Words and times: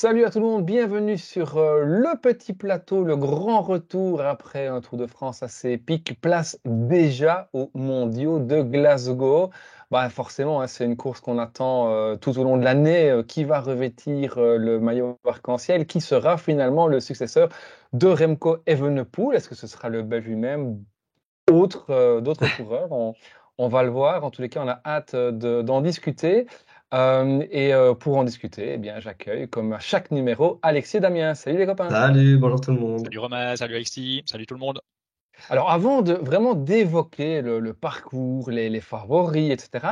Salut 0.00 0.24
à 0.24 0.30
tout 0.30 0.38
le 0.38 0.46
monde, 0.46 0.64
bienvenue 0.64 1.18
sur 1.18 1.56
euh, 1.56 1.82
le 1.82 2.16
petit 2.20 2.52
plateau, 2.52 3.02
le 3.02 3.16
grand 3.16 3.62
retour 3.62 4.20
après 4.20 4.68
un 4.68 4.80
Tour 4.80 4.96
de 4.96 5.08
France 5.08 5.42
assez 5.42 5.72
épique. 5.72 6.20
Place 6.20 6.56
déjà 6.64 7.48
aux 7.52 7.72
mondiaux 7.74 8.38
de 8.38 8.62
Glasgow. 8.62 9.50
Bah, 9.90 10.08
forcément, 10.08 10.60
hein, 10.60 10.68
c'est 10.68 10.84
une 10.84 10.96
course 10.96 11.20
qu'on 11.20 11.36
attend 11.36 11.90
euh, 11.90 12.14
tout 12.14 12.38
au 12.38 12.44
long 12.44 12.56
de 12.56 12.62
l'année. 12.62 13.10
Euh, 13.10 13.24
qui 13.24 13.42
va 13.42 13.58
revêtir 13.58 14.38
le 14.38 14.78
maillot 14.78 15.18
arc-en-ciel 15.26 15.84
Qui 15.84 16.00
sera 16.00 16.38
finalement 16.38 16.86
le 16.86 17.00
successeur 17.00 17.48
de 17.92 18.06
Remco 18.06 18.58
Evenepoel 18.66 19.36
Est-ce 19.36 19.48
que 19.48 19.56
ce 19.56 19.66
sera 19.66 19.88
le 19.88 20.02
Belge 20.02 20.26
lui-même 20.26 20.80
Autre, 21.50 22.20
D'autres 22.20 22.46
coureurs? 22.56 22.92
On, 22.92 23.14
on, 23.58 23.66
va 23.66 23.82
le 23.82 23.90
voir. 23.90 24.24
En 24.24 24.30
tous 24.30 24.42
les 24.42 24.48
cas, 24.48 24.62
on 24.62 24.68
a 24.68 24.80
hâte 24.86 25.16
d'en 25.16 25.80
discuter. 25.80 26.46
Euh, 26.94 27.44
et 27.50 27.74
euh, 27.74 27.94
pour 27.94 28.16
en 28.16 28.24
discuter, 28.24 28.72
eh 28.74 28.78
bien, 28.78 28.98
j'accueille, 29.00 29.48
comme 29.48 29.72
à 29.72 29.78
chaque 29.78 30.10
numéro, 30.10 30.58
Alexis 30.62 30.96
et 30.96 31.00
Damien. 31.00 31.34
Salut 31.34 31.58
les 31.58 31.66
copains. 31.66 31.90
Salut, 31.90 32.38
bonjour 32.38 32.60
tout 32.60 32.70
le 32.70 32.78
monde. 32.78 33.04
Salut 33.04 33.18
Romain, 33.18 33.56
salut 33.56 33.74
Alexis, 33.74 34.22
salut 34.26 34.46
tout 34.46 34.54
le 34.54 34.60
monde. 34.60 34.80
Alors, 35.50 35.70
avant 35.70 36.02
de 36.02 36.14
vraiment 36.14 36.54
d'évoquer 36.54 37.42
le, 37.42 37.72
parcours, 37.72 38.50
les, 38.50 38.80
favoris, 38.80 39.52
etc., 39.52 39.86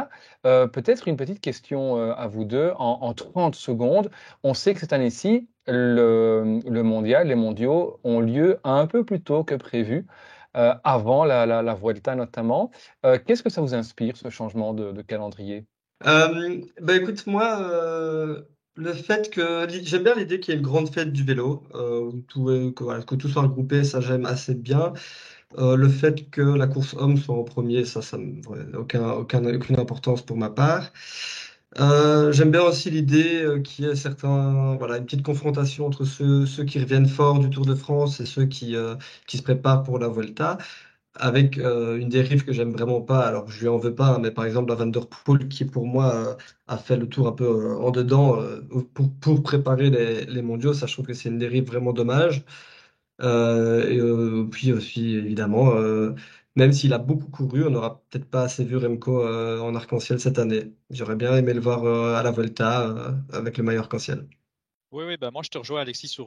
euh, 0.44 0.66
peut-être 0.66 1.06
une 1.06 1.16
petite 1.16 1.40
question 1.40 1.96
à 2.12 2.26
vous 2.26 2.44
deux 2.44 2.72
en, 2.78 3.12
30 3.14 3.54
secondes. 3.54 4.10
On 4.42 4.54
sait 4.54 4.74
que 4.74 4.80
cette 4.80 4.92
année-ci, 4.92 5.48
le, 5.68 6.60
mondial, 6.82 7.28
les 7.28 7.36
mondiaux 7.36 8.00
ont 8.02 8.18
lieu 8.18 8.58
un 8.64 8.86
peu 8.88 9.04
plus 9.04 9.22
tôt 9.22 9.44
que 9.44 9.54
prévu. 9.54 10.06
avant 10.54 11.24
la, 11.24 11.46
la, 11.46 11.74
Vuelta 11.74 12.16
notamment. 12.16 12.72
Qu'est-ce 13.04 13.44
que 13.44 13.50
ça 13.50 13.60
vous 13.60 13.74
inspire, 13.74 14.16
ce 14.16 14.30
changement 14.30 14.74
de 14.74 15.00
calendrier? 15.02 15.64
Euh, 16.04 16.60
bah 16.80 16.96
écoute, 16.96 17.26
moi, 17.26 17.60
euh, 17.60 18.42
le 18.74 18.92
fait 18.92 19.30
que 19.30 19.66
j'aime 19.68 20.04
bien 20.04 20.14
l'idée 20.14 20.40
qu'il 20.40 20.52
y 20.52 20.56
ait 20.56 20.60
une 20.60 20.66
grande 20.66 20.92
fête 20.92 21.12
du 21.12 21.24
vélo, 21.24 21.62
euh, 21.74 22.12
que, 22.28 23.14
tout 23.14 23.28
soit 23.28 23.42
regroupé, 23.42 23.82
ça 23.84 24.00
j'aime 24.00 24.26
assez 24.26 24.54
bien. 24.54 24.92
le 25.58 25.88
fait 25.88 26.30
que 26.30 26.42
la 26.42 26.66
course 26.66 26.94
homme 26.94 27.16
soit 27.16 27.36
en 27.36 27.44
premier, 27.44 27.84
ça, 27.84 28.02
ça 28.02 28.18
aucun, 28.76 29.10
aucune 29.10 29.80
importance 29.80 30.22
pour 30.22 30.36
ma 30.36 30.50
part. 30.50 30.92
j'aime 32.32 32.50
bien 32.50 32.62
aussi 32.62 32.90
l'idée 32.90 33.44
qu'il 33.64 33.86
y 33.86 33.88
ait 33.88 33.96
certains, 33.96 34.76
voilà, 34.76 34.98
une 34.98 35.04
petite 35.06 35.22
confrontation 35.24 35.86
entre 35.86 36.04
ceux, 36.04 36.44
qui 36.64 36.78
reviennent 36.78 37.08
fort 37.08 37.38
du 37.38 37.50
Tour 37.50 37.66
de 37.66 37.74
France 37.74 38.20
et 38.20 38.26
ceux 38.26 38.46
qui, 38.46 38.76
qui 39.26 39.38
se 39.38 39.42
préparent 39.42 39.82
pour 39.82 39.98
la 39.98 40.08
Volta 40.08 40.58
avec 41.18 41.58
euh, 41.58 41.98
une 41.98 42.08
dérive 42.08 42.44
que 42.44 42.52
j'aime 42.52 42.72
vraiment 42.72 43.00
pas. 43.00 43.26
Alors, 43.26 43.48
je 43.50 43.60
lui 43.60 43.68
en 43.68 43.78
veux 43.78 43.94
pas, 43.94 44.08
hein, 44.14 44.18
mais 44.20 44.30
par 44.30 44.44
exemple, 44.44 44.70
la 44.70 44.76
Van 44.76 44.86
Der 44.86 45.06
Poel, 45.08 45.48
qui 45.48 45.64
pour 45.64 45.86
moi 45.86 46.14
euh, 46.14 46.34
a 46.66 46.78
fait 46.78 46.96
le 46.96 47.08
tour 47.08 47.28
un 47.28 47.32
peu 47.32 47.44
euh, 47.44 47.76
en 47.78 47.90
dedans 47.90 48.38
pour, 48.94 49.12
pour, 49.20 49.42
préparer 49.42 49.90
les, 49.90 50.24
les, 50.26 50.42
mondiaux, 50.42 50.72
ça, 50.74 50.86
je 50.86 50.92
trouve 50.94 51.06
que 51.06 51.14
c'est 51.14 51.28
une 51.28 51.38
dérive 51.38 51.66
vraiment 51.66 51.92
dommage. 51.92 52.44
et 53.20 54.00
puis 54.50 54.72
aussi, 54.72 55.14
évidemment, 55.16 55.74
même 56.56 56.72
s'il 56.72 56.92
a 56.92 56.98
beaucoup 56.98 57.30
couru, 57.30 57.64
on 57.66 57.70
n'aura 57.70 58.02
peut-être 58.10 58.26
pas 58.30 58.42
assez 58.42 58.64
vu 58.64 58.76
Remco 58.76 59.26
en 59.26 59.74
arc-en-ciel 59.74 60.20
cette 60.20 60.38
année. 60.38 60.72
J'aurais 60.90 61.16
bien 61.16 61.34
aimé 61.36 61.54
le 61.54 61.60
voir 61.60 61.84
à 62.16 62.22
la 62.22 62.30
Volta 62.30 62.94
avec 63.32 63.58
le 63.58 63.64
maillot 63.64 63.80
arc-en-ciel. 63.80 64.26
Oui, 64.92 65.04
oui, 65.06 65.16
bah 65.18 65.30
moi 65.30 65.42
je 65.44 65.50
te 65.50 65.58
rejoins 65.58 65.80
Alexis 65.80 66.08
sur 66.08 66.26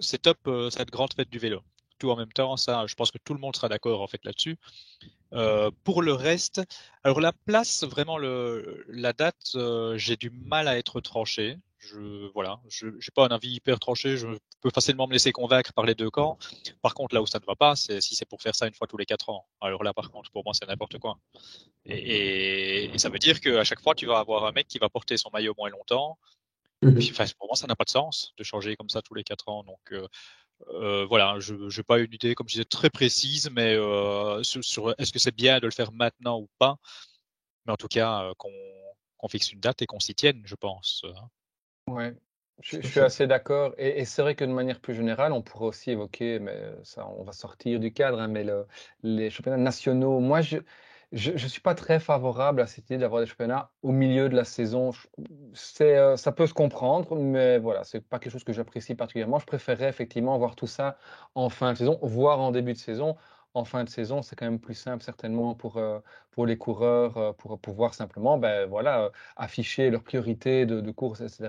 c'est 0.00 0.22
top 0.22 0.38
cette 0.70 0.90
grande 0.90 1.12
fête 1.14 1.30
du 1.30 1.38
vélo 1.38 1.60
tout 2.00 2.10
en 2.10 2.16
même 2.16 2.32
temps. 2.32 2.56
Ça, 2.56 2.86
je 2.88 2.94
pense 2.96 3.12
que 3.12 3.18
tout 3.18 3.34
le 3.34 3.40
monde 3.40 3.54
sera 3.54 3.68
d'accord 3.68 4.00
en 4.02 4.08
fait 4.08 4.24
là-dessus. 4.24 4.56
Euh, 5.32 5.70
pour 5.84 6.02
le 6.02 6.12
reste, 6.12 6.60
alors 7.04 7.20
la 7.20 7.32
place, 7.32 7.84
vraiment 7.84 8.18
le, 8.18 8.84
la 8.88 9.12
date, 9.12 9.52
euh, 9.54 9.96
j'ai 9.96 10.16
du 10.16 10.30
mal 10.30 10.66
à 10.66 10.76
être 10.76 11.00
tranché. 11.00 11.56
Je 11.78 12.30
voilà, 12.34 12.60
je 12.68 12.88
n'ai 12.88 13.00
pas 13.14 13.24
un 13.24 13.28
avis 13.28 13.52
hyper 13.52 13.78
tranché. 13.78 14.16
Je 14.16 14.26
peux 14.60 14.70
facilement 14.74 15.06
me 15.06 15.12
laisser 15.12 15.32
convaincre 15.32 15.72
par 15.72 15.86
les 15.86 15.94
deux 15.94 16.10
camps. 16.10 16.36
Par 16.82 16.94
contre, 16.94 17.14
là 17.14 17.22
où 17.22 17.26
ça 17.26 17.38
ne 17.38 17.46
va 17.46 17.54
pas, 17.54 17.76
c'est 17.76 18.00
si 18.00 18.14
c'est 18.14 18.26
pour 18.26 18.42
faire 18.42 18.54
ça 18.54 18.66
une 18.66 18.74
fois 18.74 18.86
tous 18.86 18.98
les 18.98 19.06
quatre 19.06 19.30
ans. 19.30 19.46
Alors 19.60 19.82
là, 19.82 19.94
par 19.94 20.10
contre, 20.10 20.30
pour 20.30 20.44
moi, 20.44 20.52
c'est 20.52 20.66
n'importe 20.66 20.98
quoi. 20.98 21.18
Et, 21.86 22.92
et, 22.92 22.98
ça 22.98 23.08
veut 23.08 23.18
dire 23.18 23.40
qu'à 23.40 23.64
chaque 23.64 23.80
fois, 23.80 23.94
tu 23.94 24.04
vas 24.04 24.18
avoir 24.18 24.44
un 24.44 24.52
mec 24.52 24.66
qui 24.66 24.78
va 24.78 24.90
porter 24.90 25.16
son 25.16 25.30
maillot 25.32 25.54
moins 25.56 25.70
longtemps. 25.70 26.18
Mhm. 26.82 26.98
pour 27.38 27.48
moi, 27.48 27.56
ça 27.56 27.66
n'a 27.66 27.76
pas 27.76 27.84
de 27.84 27.90
sens 27.90 28.32
de 28.38 28.42
changer 28.42 28.74
comme 28.74 28.88
ça 28.88 29.02
tous 29.02 29.14
les 29.14 29.24
quatre 29.24 29.48
ans. 29.48 29.62
Donc, 29.64 29.80
euh, 29.92 30.06
euh, 30.68 31.06
voilà, 31.06 31.38
je 31.40 31.54
n'ai 31.54 31.82
pas 31.82 31.98
une 31.98 32.12
idée, 32.12 32.34
comme 32.34 32.48
je 32.48 32.54
disais, 32.54 32.64
très 32.64 32.90
précise, 32.90 33.50
mais 33.50 33.74
euh, 33.74 34.42
sur, 34.42 34.94
est-ce 34.98 35.12
que 35.12 35.18
c'est 35.18 35.34
bien 35.34 35.58
de 35.58 35.66
le 35.66 35.72
faire 35.72 35.92
maintenant 35.92 36.38
ou 36.40 36.48
pas? 36.58 36.76
Mais 37.66 37.72
en 37.72 37.76
tout 37.76 37.88
cas, 37.88 38.24
euh, 38.24 38.34
qu'on 38.36 39.28
fixe 39.28 39.52
une 39.52 39.60
date 39.60 39.82
et 39.82 39.86
qu'on 39.86 40.00
s'y 40.00 40.14
tienne, 40.14 40.42
je 40.44 40.54
pense. 40.54 41.04
Hein. 41.04 41.92
Ouais, 41.92 42.14
je, 42.62 42.80
suis 42.80 43.00
assez 43.00 43.26
d'accord. 43.26 43.74
Et, 43.78 44.04
c'est 44.04 44.22
vrai 44.22 44.34
que 44.34 44.44
de 44.44 44.52
manière 44.52 44.80
plus 44.80 44.94
générale, 44.94 45.32
on 45.32 45.42
pourrait 45.42 45.66
aussi 45.66 45.90
évoquer, 45.90 46.38
mais 46.38 46.58
ça, 46.84 47.06
on 47.06 47.24
va 47.24 47.32
sortir 47.32 47.80
du 47.80 47.92
cadre, 47.92 48.20
hein, 48.20 48.28
mais 48.28 48.46
les 49.02 49.30
championnats 49.30 49.56
nationaux. 49.56 50.20
Moi, 50.20 50.40
je, 50.40 50.58
je 51.12 51.32
ne 51.32 51.38
suis 51.38 51.60
pas 51.60 51.74
très 51.74 51.98
favorable 51.98 52.60
à 52.60 52.66
cette 52.66 52.88
idée 52.88 52.98
d'avoir 52.98 53.20
des 53.20 53.26
championnats 53.26 53.70
au 53.82 53.90
milieu 53.90 54.28
de 54.28 54.36
la 54.36 54.44
saison. 54.44 54.92
Euh, 55.80 56.16
ça 56.16 56.32
peut 56.32 56.46
se 56.46 56.54
comprendre, 56.54 57.16
mais 57.16 57.58
voilà, 57.58 57.82
c'est 57.82 58.00
pas 58.00 58.20
quelque 58.20 58.32
chose 58.32 58.44
que 58.44 58.52
j'apprécie 58.52 58.94
particulièrement. 58.94 59.40
Je 59.40 59.46
préférerais 59.46 59.88
effectivement 59.88 60.38
voir 60.38 60.54
tout 60.54 60.68
ça 60.68 60.96
en 61.34 61.48
fin 61.48 61.72
de 61.72 61.78
saison, 61.78 61.98
voire 62.02 62.40
en 62.40 62.52
début 62.52 62.74
de 62.74 62.78
saison. 62.78 63.16
En 63.54 63.64
fin 63.64 63.82
de 63.82 63.88
saison, 63.88 64.22
c'est 64.22 64.36
quand 64.36 64.44
même 64.44 64.60
plus 64.60 64.74
simple 64.74 65.02
certainement 65.02 65.56
pour, 65.56 65.78
euh, 65.78 65.98
pour 66.30 66.46
les 66.46 66.56
coureurs, 66.56 67.16
euh, 67.16 67.32
pour 67.32 67.58
pouvoir 67.58 67.94
simplement 67.94 68.38
ben, 68.38 68.68
voilà, 68.68 69.10
afficher 69.36 69.90
leurs 69.90 70.04
priorités 70.04 70.66
de, 70.66 70.80
de 70.80 70.90
course, 70.92 71.20
etc. 71.20 71.48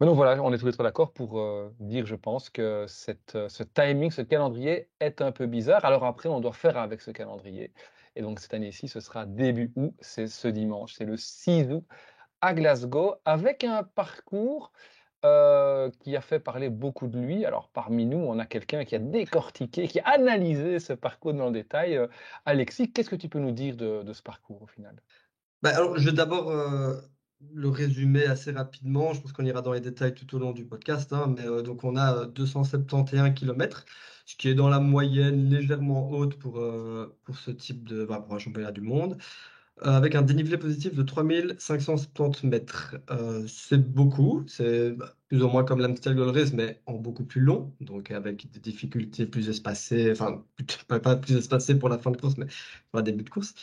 Mais 0.00 0.06
donc 0.06 0.16
voilà, 0.16 0.42
on 0.42 0.50
est 0.54 0.58
tous 0.58 0.66
les 0.66 0.72
trois 0.72 0.84
d'accord 0.84 1.12
pour 1.12 1.42
dire, 1.80 2.06
je 2.06 2.14
pense, 2.14 2.50
que 2.50 2.86
cette, 2.86 3.36
ce 3.48 3.62
timing, 3.64 4.10
ce 4.12 4.22
calendrier 4.22 4.88
est 5.00 5.20
un 5.20 5.32
peu 5.32 5.46
bizarre. 5.46 5.84
Alors 5.84 6.04
après, 6.04 6.28
on 6.28 6.40
doit 6.40 6.52
faire 6.52 6.78
avec 6.78 7.00
ce 7.02 7.10
calendrier. 7.10 7.72
Et 8.16 8.22
donc 8.22 8.40
cette 8.40 8.54
année-ci, 8.54 8.88
ce 8.88 9.00
sera 9.00 9.26
début 9.26 9.72
août, 9.76 9.94
c'est 10.00 10.26
ce 10.26 10.48
dimanche, 10.48 10.94
c'est 10.94 11.04
le 11.04 11.16
6 11.16 11.72
août 11.72 11.84
à 12.40 12.54
Glasgow, 12.54 13.16
avec 13.24 13.64
un 13.64 13.82
parcours 13.82 14.72
euh, 15.24 15.90
qui 16.00 16.14
a 16.14 16.20
fait 16.20 16.38
parler 16.38 16.68
beaucoup 16.68 17.08
de 17.08 17.18
lui. 17.18 17.44
Alors 17.44 17.70
parmi 17.70 18.06
nous, 18.06 18.18
on 18.18 18.38
a 18.38 18.46
quelqu'un 18.46 18.84
qui 18.84 18.94
a 18.94 19.00
décortiqué, 19.00 19.88
qui 19.88 19.98
a 20.00 20.08
analysé 20.10 20.78
ce 20.78 20.92
parcours 20.92 21.34
dans 21.34 21.46
le 21.46 21.52
détail. 21.52 21.96
Euh, 21.96 22.06
Alexis, 22.44 22.92
qu'est-ce 22.92 23.10
que 23.10 23.16
tu 23.16 23.28
peux 23.28 23.40
nous 23.40 23.50
dire 23.50 23.76
de, 23.76 24.12
ce 24.12 24.22
parcours 24.22 24.62
au 24.62 24.66
final? 24.66 24.94
Bah, 25.62 25.70
alors, 25.74 25.98
Je 25.98 26.08
vais 26.08 26.16
d'abord 26.16 26.50
euh, 26.50 26.94
le 27.52 27.68
résumer 27.68 28.26
assez 28.26 28.52
rapidement. 28.52 29.12
Je 29.12 29.20
pense 29.20 29.32
qu'on 29.32 29.44
ira 29.44 29.60
dans 29.60 29.72
les 29.72 29.80
détails 29.80 30.14
tout 30.14 30.36
au 30.36 30.38
long 30.38 30.52
du 30.52 30.64
podcast. 30.64 31.12
Hein, 31.12 31.34
mais 31.36 31.62
donc 31.64 31.82
on 31.82 31.96
a 31.96 32.26
271 32.26 33.34
km 33.34 33.84
qui 34.36 34.48
est 34.48 34.54
dans 34.54 34.68
la 34.68 34.80
moyenne 34.80 35.50
légèrement 35.50 36.10
haute 36.10 36.38
pour, 36.38 36.58
euh, 36.58 37.16
pour 37.24 37.36
ce 37.38 37.50
type 37.50 37.84
de 37.88 38.04
bah, 38.04 38.20
pour 38.20 38.34
un 38.34 38.38
championnat 38.38 38.72
du 38.72 38.80
monde, 38.80 39.18
euh, 39.86 39.90
avec 39.92 40.14
un 40.14 40.22
dénivelé 40.22 40.58
positif 40.58 40.94
de 40.94 41.02
3570 41.02 42.46
mètres. 42.46 42.96
Euh, 43.10 43.46
c'est 43.48 43.78
beaucoup, 43.92 44.44
c'est 44.48 44.94
plus 45.28 45.42
ou 45.42 45.48
moins 45.48 45.64
comme 45.64 45.80
l'Amstel 45.80 46.20
Race, 46.20 46.52
mais 46.52 46.80
en 46.86 46.94
beaucoup 46.94 47.24
plus 47.24 47.40
long, 47.40 47.74
donc 47.80 48.10
avec 48.10 48.50
des 48.50 48.60
difficultés 48.60 49.26
plus 49.26 49.48
espacées, 49.48 50.10
enfin, 50.12 50.44
pas 50.88 51.16
plus 51.16 51.36
espacées 51.36 51.78
pour 51.78 51.88
la 51.88 51.98
fin 51.98 52.10
de 52.10 52.16
course, 52.16 52.36
mais 52.38 52.46
pour 52.90 52.98
le 52.98 53.02
début 53.02 53.24
de 53.24 53.30
course. 53.30 53.54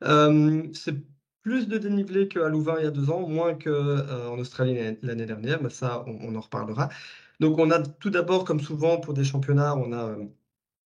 c'est 0.00 0.96
plus 1.44 1.68
de 1.68 1.78
dénivelé 1.78 2.26
qu'à 2.26 2.48
Louvain 2.48 2.76
il 2.78 2.84
y 2.84 2.86
a 2.86 2.90
deux 2.90 3.10
ans, 3.10 3.28
moins 3.28 3.54
qu'en 3.54 4.38
Australie 4.38 4.96
l'année 5.02 5.26
dernière, 5.26 5.62
mais 5.62 5.70
ça, 5.70 6.04
on 6.06 6.34
en 6.34 6.40
reparlera. 6.40 6.88
Donc 7.40 7.58
on 7.58 7.70
a 7.70 7.80
tout 7.80 8.10
d'abord, 8.10 8.44
comme 8.44 8.60
souvent 8.60 8.98
pour 8.98 9.14
des 9.14 9.24
championnats, 9.24 9.76
on 9.76 9.92
a 9.92 10.04
euh, 10.10 10.24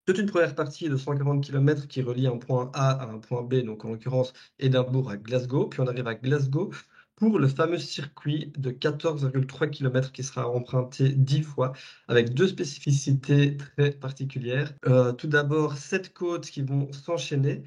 toute 0.07 0.19
une 0.19 0.27
première 0.27 0.55
partie 0.55 0.89
de 0.89 0.97
140 0.97 1.45
km 1.45 1.87
qui 1.89 2.03
relie 2.03 2.27
un 2.27 2.39
point 2.39 2.71
A 2.75 2.91
à 2.91 3.07
un 3.09 3.19
point 3.19 3.43
B, 3.43 3.57
donc 3.65 3.85
en 3.85 3.91
l'occurrence 3.91 4.33
Édimbourg 4.59 5.11
à 5.11 5.17
Glasgow. 5.17 5.69
Puis 5.69 5.81
on 5.81 5.87
arrive 5.87 6.09
à 6.09 6.15
Glasgow 6.15 6.73
pour 7.17 7.39
le 7.39 7.49
fameux 7.49 7.79
circuit 7.79 8.53
de 8.59 8.71
14,3 8.71 9.71
km 9.71 10.13
qui 10.13 10.23
sera 10.23 10.49
emprunté 10.49 11.11
10 11.11 11.43
fois, 11.43 11.73
avec 12.09 12.35
deux 12.35 12.49
spécificités 12.49 13.57
très 13.57 13.93
particulières. 13.93 14.73
Euh, 14.87 15.13
tout 15.13 15.27
d'abord, 15.29 15.77
sept 15.77 16.13
côtes 16.15 16.47
qui 16.47 16.63
vont 16.63 16.93
s'enchaîner. 16.93 17.65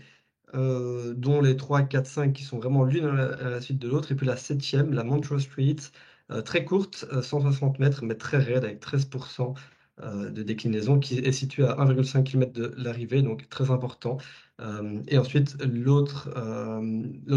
Euh, 0.54 1.14
dont 1.14 1.42
les 1.42 1.56
3, 1.56 1.84
4, 1.84 2.06
5 2.06 2.34
qui 2.34 2.44
sont 2.44 2.60
vraiment 2.60 2.84
l'une 2.84 3.06
à 3.06 3.50
la, 3.50 3.62
suite 3.62 3.80
de 3.80 3.88
l'autre, 3.88 4.12
et 4.12 4.16
puis 4.16 4.28
la 4.28 4.36
septième, 4.36 4.94
la 4.94 5.04
Montreux 5.04 5.40
Street, 5.40 5.78
euh, 6.32 6.42
très 6.42 6.64
courte, 6.64 7.06
160 7.22 7.76
euh, 7.80 7.84
mètres, 7.84 8.04
mais 8.04 8.16
très 8.16 8.38
raide, 8.38 8.64
avec 8.64 8.80
13% 8.82 9.54
euh, 10.02 10.30
de 10.30 10.44
déclinaison, 10.44 11.00
qui 11.00 11.20
est 11.20 11.32
située 11.32 11.66
à 11.66 11.76
1,5 11.76 12.24
km 12.24 12.54
de 12.54 12.74
l'arrivée, 12.78 13.22
donc 13.22 13.50
très 13.50 13.72
important. 13.72 14.18
et 15.08 15.18
ensuite, 15.18 15.58
l'autre 15.64 16.30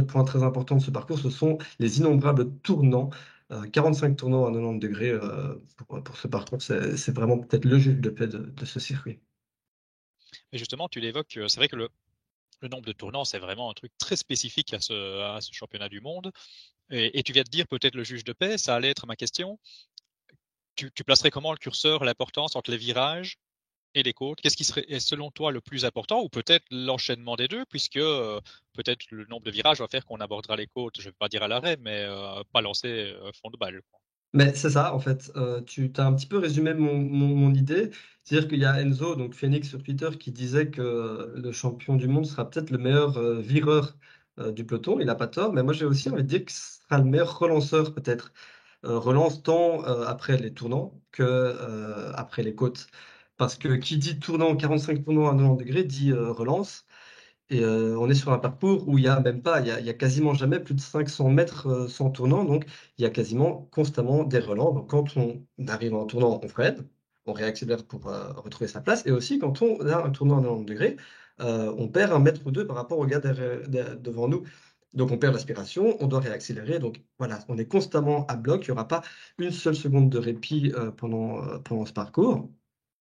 point 0.06 0.24
très 0.24 0.42
important 0.42 0.76
de 0.76 0.82
ce 0.82 0.90
parcours, 0.90 1.18
ce 1.18 1.30
sont 1.30 1.58
les 1.78 1.98
innombrables 1.98 2.50
tournants. 2.62 3.10
45 3.72 4.16
tournants 4.16 4.46
à 4.46 4.52
90 4.52 4.78
degrés 4.80 5.12
pour, 5.76 6.16
ce 6.16 6.28
parcours, 6.28 6.60
c'est 6.60 7.14
vraiment 7.14 7.38
peut-être 7.38 7.64
le 7.64 7.78
jeu 7.78 7.94
de 7.94 8.10
paix 8.10 8.26
de, 8.26 8.64
ce 8.64 8.80
circuit. 8.80 9.20
Mais 10.52 10.58
justement, 10.58 10.88
tu 10.88 11.00
l'évoques, 11.00 11.38
c'est 11.48 11.56
vrai 11.56 11.68
que 11.68 11.76
le, 11.76 11.88
le 12.64 12.68
nombre 12.68 12.86
de 12.86 12.92
tournants, 12.92 13.24
c'est 13.24 13.38
vraiment 13.38 13.70
un 13.70 13.74
truc 13.74 13.92
très 13.98 14.16
spécifique 14.16 14.74
à 14.74 14.80
ce, 14.80 15.40
championnat 15.52 15.88
du 15.88 16.00
monde. 16.00 16.32
Et, 16.90 17.22
tu 17.22 17.32
viens 17.32 17.44
de 17.44 17.50
dire 17.50 17.66
peut-être 17.68 17.94
le 17.94 18.04
juge 18.04 18.24
de 18.24 18.32
paix, 18.32 18.58
ça 18.58 18.74
allait 18.74 18.90
être 18.90 19.06
ma 19.06 19.16
question. 19.16 19.58
tu, 20.76 20.90
placerais 21.04 21.30
comment 21.30 21.52
le 21.52 21.58
curseur, 21.58 22.04
l'importance 22.04 22.56
entre 22.56 22.70
les 22.70 22.76
virages 22.76 23.38
et 23.94 24.02
les 24.02 24.12
côtes? 24.12 24.40
Qu'est-ce 24.40 24.56
qui 24.56 24.64
serait, 24.64 24.86
selon 25.00 25.30
toi, 25.30 25.52
le 25.52 25.60
plus 25.60 25.84
important 25.84 26.22
Ou 26.22 26.28
peut-être 26.28 26.64
l'enchaînement 26.70 27.36
des 27.36 27.48
deux, 27.48 27.64
puisque 27.66 27.96
euh, 27.96 28.40
peut-être 28.72 29.04
le 29.10 29.24
nombre 29.26 29.44
de 29.44 29.50
virages 29.50 29.78
va 29.78 29.88
faire 29.88 30.04
qu'on 30.04 30.20
abordera 30.20 30.56
les 30.56 30.66
côtes, 30.66 30.96
je 30.96 31.06
ne 31.06 31.10
vais 31.10 31.16
pas 31.18 31.28
dire 31.28 31.42
à 31.42 31.48
l'arrêt, 31.48 31.76
mais 31.80 32.00
euh, 32.02 32.42
pas 32.52 32.60
lancer 32.60 33.14
fond 33.40 33.50
de 33.50 33.56
balle. 33.56 33.82
Mais 34.34 34.54
c'est 34.54 34.70
ça, 34.70 34.94
en 34.94 34.98
fait. 34.98 35.32
tu 35.66 35.92
as 35.96 36.06
un 36.06 36.12
petit 36.14 36.26
peu 36.26 36.38
résumé 36.38 36.74
mon, 36.74 37.54
idée. 37.54 37.90
C'est-à-dire 38.24 38.48
qu'il 38.48 38.58
y 38.58 38.64
a 38.64 38.80
Enzo, 38.80 39.16
donc 39.16 39.34
Phoenix 39.34 39.68
sur 39.68 39.82
Twitter, 39.82 40.10
qui 40.18 40.32
disait 40.32 40.70
que 40.70 41.32
le 41.36 41.52
champion 41.52 41.96
du 41.96 42.08
monde 42.08 42.26
sera 42.26 42.48
peut-être 42.50 42.70
le 42.70 42.78
meilleur 42.78 43.18
vireur 43.40 43.96
du 44.52 44.64
peloton. 44.66 44.98
Il 45.00 45.06
n'a 45.06 45.14
pas 45.14 45.28
tort, 45.28 45.52
mais 45.52 45.62
moi 45.62 45.72
j'ai 45.72 45.84
aussi 45.84 46.10
envie 46.10 46.22
de 46.24 46.28
dire 46.28 46.44
que 46.44 46.52
ce 46.52 46.80
sera 46.82 46.98
le 46.98 47.04
meilleur 47.04 47.38
relanceur 47.38 47.94
peut-être. 47.94 48.32
Euh, 48.84 48.98
relance 48.98 49.42
tant 49.42 49.82
euh, 49.86 50.04
après 50.06 50.36
les 50.36 50.52
tournants 50.52 51.00
que 51.10 51.22
euh, 51.22 52.12
après 52.14 52.42
les 52.42 52.54
côtes. 52.54 52.88
Parce 53.36 53.56
que 53.56 53.68
qui 53.76 53.98
dit 53.98 54.18
tournant, 54.20 54.56
45 54.56 55.04
tournants 55.04 55.28
à 55.28 55.32
90 55.32 55.64
degrés, 55.64 55.84
dit 55.84 56.12
relance. 56.12 56.83
Et 57.50 57.64
on 57.64 58.08
est 58.08 58.14
sur 58.14 58.32
un 58.32 58.38
parcours 58.38 58.88
où 58.88 58.98
il 58.98 59.02
n'y 59.02 59.08
a 59.08 59.20
même 59.20 59.42
pas, 59.42 59.60
il 59.60 59.66
y 59.66 59.90
a, 59.90 59.94
quasiment 59.94 60.34
jamais 60.34 60.60
plus 60.60 60.74
de 60.74 60.80
500 60.80 61.30
mètres 61.30 61.86
sans 61.88 62.10
tournant, 62.10 62.44
donc 62.44 62.64
il 62.98 63.02
y 63.02 63.06
a 63.06 63.10
quasiment 63.10 63.68
constamment 63.72 64.24
des 64.24 64.38
relents. 64.38 64.72
Donc 64.72 64.90
quand 64.90 65.16
on 65.16 65.44
arrive 65.68 65.94
en 65.94 66.06
tournant, 66.06 66.40
on 66.42 66.48
freine, 66.48 66.88
on 67.26 67.32
réaccélère 67.32 67.84
pour 67.86 68.04
retrouver 68.04 68.68
sa 68.68 68.80
place. 68.80 69.06
Et 69.06 69.10
aussi 69.12 69.38
quand 69.38 69.62
on 69.62 69.80
a 69.86 70.04
un 70.04 70.10
tournant 70.10 70.38
à 70.38 70.42
90 70.42 70.64
degrés, 70.66 70.96
on 71.38 71.88
perd 71.88 72.12
un 72.12 72.18
mètre 72.18 72.40
ou 72.46 72.50
deux 72.50 72.66
par 72.66 72.76
rapport 72.76 72.98
au 72.98 73.06
gars 73.06 73.20
devant 73.20 74.28
nous. 74.28 74.44
Donc 74.94 75.10
on 75.10 75.18
perd 75.18 75.34
l'aspiration, 75.34 75.96
on 76.00 76.06
doit 76.06 76.20
réaccélérer. 76.20 76.78
Donc 76.78 77.02
voilà, 77.18 77.40
on 77.48 77.58
est 77.58 77.66
constamment 77.66 78.26
à 78.26 78.36
bloc. 78.36 78.66
Il 78.66 78.70
n'y 78.70 78.72
aura 78.72 78.88
pas 78.88 79.02
une 79.38 79.50
seule 79.50 79.74
seconde 79.74 80.08
de 80.10 80.18
répit 80.18 80.72
euh, 80.76 80.90
pendant, 80.92 81.42
euh, 81.44 81.58
pendant 81.58 81.84
ce 81.86 81.92
parcours. 81.92 82.48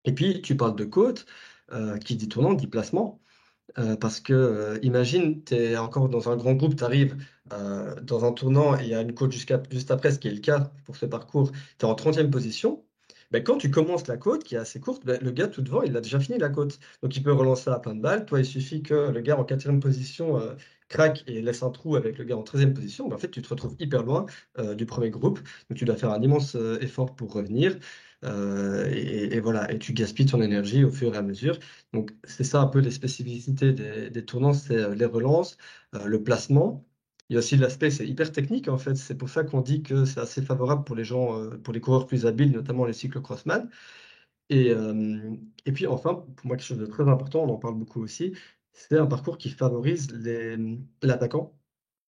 Et 0.06 0.14
puis 0.14 0.42
tu 0.42 0.58
parles 0.58 0.76
de 0.76 0.86
côte, 0.86 1.26
euh, 1.72 1.98
qui 2.00 2.16
dit 2.16 2.30
tournant, 2.30 2.54
dit 2.54 2.68
placement. 2.68 3.22
Parce 4.00 4.20
que 4.20 4.80
imagine, 4.82 5.44
tu 5.44 5.56
es 5.56 5.78
encore 5.78 6.10
dans 6.10 6.30
un 6.30 6.38
grand 6.38 6.54
groupe, 6.54 6.76
tu 6.76 6.84
arrives 6.84 7.18
dans 8.02 8.26
un 8.26 8.32
tournant 8.32 8.78
et 8.80 8.84
il 8.84 8.90
y 8.90 8.96
a 8.96 9.02
une 9.02 9.14
côte 9.14 9.32
juste 9.32 9.92
après, 9.92 10.12
ce 10.12 10.20
qui 10.20 10.28
est 10.28 10.32
le 10.32 10.40
cas 10.40 10.72
pour 10.86 10.96
ce 10.96 11.06
parcours, 11.06 11.52
tu 11.78 11.86
es 11.86 11.90
en 11.90 11.94
30e 11.94 12.30
position. 12.30 12.84
Ben, 13.32 13.44
quand 13.44 13.58
tu 13.58 13.70
commences 13.70 14.08
la 14.08 14.18
côte, 14.18 14.44
qui 14.44 14.56
est 14.56 14.58
assez 14.58 14.80
courte, 14.80 15.06
ben, 15.06 15.20
le 15.22 15.32
gars 15.32 15.48
tout 15.48 15.62
devant, 15.62 15.82
il 15.84 15.96
a 15.98 16.02
déjà 16.02 16.20
fini 16.20 16.38
la 16.40 16.50
côte. 16.50 16.80
Donc 17.04 17.16
il 17.16 17.24
peut 17.24 17.34
relancer 17.34 17.70
à 17.70 17.80
plein 17.80 17.94
de 17.94 18.02
balles. 18.02 18.26
Toi, 18.26 18.40
il 18.40 18.46
suffit 18.46 18.82
que 18.82 19.12
le 19.12 19.22
gars 19.22 19.38
en 19.38 19.44
quatrième 19.44 19.80
position 19.82 20.40
craque 20.90 21.24
et 21.28 21.42
laisse 21.42 21.64
un 21.64 21.70
trou 21.70 21.96
avec 21.96 22.18
le 22.18 22.24
gars 22.24 22.38
en 22.38 22.44
13e 22.44 22.74
position, 22.74 23.08
ben, 23.08 23.16
en 23.16 23.20
fait, 23.20 23.30
tu 23.30 23.42
te 23.42 23.50
retrouves 23.50 23.76
hyper 23.80 24.04
loin 24.04 24.26
euh, 24.60 24.76
du 24.76 24.86
premier 24.86 25.10
groupe. 25.10 25.40
Donc, 25.70 25.78
tu 25.78 25.86
dois 25.86 25.96
faire 25.96 26.12
un 26.12 26.22
immense 26.22 26.56
euh, 26.56 26.80
effort 26.82 27.16
pour 27.16 27.34
revenir. 27.34 27.78
Euh, 28.26 28.90
et, 28.92 29.40
voilà, 29.40 29.72
et 29.72 29.80
tu 29.80 29.94
gaspilles 29.94 30.26
ton 30.26 30.42
énergie 30.42 30.84
au 30.84 30.92
fur 30.92 31.14
et 31.14 31.18
à 31.18 31.22
mesure. 31.22 31.60
Donc, 31.94 32.12
c'est 32.24 32.44
ça 32.44 32.62
un 32.62 32.68
peu 32.68 32.80
les 32.80 32.92
spécificités 32.92 33.74
des, 33.74 34.26
tournants, 34.26 34.54
c'est 34.54 34.96
les 34.96 35.06
relances, 35.06 35.58
le 35.94 36.24
placement. 36.24 36.86
Il 37.30 37.34
y 37.34 37.36
a 37.38 37.40
aussi 37.40 37.58
l'aspect, 37.58 37.92
c'est 37.92 38.08
hyper 38.08 38.32
technique 38.32 38.70
en 38.70 38.78
fait. 38.78 38.96
C'est 38.96 39.16
pour 39.16 39.30
ça 39.30 39.44
qu'on 39.44 39.62
dit 39.62 39.84
que 39.84 40.06
c'est 40.06 40.20
assez 40.20 40.42
favorable 40.42 40.84
pour 40.86 40.96
les 40.96 41.04
gens, 41.04 41.50
pour 41.64 41.74
les 41.74 41.82
coureurs 41.82 42.08
plus 42.08 42.26
habiles, 42.26 42.52
notamment 42.52 42.86
les 42.86 42.94
cyclocrossman. 42.94 43.70
Et, 44.50 44.74
et 45.66 45.72
puis 45.74 45.88
enfin, 45.88 46.26
pour 46.36 46.48
moi, 46.48 46.58
quelque 46.58 46.66
chose 46.68 46.78
de 46.80 46.86
très 46.86 47.08
important, 47.10 47.44
on 47.44 47.50
en 47.50 47.58
parle 47.58 47.76
beaucoup 47.76 48.02
aussi, 48.02 48.34
c'est 48.78 48.98
un 48.98 49.08
parcours 49.08 49.38
qui 49.38 49.50
favorise 49.50 50.08
l'attaquant, 51.02 51.58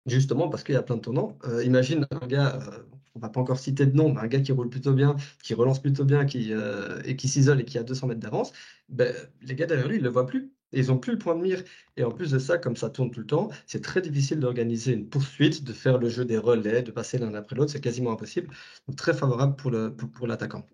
justement 0.05 0.49
parce 0.49 0.63
qu'il 0.63 0.75
y 0.75 0.77
a 0.77 0.83
plein 0.83 0.97
de 0.97 1.01
tournants. 1.01 1.37
Euh, 1.45 1.63
imagine 1.63 2.07
un 2.11 2.27
gars, 2.27 2.55
euh, 2.61 2.83
on 3.15 3.19
va 3.19 3.29
pas 3.29 3.39
encore 3.39 3.59
citer 3.59 3.85
de 3.85 3.95
nom, 3.95 4.13
mais 4.13 4.21
un 4.21 4.27
gars 4.27 4.39
qui 4.39 4.51
roule 4.51 4.69
plutôt 4.69 4.93
bien, 4.93 5.15
qui 5.43 5.53
relance 5.53 5.81
plutôt 5.81 6.05
bien, 6.05 6.25
qui, 6.25 6.53
euh, 6.53 7.01
et 7.05 7.15
qui 7.15 7.27
s'isole 7.27 7.61
et 7.61 7.65
qui 7.65 7.77
a 7.77 7.83
200 7.83 8.07
mètres 8.07 8.19
d'avance, 8.19 8.51
ben, 8.89 9.13
les 9.41 9.55
gars 9.55 9.65
derrière 9.65 9.87
lui, 9.87 9.97
ils 9.97 10.03
le 10.03 10.09
voient 10.09 10.25
plus. 10.25 10.51
ils 10.71 10.87
n'ont 10.87 10.99
plus 10.99 11.13
le 11.13 11.19
point 11.19 11.35
de 11.35 11.41
mire. 11.41 11.63
Et 11.97 12.03
en 12.03 12.11
plus 12.11 12.31
de 12.31 12.39
ça, 12.39 12.57
comme 12.57 12.75
ça 12.75 12.89
tourne 12.89 13.11
tout 13.11 13.19
le 13.21 13.25
temps, 13.25 13.49
c'est 13.67 13.81
très 13.83 14.01
difficile 14.01 14.39
d'organiser 14.39 14.93
une 14.93 15.07
poursuite, 15.09 15.63
de 15.63 15.73
faire 15.73 15.97
le 15.97 16.09
jeu 16.09 16.25
des 16.25 16.37
relais, 16.37 16.83
de 16.83 16.91
passer 16.91 17.17
l'un 17.17 17.33
après 17.33 17.55
l'autre. 17.55 17.71
C'est 17.71 17.81
quasiment 17.81 18.11
impossible. 18.11 18.49
Donc 18.87 18.95
très 18.97 19.13
favorable 19.13 19.55
pour 19.55 20.27
l'attaquant. 20.27 20.65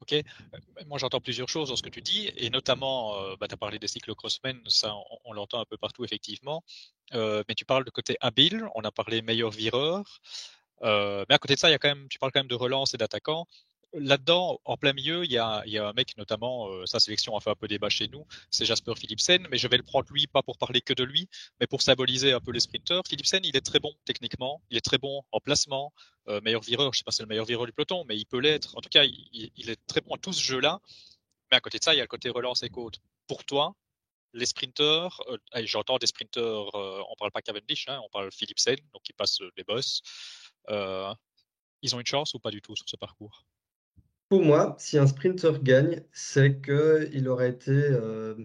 Ok, 0.00 0.14
euh, 0.14 0.84
moi 0.86 0.98
j'entends 0.98 1.20
plusieurs 1.20 1.48
choses 1.48 1.68
dans 1.68 1.76
ce 1.76 1.82
que 1.82 1.90
tu 1.90 2.00
dis, 2.00 2.30
et 2.36 2.48
notamment, 2.48 3.16
euh, 3.22 3.36
bah, 3.38 3.48
tu 3.48 3.54
as 3.54 3.58
parlé 3.58 3.78
des 3.78 3.86
cyclocrossmen, 3.86 4.58
ça 4.66 4.94
on, 5.24 5.32
l'entend 5.34 5.60
un 5.60 5.66
peu 5.66 5.76
partout 5.76 6.04
effectivement, 6.04 6.64
euh, 7.12 7.44
mais 7.48 7.54
tu 7.54 7.66
parles 7.66 7.84
de 7.84 7.90
côté 7.90 8.16
habile, 8.20 8.66
on 8.74 8.80
a 8.80 8.90
parlé 8.90 9.20
meilleur 9.20 9.50
vireur, 9.50 10.20
mais 10.82 11.34
à 11.34 11.38
côté 11.38 11.54
de 11.54 11.58
ça, 11.58 11.68
il 11.68 11.72
y 11.72 11.74
a 11.74 11.78
quand 11.78 11.88
même, 11.88 12.08
tu 12.08 12.18
parles 12.18 12.32
quand 12.32 12.40
même 12.40 12.48
de 12.48 12.54
relance 12.54 12.94
et 12.94 12.96
d'attaquant 12.96 13.46
là-dedans, 13.92 14.60
en 14.64 14.76
plein 14.76 14.92
milieu, 14.92 15.24
il 15.24 15.32
y 15.32 15.38
a, 15.38 15.62
un 15.64 15.92
mec, 15.92 16.16
notamment, 16.16 16.68
euh, 16.68 16.86
sa 16.86 17.00
sélection 17.00 17.36
a 17.36 17.40
fait 17.40 17.50
un 17.50 17.54
peu 17.54 17.68
débat 17.68 17.88
chez 17.88 18.08
nous, 18.08 18.26
c'est 18.50 18.64
Jasper 18.64 18.94
Philipsen, 18.96 19.46
mais 19.50 19.58
je 19.58 19.68
vais 19.68 19.76
le 19.76 19.82
prendre 19.82 20.06
lui, 20.10 20.26
pas 20.26 20.42
pour 20.42 20.58
parler 20.58 20.80
que 20.80 20.92
de 20.92 21.04
lui, 21.04 21.28
mais 21.60 21.66
pour 21.66 21.82
symboliser 21.82 22.32
un 22.32 22.40
peu 22.40 22.52
les 22.52 22.60
sprinteurs. 22.60 23.02
Philipsen, 23.08 23.44
il 23.44 23.56
est 23.56 23.60
très 23.64 23.80
bon 23.80 23.92
techniquement, 24.04 24.62
il 24.70 24.76
est 24.76 24.84
très 24.84 24.98
bon 24.98 25.22
en 25.32 25.40
placement, 25.40 25.92
euh, 26.28 26.40
meilleur 26.42 26.62
vireur, 26.62 26.92
je 26.92 26.98
sais 26.98 27.04
pas 27.04 27.10
si 27.10 27.18
c'est 27.18 27.22
le 27.24 27.28
meilleur 27.28 27.46
vireur 27.46 27.66
du 27.66 27.72
peloton, 27.72 28.04
mais 28.08 28.16
il 28.16 28.26
peut 28.26 28.38
l'être. 28.38 28.76
En 28.76 28.80
tout 28.80 28.88
cas, 28.88 29.04
il, 29.04 29.70
est 29.70 29.86
très 29.86 30.00
bon 30.00 30.14
à 30.14 30.18
tout 30.18 30.32
ce 30.32 30.42
jeu-là. 30.42 30.80
Mais 31.50 31.56
à 31.56 31.60
côté 31.60 31.78
de 31.78 31.84
ça, 31.84 31.94
il 31.94 31.96
y 31.96 32.00
a 32.00 32.04
le 32.04 32.08
côté 32.08 32.30
relance 32.30 32.62
et 32.62 32.70
côte. 32.70 33.00
Pour 33.26 33.44
toi, 33.44 33.74
les 34.32 34.46
sprinteurs, 34.46 35.20
euh, 35.28 35.62
j'entends 35.64 35.98
des 35.98 36.06
sprinteurs, 36.06 36.72
on 36.74 37.16
parle 37.18 37.32
pas 37.32 37.42
Cavendish, 37.42 37.88
hein, 37.88 38.00
on 38.04 38.08
parle 38.08 38.30
Philipsen, 38.30 38.76
donc 38.92 39.02
il 39.08 39.14
passe 39.14 39.38
les 39.56 39.64
boss. 39.64 40.02
Ils 40.68 41.94
ont 41.94 42.00
une 42.00 42.06
chance 42.06 42.34
ou 42.34 42.38
pas 42.38 42.50
du 42.50 42.60
tout 42.60 42.76
sur 42.76 42.88
ce 42.88 42.96
parcours? 42.96 43.44
Pour 44.30 44.44
moi, 44.44 44.76
si 44.78 44.96
un 44.96 45.08
sprinter 45.08 45.60
gagne, 45.60 46.02
c'est 46.12 46.60
qu'il 46.62 47.28
aurait 47.28 47.50
été, 47.50 47.72
euh, 47.72 48.36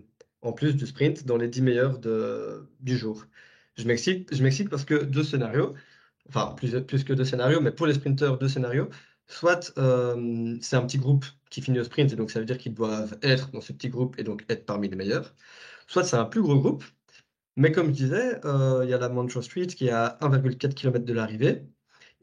en 0.41 0.51
plus 0.51 0.75
du 0.75 0.87
sprint, 0.87 1.25
dans 1.25 1.37
les 1.37 1.47
10 1.47 1.61
meilleurs 1.61 1.99
du 1.99 2.97
jour. 2.97 3.23
Je 3.77 3.85
m'excite, 3.85 4.33
je 4.35 4.41
m'excite 4.41 4.69
parce 4.69 4.83
que 4.83 4.95
deux 4.95 5.23
scénarios, 5.23 5.75
enfin 6.27 6.55
plus, 6.57 6.81
plus 6.81 7.03
que 7.03 7.13
deux 7.13 7.25
scénarios, 7.25 7.61
mais 7.61 7.71
pour 7.71 7.85
les 7.85 7.93
sprinters, 7.93 8.37
deux 8.39 8.49
scénarios. 8.49 8.89
Soit 9.27 9.73
euh, 9.77 10.57
c'est 10.61 10.75
un 10.75 10.81
petit 10.85 10.97
groupe 10.97 11.25
qui 11.51 11.61
finit 11.61 11.79
au 11.79 11.83
sprint, 11.83 12.11
et 12.13 12.15
donc 12.15 12.31
ça 12.31 12.39
veut 12.39 12.45
dire 12.45 12.57
qu'ils 12.57 12.73
doivent 12.73 13.17
être 13.21 13.51
dans 13.51 13.61
ce 13.61 13.73
petit 13.73 13.89
groupe 13.89 14.17
et 14.19 14.23
donc 14.23 14.43
être 14.49 14.65
parmi 14.65 14.89
les 14.89 14.95
meilleurs. 14.95 15.35
Soit 15.87 16.03
c'est 16.03 16.17
un 16.17 16.25
plus 16.25 16.41
gros 16.41 16.59
groupe, 16.59 16.83
mais 17.57 17.71
comme 17.71 17.87
je 17.87 17.91
disais, 17.93 18.45
euh, 18.45 18.81
il 18.83 18.89
y 18.89 18.93
a 18.93 18.97
la 18.97 19.09
Montreal 19.09 19.43
Street 19.43 19.67
qui 19.67 19.87
est 19.87 19.91
à 19.91 20.17
1,4 20.21 20.73
km 20.73 21.05
de 21.05 21.13
l'arrivée. 21.13 21.63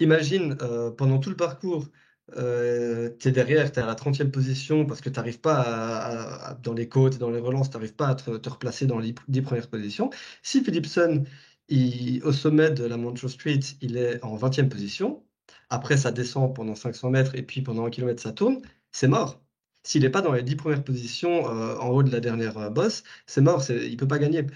Imagine 0.03 0.57
pendant 0.97 1.19
tout 1.19 1.31
le 1.31 1.37
parcours, 1.37 1.89
euh, 2.37 3.11
tu 3.19 3.29
es 3.29 3.33
derrière, 3.33 3.71
tu 3.73 3.79
es 3.79 3.83
à 3.83 3.87
la 3.87 3.95
30e 3.95 4.31
position 4.31 4.87
parce 4.87 5.01
que 5.01 5.09
tu 5.11 5.17
n'arrives 5.17 5.41
pas 5.41 6.57
dans 6.63 6.73
les 6.73 6.89
côtes, 6.89 7.19
dans 7.19 7.31
les 7.31 7.41
relances, 7.41 7.71
tu 7.71 7.77
n'arrives 7.77 7.95
pas 7.95 8.09
à 8.09 8.15
te, 8.15 8.49
replacer 8.49 8.87
dans 8.87 8.99
les 8.99 9.15
10 9.29 9.43
premières 9.43 9.69
positions. 9.69 10.11
Si 10.43 10.63
Philipson, 10.65 11.25
il, 11.69 12.23
au 12.25 12.33
sommet 12.33 12.71
de 12.71 12.85
la 12.85 12.97
Montreux 12.97 13.29
Street, 13.29 13.61
il 13.81 13.97
est 13.97 14.23
en 14.25 14.37
20e 14.37 14.69
position, 14.69 15.25
après 15.71 15.97
ça 15.97 16.13
descend 16.13 16.55
pendant 16.55 16.75
500 16.75 17.11
mètres 17.11 17.35
et 17.35 17.43
puis 17.43 17.63
pendant 17.63 17.87
un 17.87 17.91
kilomètre 17.91 18.23
ça 18.23 18.33
tourne, 18.33 18.63
c'est 18.93 19.09
mort. 19.09 19.43
S'il 19.85 20.03
n'est 20.03 20.11
pas 20.11 20.23
dans 20.23 20.33
les 20.33 20.43
10 20.43 20.57
premières 20.57 20.85
positions 20.85 21.49
euh, 21.49 21.77
en 21.79 21.89
haut 21.91 22.03
de 22.03 22.11
la 22.13 22.21
dernière 22.21 22.57
euh, 22.59 22.71
bosse, 22.71 23.03
c'est 23.27 23.41
mort, 23.41 23.63
il 23.71 23.93
ne 23.93 23.97
peut 23.97 24.09
pas 24.09 24.19
gagner. 24.19 24.47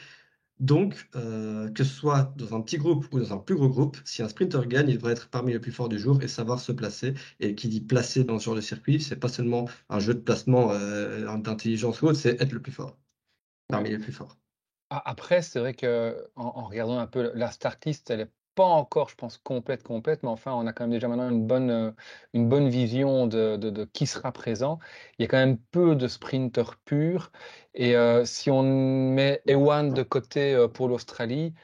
Donc, 0.58 1.08
euh, 1.16 1.70
que 1.70 1.84
ce 1.84 1.92
soit 1.92 2.32
dans 2.36 2.54
un 2.54 2.62
petit 2.62 2.78
groupe 2.78 3.06
ou 3.12 3.20
dans 3.20 3.34
un 3.34 3.38
plus 3.38 3.56
gros 3.56 3.68
groupe, 3.68 3.98
si 4.04 4.22
un 4.22 4.28
sprinter 4.28 4.66
gagne, 4.66 4.88
il 4.88 4.96
devrait 4.96 5.12
être 5.12 5.28
parmi 5.28 5.52
les 5.52 5.58
plus 5.58 5.72
forts 5.72 5.90
du 5.90 5.98
jour 5.98 6.22
et 6.22 6.28
savoir 6.28 6.60
se 6.60 6.72
placer. 6.72 7.14
Et 7.40 7.54
qui 7.54 7.68
dit 7.68 7.82
placer 7.82 8.24
dans 8.24 8.38
ce 8.38 8.44
genre 8.46 8.54
de 8.54 8.62
circuit, 8.62 9.00
c'est 9.00 9.16
pas 9.16 9.28
seulement 9.28 9.68
un 9.90 10.00
jeu 10.00 10.14
de 10.14 10.20
placement 10.20 10.70
euh, 10.72 11.36
d'intelligence 11.36 12.00
ou 12.00 12.06
autre, 12.06 12.18
c'est 12.18 12.40
être 12.40 12.52
le 12.52 12.62
plus 12.62 12.72
fort, 12.72 12.96
parmi 13.68 13.90
les 13.90 13.98
plus 13.98 14.12
forts. 14.12 14.38
Après, 14.88 15.42
c'est 15.42 15.58
vrai 15.58 15.74
que 15.74 16.28
en, 16.36 16.64
regardant 16.64 16.98
un 16.98 17.08
peu 17.08 17.32
la 17.34 17.50
startlist, 17.50 18.08
elle 18.10 18.20
est 18.20 18.30
pas 18.56 18.64
encore, 18.64 19.08
je 19.10 19.14
pense, 19.16 19.38
complète, 19.38 19.82
complète, 19.84 20.22
mais 20.24 20.30
enfin, 20.30 20.52
on 20.54 20.66
a 20.66 20.72
quand 20.72 20.84
même 20.84 20.92
déjà 20.92 21.08
maintenant 21.08 21.30
une 21.30 21.46
bonne, 21.46 21.70
euh, 21.70 21.92
une 22.34 22.48
bonne 22.48 22.68
vision 22.68 23.26
de, 23.28 23.84
qui 23.92 24.06
sera 24.06 24.32
présent. 24.32 24.80
Il 25.18 25.22
y 25.22 25.24
a 25.26 25.28
quand 25.28 25.36
même 25.38 25.58
peu 25.58 25.94
de 25.94 26.08
sprinters 26.08 26.76
purs. 26.84 27.30
Et 27.74 27.96
euh, 27.96 28.24
si 28.24 28.50
on 28.50 28.62
met 29.12 29.42
Ewan 29.46 29.92
de 29.92 30.02
côté 30.02 30.54
euh, 30.54 30.68
pour 30.68 30.88
l'Australie, 30.88 31.54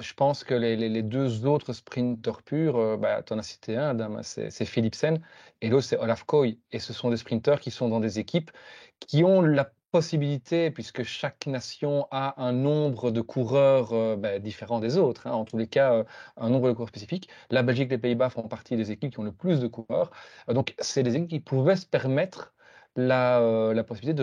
je 0.00 0.14
pense 0.14 0.44
que 0.44 0.54
les, 0.54 0.76
les, 0.76 1.02
deux 1.02 1.44
autres 1.44 1.72
sprinters 1.72 2.42
purs, 2.44 2.98
bah, 2.98 3.22
tu 3.24 3.32
en 3.32 3.38
as 3.38 3.42
cité 3.42 3.76
un, 3.76 3.96
c'est 4.22 4.64
Philipsen, 4.64 5.20
et 5.60 5.68
l'autre 5.70 5.86
c'est 5.86 5.98
Olaf 5.98 6.22
Koy. 6.24 6.60
Et 6.70 6.78
ce 6.78 6.92
sont 6.92 7.10
des 7.10 7.16
sprinters 7.16 7.58
qui 7.60 7.72
sont 7.72 7.88
dans 7.88 7.98
des 7.98 8.20
équipes 8.20 8.52
qui 9.00 9.24
ont 9.24 9.42
la 9.42 9.72
possibilité, 9.92 10.70
puisque 10.70 11.04
chaque 11.04 11.46
nation 11.46 12.08
a 12.10 12.42
un 12.42 12.52
nombre 12.52 13.10
de 13.12 13.20
coureurs 13.20 13.92
euh, 13.92 14.16
ben, 14.16 14.42
différents 14.42 14.80
des 14.80 14.98
autres, 14.98 15.26
hein, 15.26 15.32
en 15.32 15.44
tous 15.44 15.58
les 15.58 15.68
cas, 15.68 15.94
euh, 15.94 16.04
un 16.36 16.50
nombre 16.50 16.68
de 16.68 16.72
coureurs 16.72 16.88
spécifiques. 16.88 17.28
La 17.50 17.62
Belgique 17.62 17.88
et 17.88 17.96
les 17.96 17.98
Pays-Bas 17.98 18.30
font 18.30 18.48
partie 18.48 18.76
des 18.76 18.90
équipes 18.90 19.12
qui 19.12 19.20
ont 19.20 19.24
le 19.24 19.32
plus 19.32 19.60
de 19.60 19.68
coureurs. 19.68 20.10
Euh, 20.48 20.54
donc, 20.54 20.74
c'est 20.80 21.02
des 21.02 21.14
équipes 21.16 21.28
qui 21.30 21.40
pouvaient 21.40 21.76
se 21.76 21.86
permettre 21.86 22.54
la, 22.96 23.72
la 23.74 23.84
possibilité 23.84 24.22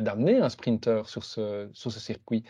d'amener 0.00 0.34
de, 0.36 0.42
un 0.42 0.48
sprinter 0.50 1.08
sur 1.08 1.24
ce 1.24 1.70
circuit. 1.72 2.44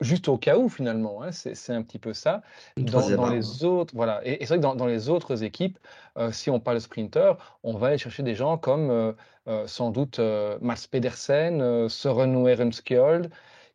Juste 0.00 0.28
au 0.28 0.38
cas 0.38 0.56
où 0.56 0.68
finalement. 0.68 1.22
Hein, 1.22 1.32
c'est 1.32 1.72
un 1.72 1.82
petit 1.82 1.98
peu 1.98 2.12
ça. 2.12 2.42
Dans, 2.76 3.28
les 3.28 3.64
autres, 3.64 3.94
voilà. 3.94 4.20
Et, 4.24 4.38
c'est 4.40 4.46
vrai 4.46 4.56
que 4.58 4.62
dans, 4.62 4.74
dans, 4.74 4.86
les 4.86 5.08
autres 5.08 5.42
équipes, 5.42 5.78
euh, 6.18 6.32
si 6.32 6.50
on 6.50 6.60
parle 6.60 6.80
sprinter, 6.80 7.36
on 7.62 7.76
va 7.76 7.88
aller 7.88 7.98
chercher 7.98 8.22
des 8.22 8.34
gens 8.34 8.58
comme 8.58 8.90
euh, 8.90 9.12
euh, 9.48 9.66
sans 9.66 9.90
doute 9.90 10.20
Mars 10.60 10.86
Pedersen, 10.86 11.88
Søren 11.88 12.42
Werenskjold, 12.42 13.30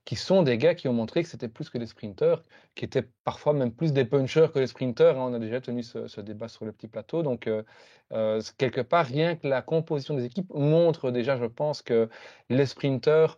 qui 0.06 0.16
sont 0.16 0.42
des 0.42 0.58
gars 0.58 0.74
qui 0.74 0.88
ont 0.88 0.94
montré 0.94 1.24
que 1.24 1.30
c'était 1.30 1.48
plus 1.48 1.70
que 1.70 1.78
des 1.78 1.86
sprinters, 1.86 2.44
qui 2.75 2.86
étaient 2.86 3.08
parfois 3.24 3.54
même 3.54 3.72
plus 3.72 3.94
des 3.94 4.06
punchers 4.06 4.48
que 4.54 4.60
des 4.60 4.68
sprinters. 4.68 5.18
Hein. 5.18 5.28
On 5.30 5.34
a 5.34 5.40
déjà 5.40 5.62
tenu 5.62 5.84
ce, 5.84 6.22
débat 6.22 6.48
sur 6.48 6.66
le 6.66 6.72
petit 6.72 6.88
plateau. 6.88 7.22
Donc, 7.22 7.48
quelque 8.58 8.82
part, 8.82 9.06
rien 9.06 9.36
que 9.36 9.48
la 9.48 9.62
composition 9.62 10.16
des 10.16 10.25
équipes 10.25 10.51
montre 10.54 11.12
déjà, 11.12 11.38
je 11.38 11.46
pense, 11.46 11.82
que 11.82 12.10
les 12.50 12.66
sprinters, 12.66 13.38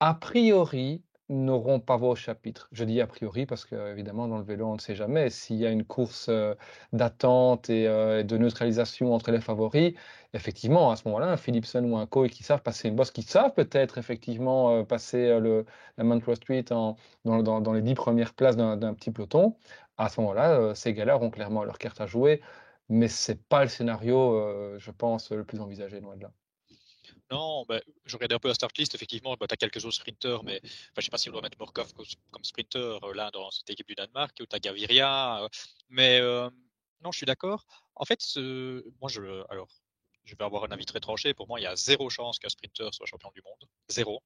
a 0.00 0.14
priori, 0.14 1.02
n'auront 1.32 1.80
pas 1.80 1.96
voix 1.96 2.10
au 2.10 2.14
chapitre. 2.14 2.68
Je 2.72 2.84
dis 2.84 3.00
a 3.00 3.06
priori 3.06 3.46
parce 3.46 3.64
que 3.64 3.90
évidemment 3.92 4.28
dans 4.28 4.38
le 4.38 4.44
vélo 4.44 4.66
on 4.66 4.74
ne 4.74 4.80
sait 4.80 4.94
jamais 4.94 5.30
s'il 5.30 5.56
y 5.56 5.66
a 5.66 5.70
une 5.70 5.84
course 5.84 6.26
euh, 6.28 6.54
d'attente 6.92 7.70
euh, 7.70 8.20
et, 8.20 8.24
de 8.24 8.36
neutralisation 8.36 9.14
entre 9.14 9.30
les 9.32 9.40
favoris. 9.40 9.94
Effectivement, 10.34 10.90
à 10.90 10.96
ce 10.96 11.06
moment-là, 11.08 11.28
un 11.30 11.36
Philipson 11.36 11.84
ou 11.84 11.96
un 11.96 12.06
Coe 12.06 12.28
qui 12.28 12.42
savent 12.42 12.62
passer 12.62 12.88
une 12.88 12.96
bosse, 12.96 13.10
qui 13.10 13.22
savent 13.22 13.52
peut-être 13.54 13.98
effectivement 13.98 14.70
euh, 14.76 14.82
passer 14.84 15.28
la 15.98 16.04
Montreux 16.04 16.34
Street 16.36 16.64
dans, 16.64 16.96
les 17.72 17.82
dix 17.82 17.94
premières 17.94 18.34
places 18.34 18.56
d'un 18.56 18.94
petit 18.94 19.10
peloton, 19.10 19.56
à 19.98 20.08
ce 20.08 20.20
moment-là, 20.20 20.74
ces 20.74 20.94
gars-là 20.94 21.16
auront 21.16 21.30
clairement 21.30 21.64
leur 21.64 21.78
carte 21.78 22.00
à 22.00 22.06
jouer. 22.06 22.40
Mais 22.88 23.08
c'est 23.08 23.42
pas 23.48 23.62
le 23.62 23.68
scénario, 23.68 24.78
je 24.78 24.90
pense, 24.90 25.30
le 25.32 25.44
plus 25.44 25.60
envisagé 25.60 26.00
loin 26.00 26.16
de 26.16 26.22
là. 26.22 26.32
Non, 27.32 27.64
bah, 27.66 27.80
je 28.04 28.14
regardais 28.14 28.34
un 28.34 28.38
peu 28.38 28.48
la 28.48 28.54
start 28.54 28.76
list, 28.76 28.94
effectivement, 28.94 29.34
bah, 29.40 29.46
tu 29.46 29.54
as 29.54 29.56
quelques 29.56 29.82
autres 29.86 29.94
sprinters, 29.94 30.44
mais 30.44 30.60
je 30.62 30.68
ne 30.98 31.02
sais 31.02 31.08
pas 31.08 31.16
si 31.16 31.30
on 31.30 31.32
doit 31.32 31.40
mettre 31.40 31.58
Morkov 31.58 31.90
comme, 31.94 32.44
sprinter 32.44 32.98
euh, 33.02 33.14
là 33.14 33.30
dans 33.30 33.50
cette 33.50 33.70
équipe 33.70 33.88
du 33.88 33.94
Danemark, 33.94 34.36
ou 34.42 34.44
tu 34.44 34.54
as 34.54 34.58
Gaviria, 34.58 35.42
euh, 35.42 35.48
mais 35.88 36.20
euh, 36.20 36.50
non, 37.02 37.10
je 37.10 37.16
suis 37.16 37.24
d'accord. 37.24 37.64
En 37.94 38.04
fait, 38.04 38.20
moi, 39.00 39.08
je, 39.08 39.42
alors, 39.48 39.70
je 40.24 40.36
vais 40.36 40.44
avoir 40.44 40.64
un 40.64 40.72
avis 40.72 40.84
très 40.84 41.00
tranché. 41.00 41.32
Pour 41.32 41.48
moi, 41.48 41.58
il 41.58 41.62
y 41.62 41.66
a 41.66 41.74
zéro 41.74 42.10
chance 42.10 42.38
qu'un 42.38 42.50
sprinter 42.50 42.92
soit 42.92 43.06
champion 43.06 43.30
du 43.34 43.40
monde. 43.40 43.66
Zéro. 43.88 44.22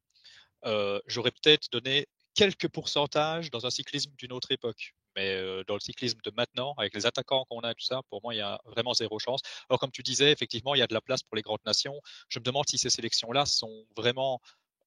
J'aurais 1.07 1.31
peut-être 1.31 1.71
donné 1.71 2.09
quelques 2.35 2.69
pourcentages 2.69 3.53
dans 3.53 3.67
un 3.67 3.71
cyclisme 3.71 4.11
d'une 4.19 4.33
autre 4.33 4.51
époque. 4.51 4.95
Mais 5.17 5.35
euh, 5.35 5.65
dans 5.67 5.75
le 5.75 5.81
cyclisme 5.81 6.19
de 6.23 6.31
maintenant, 6.37 6.75
avec 6.77 6.95
les 6.95 7.07
attaquants 7.07 7.45
qu'on 7.49 7.61
a, 7.61 7.75
tout 7.75 7.85
ça, 7.85 8.01
pour 8.11 8.21
moi, 8.23 8.35
il 8.35 8.39
y 8.39 8.43
a 8.43 8.61
vraiment 8.67 8.95
zéro 8.95 9.19
chance. 9.19 9.41
Alors, 9.69 9.81
comme 9.81 9.91
tu 9.91 10.03
disais, 10.03 10.31
effectivement, 10.31 10.75
il 10.75 10.79
y 10.79 10.83
a 10.83 10.87
de 10.87 10.95
la 10.95 11.01
place 11.01 11.23
pour 11.23 11.37
les 11.37 11.43
grandes 11.43 11.65
nations. 11.65 12.01
Je 12.29 12.39
me 12.39 12.45
demande 12.45 12.65
si 12.69 12.79
ces 12.79 12.91
sélections-là 12.91 13.47
sont 13.47 13.87
vraiment 13.97 14.41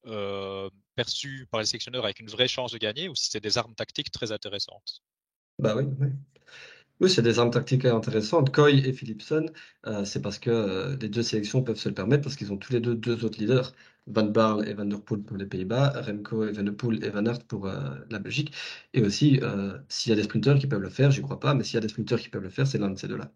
euh, 0.06 0.70
perçues 0.96 1.48
par 1.52 1.60
les 1.60 1.66
sélectionneurs 1.66 2.06
avec 2.06 2.20
une 2.20 2.30
vraie 2.30 2.48
chance 2.48 2.72
de 2.72 2.78
gagner 2.78 3.10
ou 3.10 3.16
si 3.16 3.30
c'est 3.30 3.42
des 3.42 3.58
armes 3.58 3.76
tactiques 3.76 4.12
très 4.12 4.32
intéressantes. 4.32 5.02
Bah 5.58 5.76
oui, 5.76 5.84
oui. 6.00 6.08
Oui, 7.02 7.10
c'est 7.10 7.22
des 7.22 7.40
armes 7.40 7.52
tactiques 7.52 7.86
intéressantes. 7.86 8.54
Coy 8.54 8.80
et 8.86 8.92
Philipson, 8.92 9.46
euh, 9.88 10.04
c'est 10.04 10.22
parce 10.22 10.38
que 10.38 10.98
les 11.00 11.08
deux 11.08 11.24
sélections 11.24 11.64
peuvent 11.64 11.78
se 11.78 11.88
le 11.88 11.96
permettre 11.96 12.24
parce 12.24 12.36
qu'ils 12.36 12.52
ont 12.52 12.58
tous 12.58 12.74
les 12.74 12.82
deux 12.82 12.96
deux 12.96 13.24
autres 13.24 13.40
leaders. 13.40 13.74
Van 14.10 14.24
Barl 14.24 14.68
et 14.68 14.74
Van 14.74 14.86
der 14.86 15.02
Poel 15.02 15.22
pour 15.22 15.38
les 15.38 15.46
Pays-Bas, 15.46 16.02
Remco 16.02 16.46
et 16.46 16.52
Van 16.52 16.64
der 16.64 16.76
Poel 16.76 17.04
et 17.04 17.10
Van 17.10 17.26
Aert 17.26 17.44
pour 17.48 17.68
euh, 17.68 17.96
la 18.10 18.20
Belgique. 18.20 18.54
Et 18.94 19.02
aussi, 19.02 19.40
euh, 19.42 19.78
s'il 19.88 20.10
y 20.10 20.14
a 20.14 20.16
des 20.16 20.24
sprinteurs 20.24 20.58
qui 20.58 20.68
peuvent 20.68 20.82
le 20.82 20.90
faire, 20.90 21.12
j'y 21.12 21.22
crois 21.22 21.40
pas, 21.40 21.54
mais 21.54 21.64
s'il 21.64 21.76
y 21.76 21.78
a 21.78 21.82
des 21.82 21.90
sprinteurs 21.90 22.20
qui 22.20 22.30
peuvent 22.30 22.44
le 22.44 22.50
faire, 22.50 22.68
c'est 22.68 22.78
l'un 22.78 22.90
de 22.90 22.98
ces 22.98 23.08
deux-là. 23.08 23.32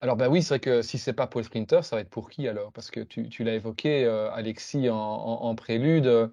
Alors 0.00 0.16
ben 0.16 0.28
oui, 0.28 0.42
c'est 0.42 0.48
vrai 0.48 0.60
que 0.60 0.82
si 0.82 0.98
c'est 0.98 1.14
pas 1.14 1.26
pour 1.26 1.40
les 1.40 1.46
sprinteurs, 1.46 1.84
ça 1.84 1.96
va 1.96 2.02
être 2.02 2.10
pour 2.10 2.28
qui 2.28 2.48
alors? 2.48 2.72
Parce 2.72 2.90
que 2.90 3.00
tu, 3.00 3.44
l'as 3.44 3.54
évoqué, 3.54 4.04
euh, 4.04 4.30
Alexis, 4.32 4.88
en 4.90 5.54
prélude, 5.54 6.30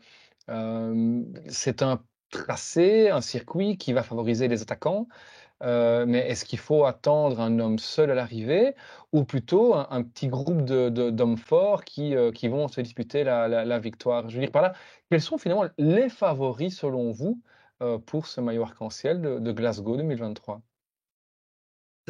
c'est 1.48 1.82
un 1.82 2.04
tracé, 2.30 3.10
un 3.10 3.22
circuit 3.22 3.78
qui 3.78 3.94
va 3.94 4.04
favoriser 4.04 4.48
les 4.48 4.62
attaquants. 4.62 5.08
Euh, 5.64 6.06
mais 6.06 6.20
est-ce 6.30 6.44
qu'il 6.44 6.60
faut 6.60 6.86
attendre 6.86 7.40
un 7.40 7.58
homme 7.60 7.80
seul 7.80 8.12
à 8.12 8.16
l'arrivée 8.16 8.76
ou 9.14 9.24
plutôt 9.24 9.76
un, 9.76 10.04
petit 10.04 10.28
groupe 10.28 10.64
d'hommes 10.66 11.38
forts 11.38 11.86
qui, 11.86 12.16
euh, 12.16 12.32
qui, 12.32 12.50
vont 12.50 12.68
se 12.68 12.82
disputer 12.82 13.24
la, 13.24 13.80
victoire? 13.80 14.30
Je 14.30 14.36
veux 14.36 14.42
dire 14.42 14.52
par 14.52 14.62
là, 14.62 14.74
quels 15.10 15.22
sont 15.22 15.38
finalement 15.38 15.66
les 15.78 16.10
favoris 16.10 16.78
selon 16.78 17.12
vous 17.12 17.42
euh, 17.82 17.98
pour 17.98 18.28
ce 18.28 18.42
maillot 18.42 18.64
arc-en-ciel 18.64 19.22
de, 19.22 19.52
Glasgow 19.52 19.96
2023 19.98 20.62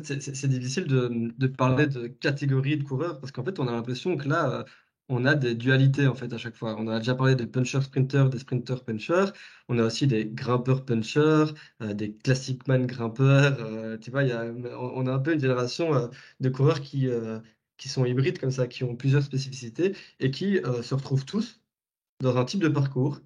c'est 0.02 0.48
difficile 0.48 0.88
de, 0.88 1.32
de, 1.38 1.48
parler 1.48 1.86
de 1.86 2.08
catégorie 2.08 2.78
de 2.78 2.84
coureurs 2.84 3.20
parce 3.20 3.32
qu'en 3.32 3.44
fait, 3.44 3.60
on 3.60 3.68
a 3.68 3.72
l'impression 3.72 4.18
que 4.18 4.28
là, 4.28 4.66
on 5.10 5.26
a 5.26 5.36
des 5.36 5.56
dualités 5.56 6.08
en 6.08 6.16
fait 6.16 6.32
à 6.34 6.38
chaque 6.38 6.56
fois. 6.56 6.76
On 6.80 6.88
a 6.88 7.00
déjà 7.00 7.16
parlé 7.16 7.36
des 7.36 7.48
punchers 7.48 7.82
sprinters, 7.82 8.30
des 8.30 8.40
sprinters 8.40 8.84
punchers. 8.84 9.32
On 9.68 9.78
a 9.80 9.84
aussi 9.84 10.08
des 10.08 10.26
grimpeurs 10.26 10.86
punchers, 10.86 11.54
euh, 11.82 11.94
des 11.94 12.16
classic 12.16 12.68
man 12.68 12.86
grimpeurs. 12.86 13.58
Euh, 13.60 13.98
tu 13.98 14.12
vois, 14.12 14.24
y 14.24 14.32
a, 14.32 14.46
on 14.46 15.06
a 15.08 15.12
un 15.14 15.20
peu 15.20 15.34
une 15.34 15.40
génération 15.40 15.94
euh, 15.94 16.08
de 16.40 16.50
coureurs 16.50 16.82
qui, 16.82 17.08
qui 17.78 17.90
sont 17.90 18.06
hybrides 18.06 18.40
comme 18.40 18.52
ça, 18.52 18.68
qui 18.68 18.84
ont 18.84 18.96
plusieurs 18.96 19.24
spécificités 19.24 19.96
et 20.20 20.32
qui 20.32 20.60
se 20.82 20.96
retrouvent 20.96 21.26
tous 21.26 21.62
dans 22.22 22.38
un 22.38 22.46
type 22.46 22.62
de 22.62 22.70
parcours 22.70 23.22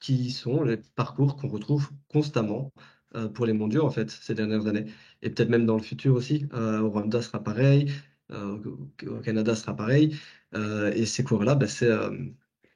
qui 0.00 0.30
sont 0.32 0.64
les 0.64 0.78
parcours 0.78 1.36
qu'on 1.36 1.48
retrouve 1.48 1.90
constamment 2.08 2.72
pour 3.34 3.46
les 3.46 3.52
mondiaux 3.52 3.84
en 3.84 3.90
fait 3.90 4.10
ces 4.10 4.34
dernières 4.34 4.66
années 4.66 4.86
et 5.22 5.30
peut-être 5.30 5.50
même 5.50 5.66
dans 5.66 5.76
le 5.76 5.82
futur 5.82 6.14
aussi. 6.14 6.46
au 6.52 6.90
Rwanda 6.90 7.22
sera 7.22 7.42
pareil, 7.42 7.92
au 8.30 9.20
Canada 9.22 9.54
sera 9.54 9.76
pareil. 9.76 10.16
Euh, 10.54 10.92
et 10.92 11.06
ces 11.06 11.24
coureurs-là, 11.24 11.54
ben, 11.54 11.68
c'est 11.68 11.90
euh, 11.90 12.10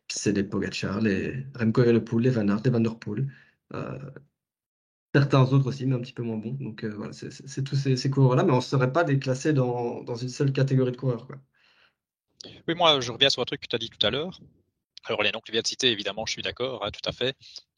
c'est 0.09 0.33
les 0.33 0.45
Pogacar, 0.45 1.00
les 1.00 1.47
Remco 1.54 1.83
Evenepoel, 1.83 2.23
les 2.25 2.30
Van 2.30 2.49
Aert, 2.49 2.62
les 2.64 2.71
Van 2.71 2.80
Der 2.80 2.99
Poel. 2.99 3.33
Euh, 3.75 3.99
certains 5.14 5.42
autres 5.42 5.66
aussi, 5.66 5.87
mais 5.87 5.97
un 5.97 6.00
petit 6.00 6.12
peu 6.12 6.23
moins 6.23 6.37
bons. 6.37 6.52
Donc 6.52 6.85
voilà, 6.85 7.12
c'est 7.12 7.64
tous 7.64 7.76
ces, 7.76 8.11
coureurs-là, 8.11 8.45
mais 8.45 8.52
on 8.52 8.56
ne 8.56 8.61
saurait 8.61 8.92
pas 8.92 9.02
les 9.02 9.18
classer 9.18 9.52
dans, 9.52 10.02
dans, 10.04 10.14
une 10.14 10.28
seule 10.28 10.52
catégorie 10.52 10.92
de 10.92 10.97
coureurs. 10.97 11.26
Quoi. 11.26 11.37
Oui, 12.68 12.75
moi, 12.75 13.00
je 13.00 13.12
reviens 13.12 13.30
sur 13.30 13.42
un 13.42 13.47
truc 13.47 13.62
que 13.62 13.66
tu 13.66 13.76
as 13.76 13.78
dit 13.78 13.90
tout 13.90 14.06
à 14.06 14.11
l'heure. 14.11 14.40
Alors, 15.04 15.23
les 15.23 15.33
noms 15.33 15.40
que 15.40 15.47
tu 15.47 15.52
viens 15.52 15.62
de 15.62 15.66
citer, 15.66 15.90
évidemment, 15.90 16.26
je 16.26 16.33
suis 16.33 16.42
d'accord, 16.42 16.85
hein, 16.85 16.90
tout 16.90 17.09
à 17.09 17.12
fait. 17.12 17.35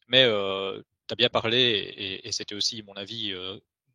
Mais 0.07 0.25
tu 0.25 1.13
as 1.13 1.15
bien 1.15 1.29
parlé, 1.29 2.21
et 2.23 2.31
c'était 2.31 2.55
aussi 2.55 2.83
mon 2.83 2.93
avis 2.93 3.33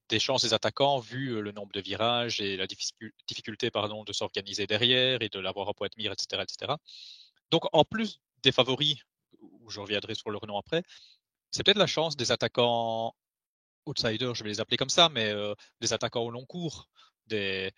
des 0.08 0.18
chances 0.18 0.42
des 0.42 0.54
attaquants 0.54 0.98
vu 0.98 1.30
euh, 1.30 1.40
le 1.40 1.52
nombre 1.52 1.72
de 1.72 1.80
virages 1.80 2.40
et 2.40 2.56
la 2.56 2.66
difficulté 2.66 3.70
pardon, 3.70 4.04
de 4.04 4.12
s'organiser 4.12 4.66
derrière 4.66 5.22
et 5.22 5.28
de 5.28 5.38
l'avoir 5.38 5.68
à 5.68 5.74
pointe 5.74 5.96
mire, 5.96 6.12
etc., 6.12 6.42
etc. 6.42 6.74
Donc, 7.50 7.64
en 7.72 7.84
plus 7.84 8.20
des 8.42 8.52
favoris, 8.52 8.96
où 9.40 9.70
je 9.70 9.80
reviendrai 9.80 10.14
sur 10.14 10.30
leur 10.30 10.46
nom 10.46 10.58
après, 10.58 10.82
c'est 11.50 11.62
peut-être 11.62 11.78
la 11.78 11.86
chance 11.86 12.16
des 12.16 12.32
attaquants 12.32 13.14
outsiders, 13.86 14.34
je 14.34 14.42
vais 14.42 14.50
les 14.50 14.60
appeler 14.60 14.76
comme 14.76 14.90
ça, 14.90 15.08
mais 15.08 15.30
euh, 15.30 15.54
des 15.80 15.92
attaquants 15.92 16.22
au 16.22 16.30
long 16.30 16.44
cours, 16.44 16.88
des, 17.26 17.70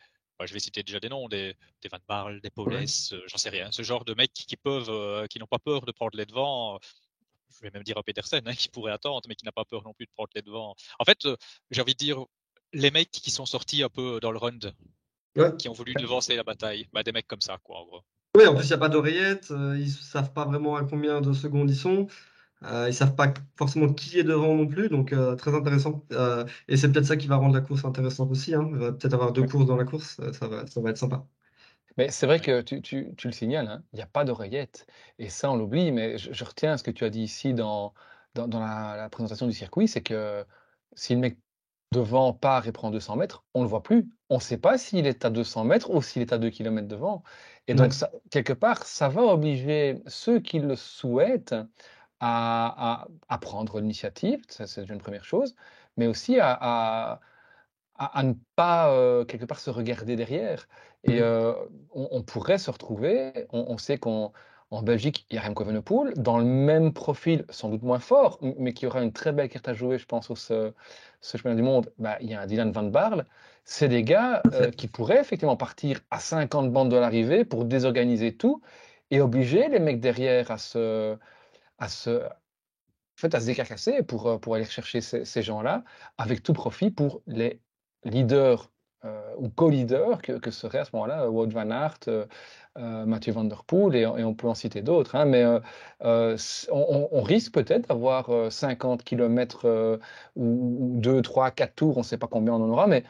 je 0.45 0.52
vais 0.52 0.61
citer 0.61 0.83
déjà 0.83 1.00
des 1.00 1.09
noms, 1.09 1.28
des, 1.28 1.54
des 1.83 1.88
Van 1.88 1.99
Barl, 2.09 2.40
des 2.40 2.50
Paules, 2.50 2.75
euh, 2.75 3.23
j'en 3.26 3.38
sais 3.38 3.50
rien, 3.50 3.71
ce 3.73 3.83
genre 3.83 4.04
de 4.04 4.14
mecs 4.14 4.33
qui 4.33 4.56
peuvent, 4.56 5.28
qui 5.28 5.38
n'ont 5.38 5.47
pas 5.47 5.59
peur 5.59 5.83
de 5.83 5.92
prendre 5.92 6.16
les 6.16 6.26
devants 6.26 6.78
je 7.55 7.61
vais 7.62 7.71
même 7.73 7.83
dire 7.83 7.97
à 7.99 8.03
Petersen, 8.03 8.43
hein, 8.47 8.55
qui 8.55 8.69
pourrait 8.69 8.93
attendre, 8.93 9.23
mais 9.29 9.35
qui 9.35 9.45
n'a 9.45 9.53
pas 9.53 9.65
peur 9.65 9.83
non 9.85 9.95
plus 9.95 10.07
de 10.07 10.11
prendre 10.12 10.31
les 10.35 10.43
devants. 10.43 10.75
En 10.99 11.05
fait, 11.05 11.25
euh, 11.26 11.37
j'ai 11.71 11.81
envie 11.81 11.95
de 11.95 11.99
dire, 11.99 12.25
les 12.73 12.91
mecs 12.91 13.11
qui 13.11 13.31
sont 13.31 13.47
sortis 13.47 13.83
un 13.83 13.88
peu 13.88 14.21
dans 14.21 14.33
le 14.33 14.38
run, 14.38 14.59
qui 15.59 15.69
ont 15.69 15.73
voulu 15.73 15.95
devancer 15.95 16.35
la 16.37 16.43
bataille, 16.43 16.88
bah, 16.93 17.03
des 17.03 17.12
mecs 17.12 17.26
comme 17.26 17.41
ça, 17.41 17.59
quoi, 17.62 17.79
en 17.79 17.87
gros. 17.87 18.00
Oui, 18.37 18.47
en 18.47 18.55
plus, 18.55 18.65
il 18.65 18.69
n'y 18.69 18.75
a 18.75 18.79
pas 18.79 18.88
d'oreillette, 18.88 19.50
euh, 19.50 19.76
ils 19.79 19.87
ne 19.87 19.91
savent 19.91 20.33
pas 20.33 20.45
vraiment 20.45 20.76
à 20.76 20.85
combien 20.85 21.21
de 21.21 21.33
secondes 21.33 21.71
ils 21.71 21.76
sont. 21.76 22.07
Euh, 22.62 22.85
ils 22.85 22.88
ne 22.88 22.93
savent 22.93 23.15
pas 23.15 23.33
forcément 23.57 23.93
qui 23.93 24.19
est 24.19 24.25
devant 24.25 24.55
non 24.55 24.67
plus, 24.67 24.88
donc 24.88 25.15
très 25.38 25.55
intéressant. 25.55 26.07
et 26.69 26.76
c'est 26.76 26.91
peut-être 26.91 27.07
ça 27.07 27.17
qui 27.17 27.26
va 27.26 27.37
rendre 27.37 27.55
la 27.55 27.61
course 27.61 27.85
intéressante 27.85 28.31
aussi. 28.31 28.55
Hein. 28.55 28.69
Il 28.73 28.79
va 28.79 28.93
peut-être 28.93 29.15
avoir 29.15 29.33
deux 29.33 29.47
courses 29.47 29.67
dans 29.67 29.76
la 29.76 29.85
course, 29.85 30.21
ça 30.33 30.49
va, 30.49 30.67
ça 30.67 30.81
va 30.81 30.91
être 30.91 30.99
sympa. 30.99 31.26
Mais 31.97 32.11
c'est 32.11 32.26
vrai 32.26 32.41
que 32.41 32.61
tu, 32.61 32.83
tu, 32.83 33.15
tu 33.17 33.29
le 33.29 33.33
signales, 33.33 33.69
hein, 33.69 33.83
il 33.93 33.97
n'y 33.97 34.03
a 34.03 34.07
pas 34.07 34.25
d'oreillette. 34.25 34.87
Et 35.19 35.29
ça, 35.29 35.50
on 35.50 35.57
l'oublie, 35.57 35.93
mais 35.93 36.19
je, 36.19 36.45
retiens 36.45 36.76
ce 36.76 36.83
que 36.83 36.91
tu 36.91 37.05
as 37.05 37.11
dit 37.11 37.23
ici 37.23 37.55
dans, 37.55 37.95
dans, 38.35 38.49
dans 38.49 38.61
la, 38.61 39.09
présentation 39.11 39.47
du 39.47 39.53
circuit, 39.53 39.88
c'est 39.88 40.03
que 40.03 40.45
si 40.95 41.15
le 41.15 41.21
mec 41.21 41.38
devant 41.93 42.33
part 42.35 42.67
et 42.67 42.73
prend 42.73 42.91
200 42.91 43.17
mètres, 43.17 43.45
on 43.55 43.61
ne 43.61 43.65
le 43.65 43.71
voit 43.71 43.83
plus. 43.83 44.09
On 44.29 44.37
ne 44.37 44.41
sait 44.41 44.59
pas 44.59 44.76
s'il 44.76 45.07
est 45.07 45.25
à 45.25 45.31
200 45.31 45.65
mètres 45.65 45.91
ou 45.91 46.03
s'il 46.03 46.23
est 46.23 46.33
à 46.33 46.38
2 46.38 46.50
km 46.50 46.87
devant. 46.88 47.23
Et 47.69 47.75
donc, 47.75 47.93
ça, 47.93 48.11
quelque 48.31 48.53
part, 48.53 48.85
ça 48.85 49.09
va 49.09 49.23
obliger 49.23 50.03
ceux 50.07 50.41
qui 50.41 50.59
le 50.59 50.76
souhaitent 50.76 51.55
à, 52.21 53.03
à, 53.03 53.09
à 53.29 53.38
prendre 53.38 53.81
l'initiative, 53.81 54.43
c'est 54.49 54.88
une 54.88 54.99
première 54.99 55.25
chose, 55.25 55.55
mais 55.97 56.07
aussi 56.07 56.38
à, 56.41 57.21
à, 57.99 58.23
ne 58.23 58.35
pas 58.57 58.91
euh, 58.93 59.25
quelque 59.25 59.45
part 59.45 59.61
se 59.61 59.71
regarder 59.71 60.17
derrière. 60.17 60.69
Et 61.09 61.21
mmh 61.21 61.23
euh, 61.23 61.53
on, 61.93 62.23
pourrait 62.23 62.59
se 62.59 62.71
retrouver, 62.71 63.33
on, 63.53 63.79
sait 63.79 63.97
qu'en 63.97 64.33
Belgique, 64.83 65.27
il 65.31 65.37
y 65.37 65.39
a 65.39 65.43
Remco 65.43 65.65
Evenepoel, 65.65 66.13
dans 66.15 66.39
le 66.39 66.45
même 66.45 66.93
profil, 66.93 67.45
sans 67.49 67.69
doute 67.71 67.83
moins 67.83 68.01
fort, 68.01 68.39
mais 68.59 68.75
qui 68.75 68.87
aura 68.87 69.03
une 69.03 69.13
très 69.13 69.33
belle 69.33 69.49
carte 69.49 69.69
à 69.69 69.73
jouer, 69.73 69.99
je 69.99 70.05
pense, 70.05 70.31
au 70.31 70.37
ce, 70.37 70.73
ce 71.21 71.37
chemin 71.39 71.55
du 71.55 71.63
monde. 71.63 71.91
Bah, 71.99 72.19
il 72.21 72.31
y 72.31 72.35
a 72.35 72.41
un 72.41 72.47
Dylan 72.47 72.71
Van 72.71 72.83
Barle. 72.83 73.25
C'est 73.65 73.89
des 73.89 74.03
gars 74.03 74.43
euh, 74.53 74.71
qui 74.71 74.89
pourraient 74.89 75.21
effectivement 75.21 75.57
partir 75.57 76.01
à 76.11 76.21
50 76.21 76.71
bandes 76.71 76.91
de 76.91 76.97
l'arrivée 76.97 77.45
pour 77.45 77.65
désorganiser 77.65 78.37
tout 78.37 78.61
et 79.11 79.21
obliger 79.21 79.69
les 79.69 79.79
mecs 79.79 80.01
derrière 80.01 80.51
à 80.51 80.59
se, 80.59 81.17
à 81.79 81.89
se, 81.89 82.23
fait, 83.17 83.35
à 83.35 83.41
se 83.41 83.47
décarcasser 83.47 84.03
pour, 84.03 84.41
pour 84.41 84.55
aller 84.55 84.65
chercher 84.65 85.01
ces, 85.01 85.43
gens-là, 85.43 85.85
avec 86.19 86.43
tout 86.43 86.53
profit 86.53 86.91
pour 86.91 87.23
les 87.27 87.61
leaders 88.05 88.71
ou 89.39 89.49
co-leaders 89.49 90.23
que, 90.23 90.33
que 90.33 90.51
seraient 90.51 90.79
à 90.79 90.85
ce 90.85 90.91
moment-là 90.95 91.31
Wout 91.31 91.49
van 91.49 91.71
Aert, 91.71 92.01
Mathieu 92.77 93.33
Van 93.33 93.45
Der 93.45 93.65
Poel, 93.65 93.97
et, 93.97 94.07
on 94.07 94.35
peut 94.35 94.49
en 94.49 94.55
citer 94.55 94.83
d'autres. 94.83 95.15
Hein, 95.15 95.25
mais 95.25 95.45
on, 96.71 97.23
risque 97.23 97.53
peut-être 97.53 97.89
d'avoir 97.89 98.53
50 98.53 99.03
km 99.05 100.01
ou 100.37 100.97
2, 101.01 101.23
3, 101.23 101.51
4 101.51 101.75
tours, 101.75 101.97
on 101.97 102.01
ne 102.01 102.05
sait 102.05 102.19
pas 102.19 102.29
combien 102.29 102.55
on 102.55 102.65
en 102.65 102.71
aura, 102.71 102.87
mais 102.87 103.05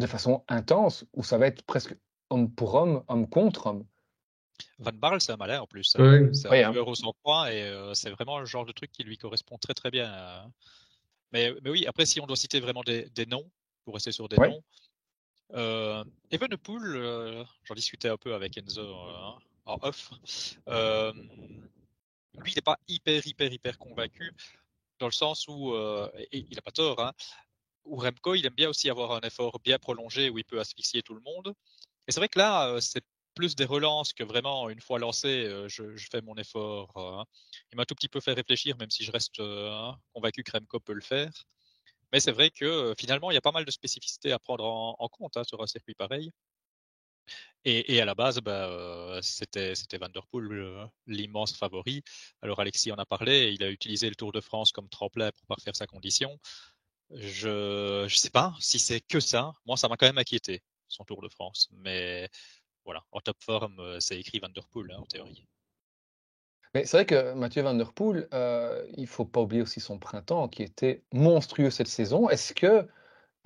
de 0.00 0.06
façon 0.06 0.42
intense, 0.48 1.04
où 1.14 1.22
ça 1.22 1.38
va 1.38 1.46
être 1.46 1.62
presque 1.62 1.96
homme 2.30 2.50
pour 2.50 2.74
homme, 2.74 3.02
homme 3.08 3.28
contre 3.28 3.66
homme. 3.66 3.84
Van 4.78 4.92
Barle, 4.92 5.20
c'est 5.20 5.32
un 5.32 5.36
malin 5.36 5.60
en 5.60 5.66
plus. 5.66 5.96
Oui. 5.98 6.34
C'est 6.34 6.48
un 6.48 6.72
hein. 6.72 6.76
au 6.76 6.94
100 6.94 7.14
points 7.22 7.50
et 7.50 7.90
c'est 7.94 8.10
vraiment 8.10 8.38
le 8.38 8.46
genre 8.46 8.64
de 8.64 8.72
truc 8.72 8.90
qui 8.92 9.02
lui 9.04 9.16
correspond 9.16 9.58
très 9.58 9.74
très 9.74 9.90
bien. 9.90 10.12
Mais, 11.32 11.52
mais 11.62 11.70
oui, 11.70 11.86
après, 11.86 12.06
si 12.06 12.20
on 12.20 12.26
doit 12.26 12.36
citer 12.36 12.60
vraiment 12.60 12.82
des, 12.82 13.08
des 13.10 13.26
noms, 13.26 13.48
pour 13.84 13.94
rester 13.94 14.12
sur 14.12 14.28
des 14.28 14.36
noms, 14.36 14.62
euh, 15.54 16.04
Evenepoel, 16.30 17.46
j'en 17.64 17.74
discutais 17.74 18.08
un 18.08 18.16
peu 18.16 18.34
avec 18.34 18.56
Enzo 18.56 18.82
en 19.66 19.78
off. 19.82 20.10
lui, 22.34 22.52
il 22.52 22.54
n'est 22.54 22.62
pas 22.62 22.78
hyper, 22.88 23.26
hyper, 23.26 23.52
hyper 23.52 23.78
convaincu, 23.78 24.32
dans 24.98 25.06
le 25.06 25.12
sens 25.12 25.46
où, 25.48 25.74
et 25.74 26.46
il 26.50 26.54
n'a 26.54 26.62
pas 26.62 26.70
tort, 26.70 27.00
hein, 27.00 27.12
où 27.84 27.96
Remco, 27.96 28.34
il 28.34 28.46
aime 28.46 28.54
bien 28.54 28.68
aussi 28.68 28.88
avoir 28.88 29.12
un 29.12 29.20
effort 29.20 29.58
bien 29.60 29.78
prolongé 29.78 30.30
où 30.30 30.38
il 30.38 30.44
peut 30.44 30.60
asphyxier 30.60 31.02
tout 31.02 31.14
le 31.14 31.20
monde. 31.20 31.52
Et 32.08 32.12
c'est 32.12 32.20
vrai 32.20 32.28
que 32.28 32.38
là, 32.38 32.80
c'est 32.80 33.04
plus 33.34 33.54
des 33.56 33.64
relances 33.64 34.12
que 34.12 34.24
vraiment, 34.24 34.68
une 34.68 34.80
fois 34.80 34.98
lancé, 34.98 35.48
je, 35.68 36.06
fais 36.10 36.22
mon 36.22 36.36
effort. 36.36 36.92
Hein. 36.96 37.24
Il 37.72 37.76
m'a 37.76 37.84
tout 37.84 37.94
petit 37.94 38.08
peu 38.08 38.20
fait 38.20 38.32
réfléchir, 38.32 38.76
même 38.78 38.90
si 38.90 39.04
je 39.04 39.12
reste 39.12 39.42
convaincu 40.14 40.42
que 40.42 40.52
Remco 40.52 40.80
peut 40.80 40.94
le 40.94 41.02
faire. 41.02 41.30
Mais 42.12 42.20
c'est 42.20 42.32
vrai 42.32 42.50
que 42.50 42.94
finalement, 42.98 43.30
il 43.30 43.34
y 43.34 43.38
a 43.38 43.40
pas 43.40 43.52
mal 43.52 43.64
de 43.64 43.70
spécificités 43.70 44.32
à 44.32 44.38
prendre 44.38 44.64
en, 44.64 45.08
compte 45.08 45.36
hein, 45.36 45.44
sur 45.44 45.62
un 45.62 45.66
circuit 45.66 45.94
pareil. 45.94 46.30
Et, 47.64 48.00
à 48.00 48.04
la 48.04 48.14
base, 48.14 48.40
bah, 48.40 49.20
c'était 49.22 49.74
Van 49.98 50.08
Der 50.08 50.26
Poel 50.26 50.90
l'immense 51.06 51.56
favori. 51.56 52.02
Alors 52.42 52.60
Alexis 52.60 52.90
en 52.90 52.96
a 52.96 53.06
parlé, 53.06 53.52
il 53.52 53.62
a 53.62 53.70
utilisé 53.70 54.08
le 54.08 54.16
Tour 54.16 54.32
de 54.32 54.40
France 54.40 54.72
comme 54.72 54.88
tremplin 54.88 55.30
pour 55.30 55.46
parfaire 55.46 55.76
sa 55.76 55.86
condition. 55.86 56.38
Je 57.10 58.04
ne 58.04 58.08
sais 58.08 58.30
pas 58.30 58.54
si 58.60 58.78
c'est 58.78 59.00
que 59.00 59.20
ça. 59.20 59.52
Moi, 59.66 59.76
ça 59.76 59.88
m'a 59.88 59.96
quand 59.96 60.06
même 60.06 60.18
inquiété, 60.18 60.62
son 60.88 61.04
Tour 61.04 61.22
de 61.22 61.28
France. 61.28 61.68
Mais 61.72 62.28
voilà, 62.84 63.04
en 63.12 63.20
top 63.20 63.36
forme, 63.42 64.00
c'est 64.00 64.18
écrit 64.18 64.40
Van 64.40 64.48
Der 64.48 64.66
Poel 64.68 64.90
hein, 64.92 64.98
en 64.98 65.06
théorie. 65.06 65.46
Mais 66.74 66.84
c'est 66.86 66.96
vrai 66.96 67.06
que 67.06 67.34
Mathieu 67.34 67.62
Van 67.62 67.74
Der 67.74 67.92
Poel, 67.92 68.28
euh, 68.32 68.86
il 68.96 69.06
faut 69.06 69.24
pas 69.26 69.40
oublier 69.42 69.62
aussi 69.62 69.80
son 69.80 69.98
printemps 69.98 70.48
qui 70.48 70.62
était 70.62 71.02
monstrueux 71.12 71.70
cette 71.70 71.88
saison. 71.88 72.28
Est-ce 72.30 72.54
que 72.54 72.88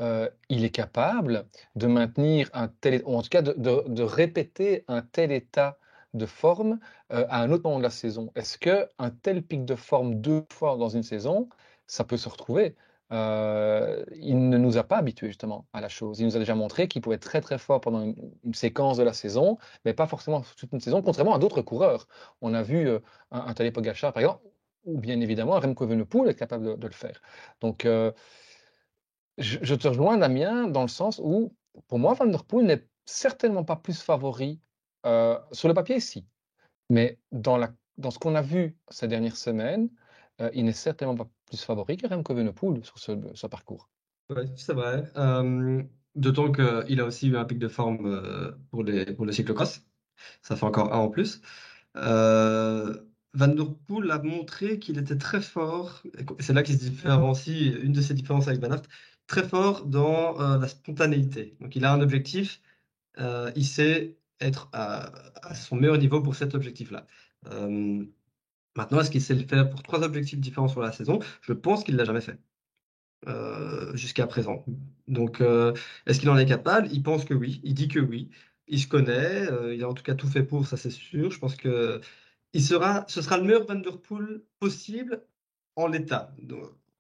euh, 0.00 0.30
il 0.48 0.64
est 0.64 0.70
capable 0.70 1.46
de 1.76 1.86
maintenir 1.88 2.50
un 2.52 2.68
tel, 2.68 3.02
ou 3.06 3.16
en 3.16 3.22
tout 3.22 3.28
cas 3.30 3.42
de, 3.42 4.02
répéter 4.02 4.84
un 4.88 5.02
tel 5.02 5.32
état 5.32 5.78
de 6.14 6.26
forme 6.26 6.78
euh, 7.12 7.26
à 7.28 7.40
un 7.42 7.50
autre 7.50 7.64
moment 7.64 7.78
de 7.78 7.82
la 7.84 7.90
saison? 7.90 8.30
Est-ce 8.36 8.58
que 8.58 8.88
un 8.98 9.10
tel 9.10 9.42
pic 9.42 9.64
de 9.64 9.74
forme 9.74 10.16
deux 10.20 10.44
fois 10.52 10.76
dans 10.76 10.88
une 10.88 11.02
saison, 11.02 11.48
ça 11.86 12.04
peut 12.04 12.16
se 12.18 12.28
retrouver? 12.28 12.76
Euh, 13.12 14.04
il 14.16 14.48
ne 14.48 14.58
nous 14.58 14.78
a 14.78 14.84
pas 14.84 14.96
habitués 14.96 15.28
justement 15.28 15.66
à 15.72 15.80
la 15.80 15.88
chose. 15.88 16.18
Il 16.20 16.26
nous 16.26 16.36
a 16.36 16.38
déjà 16.38 16.54
montré 16.54 16.88
qu'il 16.88 17.02
pouvait 17.02 17.16
être 17.16 17.22
très 17.22 17.40
très 17.40 17.58
fort 17.58 17.80
pendant 17.80 18.02
une, 18.02 18.54
séquence 18.54 18.96
de 18.96 19.04
la 19.04 19.12
saison, 19.12 19.58
mais 19.84 19.94
pas 19.94 20.06
forcément 20.06 20.42
toute 20.56 20.72
une 20.72 20.80
saison, 20.80 21.02
contrairement 21.02 21.34
à 21.34 21.38
d'autres 21.38 21.62
coureurs. 21.62 22.08
On 22.40 22.54
a 22.54 22.62
vu 22.62 22.88
euh, 22.88 22.98
un, 23.30 23.46
un 23.46 23.54
Tadej 23.54 23.72
par 23.72 24.18
exemple, 24.18 24.42
ou 24.84 24.98
bien 24.98 25.20
évidemment 25.20 25.58
Remco 25.60 25.84
Evenepoel 25.84 26.30
est 26.30 26.34
capable 26.34 26.78
de, 26.78 26.86
le 26.86 26.92
faire. 26.92 27.20
Donc 27.60 27.84
euh, 27.84 28.10
je, 29.38 29.74
te 29.74 29.88
rejoins 29.88 30.16
Damien 30.18 30.66
dans 30.68 30.82
le 30.82 30.88
sens 30.88 31.20
où 31.22 31.54
pour 31.88 31.98
moi 31.98 32.14
Van 32.14 32.26
der 32.26 32.44
Poel 32.44 32.66
n'est 32.66 32.86
certainement 33.04 33.64
pas 33.64 33.76
plus 33.76 34.02
favori 34.02 34.60
sur 35.52 35.68
le 35.68 35.74
papier 35.74 36.00
si, 36.00 36.26
mais 36.90 37.20
dans 37.30 37.60
ce 38.10 38.18
qu'on 38.18 38.34
a 38.34 38.42
vu 38.42 38.76
ces 38.90 39.06
dernières 39.06 39.36
semaines, 39.36 39.88
il 40.54 40.64
n'est 40.64 40.72
certainement 40.72 41.16
pas 41.16 41.28
plus 41.46 41.62
favori 41.62 41.96
que 41.96 42.06
Remco 42.06 42.32
Evenepoel 42.32 42.84
sur 42.84 42.98
ce, 42.98 43.46
parcours. 43.46 43.88
Oui, 44.30 44.44
c'est 44.56 44.74
vrai. 44.74 45.04
D'autant 46.14 46.50
qu'il 46.50 47.00
a 47.00 47.04
aussi 47.04 47.28
eu 47.28 47.36
un 47.36 47.44
pic 47.44 47.58
de 47.58 47.68
forme 47.68 48.56
pour, 48.70 48.82
les, 48.82 49.06
pour 49.12 49.26
le 49.26 49.32
cyclocross. 49.32 49.82
Ça 50.42 50.56
fait 50.56 50.64
encore 50.64 50.92
un 50.92 50.98
en 50.98 51.08
plus. 51.08 51.40
Van 53.36 53.48
Der 53.48 53.66
Poel 53.86 54.10
a 54.10 54.18
montré 54.22 54.78
qu'il 54.78 54.98
était 54.98 55.18
très 55.18 55.42
fort, 55.42 56.02
c'est 56.40 56.54
là 56.54 56.62
qu'il 56.62 56.78
se 56.78 56.84
différencie, 56.84 57.74
une 57.82 57.92
de 57.92 58.00
ses 58.00 58.14
différences 58.14 58.48
avec 58.48 58.60
Van 58.62 58.70
Aert, 58.70 58.82
très 59.26 59.46
fort 59.46 59.84
dans 59.84 60.38
la 60.58 60.68
spontanéité. 60.68 61.54
Donc 61.60 61.76
il 61.76 61.84
a 61.84 61.92
un 61.92 62.00
objectif, 62.00 62.62
il 63.18 63.66
sait 63.66 64.16
être 64.40 64.68
à, 64.72 65.12
son 65.54 65.76
meilleur 65.76 65.98
niveau 65.98 66.22
pour 66.22 66.34
cet 66.34 66.54
objectif-là. 66.54 67.06
Maintenant, 68.76 69.00
est-ce 69.00 69.10
qu'il 69.10 69.22
sait 69.22 69.34
le 69.34 69.46
faire 69.46 69.68
pour 69.70 69.82
trois 69.82 70.02
objectifs 70.02 70.38
différents 70.40 70.68
sur 70.68 70.80
la 70.82 70.92
saison? 70.92 71.18
Je 71.40 71.52
pense 71.52 71.84
qu'il 71.84 71.94
ne 71.94 71.98
l'a 71.98 72.04
jamais 72.04 72.20
fait 72.20 72.38
euh, 73.28 73.96
jusqu'à 73.96 74.26
présent. 74.26 74.64
Donc, 75.08 75.40
euh, 75.40 75.72
est-ce 76.06 76.20
qu'il 76.20 76.30
en 76.30 76.38
est 76.38 76.46
capable? 76.46 76.88
Il 76.92 77.02
pense 77.02 77.24
que 77.24 77.34
oui. 77.34 77.60
Il 77.64 77.74
dit 77.74 77.88
que 77.88 77.98
oui. 78.00 78.30
Il 78.68 78.80
se 78.80 78.86
connaît. 78.88 79.50
Euh, 79.50 79.74
il 79.74 79.82
a 79.82 79.88
en 79.88 79.94
tout 79.94 80.02
cas 80.02 80.14
tout 80.14 80.28
fait 80.28 80.44
pour, 80.44 80.66
ça 80.66 80.76
c'est 80.76 80.90
sûr. 80.90 81.30
Je 81.30 81.38
pense 81.38 81.56
que 81.56 82.00
il 82.52 82.62
sera, 82.62 83.04
ce 83.08 83.22
sera 83.22 83.38
le 83.38 83.44
meilleur 83.44 83.66
Van 83.66 83.76
Der 83.76 84.00
Poel 84.00 84.42
possible 84.60 85.22
en 85.76 85.88
l'état, 85.88 86.34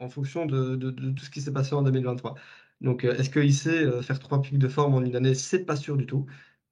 en 0.00 0.08
fonction 0.10 0.46
de, 0.46 0.76
tout 0.90 1.24
ce 1.24 1.30
qui 1.30 1.40
s'est 1.40 1.52
passé 1.52 1.74
en 1.74 1.82
2023. 1.82 2.34
Donc, 2.82 3.04
est-ce 3.04 3.30
qu'il 3.30 3.54
sait 3.54 4.02
faire 4.02 4.18
trois 4.18 4.42
pics 4.42 4.58
de 4.58 4.68
forme 4.68 4.94
en 4.94 5.02
une 5.02 5.16
année? 5.16 5.34
C'est 5.34 5.64
pas 5.64 5.76
sûr 5.76 5.96
du 5.96 6.06
tout. 6.06 6.26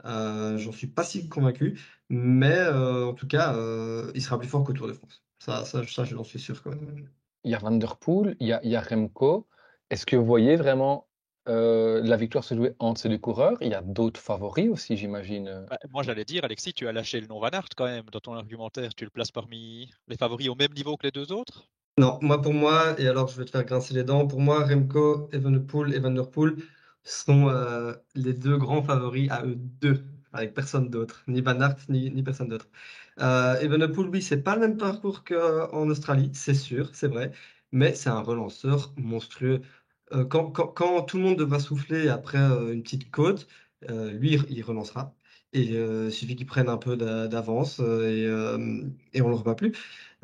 J'en 0.05 0.73
suis 0.73 0.87
pas 0.89 1.05
si 1.05 1.29
convaincu, 1.29 1.81
mais 2.09 2.57
euh, 2.59 3.07
en 3.07 3.15
tout 3.15 3.27
cas, 3.27 3.55
euh, 3.55 4.11
il 4.15 4.23
sera 4.23 4.39
plus 4.39 4.49
fort 4.49 4.65
qu'au 4.65 4.73
Tour 4.73 4.89
de 4.89 4.93
France. 4.93 5.23
Ça, 5.39 5.65
ça, 5.65 5.87
ça 5.87 6.05
j'en 6.05 6.25
suis 6.25 6.39
sûr 6.39 6.63
quand 6.63 6.71
même. 6.71 7.09
Il 7.45 7.51
y 7.51 7.55
a 7.55 7.59
Van 7.59 7.73
Der 7.73 7.97
Poel, 7.97 8.37
il 8.41 8.49
y 8.49 8.53
a, 8.53 8.61
il 8.65 8.71
y 8.71 8.77
a 8.77 8.81
Remco. 8.81 9.49
Est-ce 9.91 10.07
que 10.07 10.17
vous 10.17 10.25
voyez 10.25 10.57
vraiment 10.57 11.09
la 11.47 12.17
victoire 12.17 12.43
se 12.43 12.55
jouer 12.55 12.75
entre 12.79 13.01
ces 13.03 13.11
deux 13.11 13.19
coureurs? 13.19 13.59
Il 13.61 13.69
y 13.69 13.75
a 13.75 13.83
d'autres 13.83 14.21
favoris 14.21 14.71
aussi, 14.71 14.97
j'imagine. 14.97 15.67
Bah, 15.69 15.79
moi, 15.91 16.03
j'allais 16.03 16.25
dire, 16.25 16.43
Alexis, 16.45 16.73
tu 16.73 16.89
as 16.89 16.93
lâché 16.93 17.21
le 17.21 17.27
nom 17.27 17.39
Van 17.39 17.49
Aert 17.49 17.69
quand 17.77 17.85
même 17.85 18.07
dans 18.11 18.21
ton 18.21 18.33
argumentaire. 18.33 18.95
Tu 18.95 19.05
le 19.05 19.11
places 19.11 19.31
parmi 19.31 19.91
les 20.09 20.17
favoris 20.17 20.49
au 20.49 20.55
même 20.55 20.73
niveau 20.73 20.97
que 20.97 21.07
les 21.07 21.11
deux 21.11 21.33
autres? 21.33 21.69
Non, 21.99 22.19
moi 22.23 22.43
pour 22.43 22.53
moi, 22.55 22.99
et 22.99 23.07
alors 23.07 23.29
je 23.29 23.39
vais 23.39 23.45
te 23.45 23.51
faire 23.51 23.65
grincer 23.65 23.95
les 23.95 24.03
dents, 24.03 24.27
pour 24.27 24.41
moi, 24.41 24.65
Remco, 24.65 25.29
Evenepoel 25.33 25.95
et 25.95 26.01
Van 26.01 26.11
Der 26.11 26.29
Poel, 26.29 26.57
sont 27.05 27.49
euh, 27.49 27.93
les 28.15 28.33
deux 28.33 28.57
grands 28.57 28.83
favoris 28.83 29.31
à 29.31 29.45
eux 29.45 29.55
deux, 29.57 30.03
avec 30.35 30.55
personne 30.55 30.89
d'autre, 30.91 31.25
ni 31.29 31.41
Van 31.41 31.61
Aert, 31.61 31.77
ni, 31.89 32.23
personne 32.23 32.49
d'autre. 32.49 32.69
Euh, 33.21 33.55
Evenepoel, 33.61 34.09
oui, 34.09 34.23
c'est 34.23 34.43
pas 34.43 34.55
le 34.57 34.63
même 34.63 34.77
parcours 34.77 35.25
qu'en 35.25 35.89
Australie, 35.89 36.31
c'est 36.35 36.55
sûr, 36.55 36.91
c'est 36.95 37.09
vrai, 37.09 37.33
mais 37.73 37.95
c'est 37.95 38.11
un 38.11 38.21
relanceur 38.21 38.93
monstrueux. 38.97 39.63
Euh, 40.13 40.25
quand, 40.25 40.51
tout 41.07 41.17
le 41.19 41.23
monde 41.23 41.39
devra 41.39 41.61
souffler 41.61 42.09
après 42.09 42.39
euh, 42.39 42.73
une 42.73 42.83
petite 42.83 43.11
côte, 43.11 43.47
lui, 43.89 44.39
il 44.49 44.63
relancera. 44.63 45.15
Et 45.53 45.63
il 45.75 46.13
suffit 46.13 46.37
qu'il 46.37 46.47
prenne 46.47 46.69
un 46.69 46.79
peu 46.79 46.97
d'avance 46.97 47.79
et, 47.81 48.25
et 49.13 49.23
on 49.23 49.27
ne 49.27 49.31
le 49.31 49.35
revoit 49.35 49.57
plus. 49.57 49.73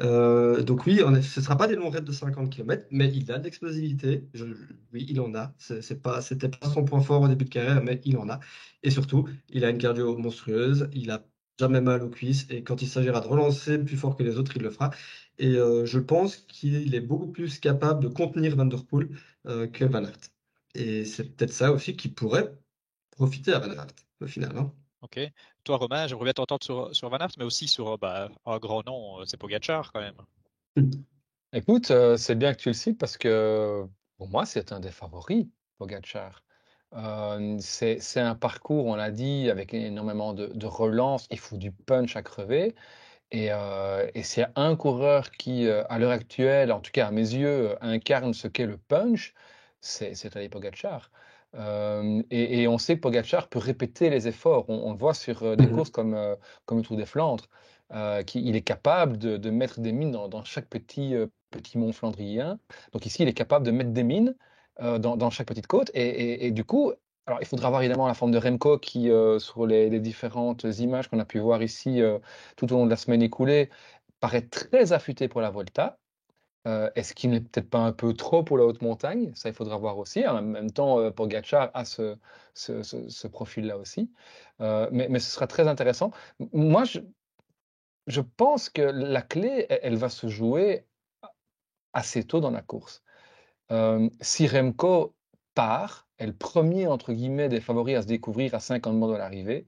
Euh, 0.03 0.63
donc 0.63 0.87
oui, 0.87 0.99
ce 0.99 1.05
ne 1.41 1.45
sera 1.45 1.57
pas 1.57 1.67
des 1.67 1.77
longs 1.77 1.91
raids 1.91 2.01
de 2.01 2.13
50 2.13 2.51
km, 2.51 2.87
mais 2.91 3.09
il 3.15 3.31
a 3.31 3.39
de 3.39 3.45
l'explosivité. 3.45 4.25
oui, 4.93 5.07
il 5.09 5.21
en 5.21 5.35
a. 5.35 5.55
Ce 5.59 5.75
n'était 5.75 5.95
pas, 5.97 6.21
pas 6.61 6.71
son 6.71 6.85
point 6.85 7.01
fort 7.01 7.23
au 7.23 7.29
début 7.29 7.45
de 7.45 7.51
carrière, 7.51 7.83
mais 7.83 8.01
il 8.05 8.17
en 8.17 8.29
a. 8.31 8.41
Et 8.83 8.91
surtout, 8.91 9.29
il 9.51 9.65
a 9.65 9.71
une 9.71 9.79
cardio 9.79 10.17
monstrueuse. 10.17 10.89
Il 10.93 11.11
a 11.11 11.25
jamais 11.59 11.81
mal 11.83 12.03
aux 12.03 12.11
cuisses. 12.11 12.47
Et 12.51 12.65
quand 12.65 12.83
il 12.83 12.89
s'agira 12.89 13.21
de 13.21 13.27
relancer 13.27 13.79
plus 13.79 13.97
fort 13.97 14.17
que 14.17 14.23
les 14.23 14.37
autres, 14.39 14.57
il 14.57 14.63
le 14.63 14.71
fera. 14.71 14.91
Et 15.39 15.57
euh, 15.57 15.85
je 15.87 15.99
pense 15.99 16.37
qu'il 16.37 16.95
est 16.95 17.01
beaucoup 17.01 17.29
plus 17.31 17.59
capable 17.61 18.03
de 18.03 18.09
contenir 18.09 18.57
Van 18.57 18.69
euh, 19.47 19.67
que 19.69 19.85
Van 19.85 20.05
Aert. 20.05 20.19
Et 20.75 21.05
c'est 21.05 21.37
peut-être 21.37 21.53
ça 21.53 21.73
aussi 21.73 21.97
qui 21.97 22.09
pourrait 22.09 22.55
profiter 23.11 23.53
à 23.53 23.59
Van 23.59 23.71
Aert, 23.73 23.89
au 24.21 24.27
final. 24.27 24.57
Hein. 24.57 24.73
Ok. 25.03 25.19
Toi, 25.65 25.77
Romain, 25.77 26.07
j'aimerais 26.07 26.25
bien 26.25 26.33
t'entendre 26.33 26.65
sur, 26.65 26.95
sur 26.95 27.11
Van 27.11 27.19
Aert, 27.19 27.33
mais 27.39 27.45
aussi 27.45 27.69
sur 27.69 27.99
bah, 27.99 28.31
un 28.47 28.59
grand 28.59 28.85
nom, 28.87 29.21
euh, 29.21 29.25
c'est 29.27 29.37
Pogacar 29.37 29.93
quand 29.93 30.01
même. 30.01 30.17
Écoute, 31.53 31.91
euh, 31.91 32.17
c'est 32.17 32.37
bien 32.37 32.55
que 32.55 32.61
tu 32.61 32.69
le 32.69 32.75
cites 32.75 32.99
parce 32.99 33.19
que 33.19 33.85
pour 34.17 34.29
moi, 34.29 34.47
c'est 34.47 34.73
un 34.73 34.81
des 34.81 34.91
favoris, 34.91 35.47
Pogacar. 35.79 36.45
Euh, 36.95 37.57
c'est 37.61 38.21
un 38.21 38.35
parcours, 38.35 38.87
on 38.87 38.95
l'a 38.95 39.11
dit, 39.11 39.51
avec 39.51 39.75
énormément 39.75 40.33
de, 40.33 40.47
de 40.47 40.67
relance. 40.67 41.27
Il 41.31 41.39
faut 41.39 41.57
du 41.57 41.73
punch 41.73 42.17
à 42.17 42.23
crever. 42.23 42.75
Et, 43.33 43.49
euh, 43.53 44.11
et 44.15 44.23
c'est 44.23 44.47
un 44.57 44.77
coureur 44.77 45.31
qui, 45.31 45.69
à 45.69 45.99
l'heure 45.99 46.11
actuelle, 46.11 46.73
en 46.73 46.81
tout 46.81 46.91
cas 46.93 47.09
à 47.09 47.11
mes 47.11 47.35
yeux, 47.35 47.77
incarne 47.81 48.35
ce 48.35 48.49
qu'est 48.49 48.67
le 48.67 48.79
punch, 48.79 49.35
c'est 49.81 50.15
Tadej 50.31 50.51
Pogacar 50.51 51.11
et, 51.55 52.69
on 52.69 52.79
sait 52.79 52.97
que 52.97 53.01
Pogacar 53.01 53.49
peut 53.49 53.59
répéter 53.59 54.11
les 54.11 54.29
efforts. 54.29 54.69
On, 54.69 54.93
le 54.93 54.99
voit 54.99 55.15
sur 55.15 55.57
des 55.57 55.67
mmh 55.67 55.71
courses 55.71 55.91
comme, 55.91 56.37
comme 56.67 56.79
le 56.79 56.85
Tour 56.85 56.97
des 56.97 57.07
Flandres, 57.07 57.47
qu'il 58.27 58.57
est 58.57 58.63
capable 58.63 59.19
de, 59.19 59.51
mettre 59.51 59.81
des 59.81 59.93
mines 59.93 60.13
dans, 60.13 60.45
chaque 60.45 60.69
petit 60.69 61.15
petit 61.51 61.79
mont 61.79 61.93
flandrien. 61.93 62.59
Donc 62.93 63.07
ici, 63.07 63.23
il 63.23 63.29
est 63.29 63.35
capable 63.35 63.67
de 63.67 63.73
mettre 63.73 63.91
des 63.91 64.05
mines 64.05 64.37
dans, 64.81 65.31
chaque 65.31 65.49
petite 65.49 65.67
côte. 65.67 65.91
Et, 65.95 66.51
du 66.53 66.65
coup, 66.65 66.93
alors 67.27 67.41
il 67.41 67.47
faudra 67.47 67.69
voir 67.71 67.83
évidemment 67.83 68.07
la 68.07 68.15
forme 68.15 68.33
de 68.33 68.39
Remco 68.39 68.79
qui, 68.79 69.11
sur 69.39 69.67
les, 69.67 70.01
différentes 70.01 70.65
images 70.79 71.09
qu'on 71.09 71.19
a 71.19 71.25
pu 71.25 71.39
voir 71.41 71.63
ici 71.63 72.01
tout 72.57 72.73
au 72.73 72.77
long 72.77 72.85
de 72.85 72.91
la 72.91 72.97
semaine 72.97 73.23
écoulée, 73.23 73.71
paraît 74.21 74.43
très 74.43 74.93
affûté 74.93 75.29
pour 75.29 75.41
la 75.41 75.51
Volta. 75.51 76.00
Est-ce 76.65 77.15
qu'il 77.15 77.31
n'est 77.31 77.41
peut-être 77.41 77.71
pas 77.71 77.79
un 77.79 77.93
peu 77.93 78.13
trop 78.15 78.43
pour 78.43 78.59
la 78.59 78.65
haute 78.65 78.83
montagne? 78.83 79.33
Ça, 79.35 79.49
il 79.49 79.55
faudra 79.55 79.77
voir 79.79 79.99
aussi. 79.99 80.27
En 80.27 80.43
même 80.43 80.71
temps, 80.71 81.11
Pogacar 81.13 81.71
a 81.75 81.85
ce, 81.85 82.17
ce, 82.55 83.27
profil-là 83.27 83.79
aussi. 83.79 84.11
mais, 84.59 85.09
mais, 85.09 85.19
ce 85.21 85.31
sera 85.31 85.47
très 85.47 85.69
intéressant. 85.69 86.11
Moi, 86.53 86.85
je, 86.85 88.21
pense 88.37 88.69
que 88.69 88.83
la 88.83 89.23
clé, 89.23 89.67
elle, 89.71 89.97
va 89.97 90.11
se 90.11 90.29
jouer 90.29 90.87
assez 91.93 92.25
tôt 92.25 92.41
dans 92.41 92.51
la 92.51 92.63
course. 92.63 93.03
si 94.21 94.47
Remco 94.47 95.15
part, 95.55 96.09
est 96.19 96.27
le 96.27 96.33
premier, 96.35 96.87
entre 96.87 97.13
guillemets, 97.13 97.49
des 97.49 97.61
favoris 97.61 97.97
à 97.97 98.03
se 98.03 98.07
découvrir 98.07 98.55
à 98.55 98.61
50 98.61 98.95
mois 98.95 99.13
de 99.13 99.17
l'arrivée, 99.17 99.67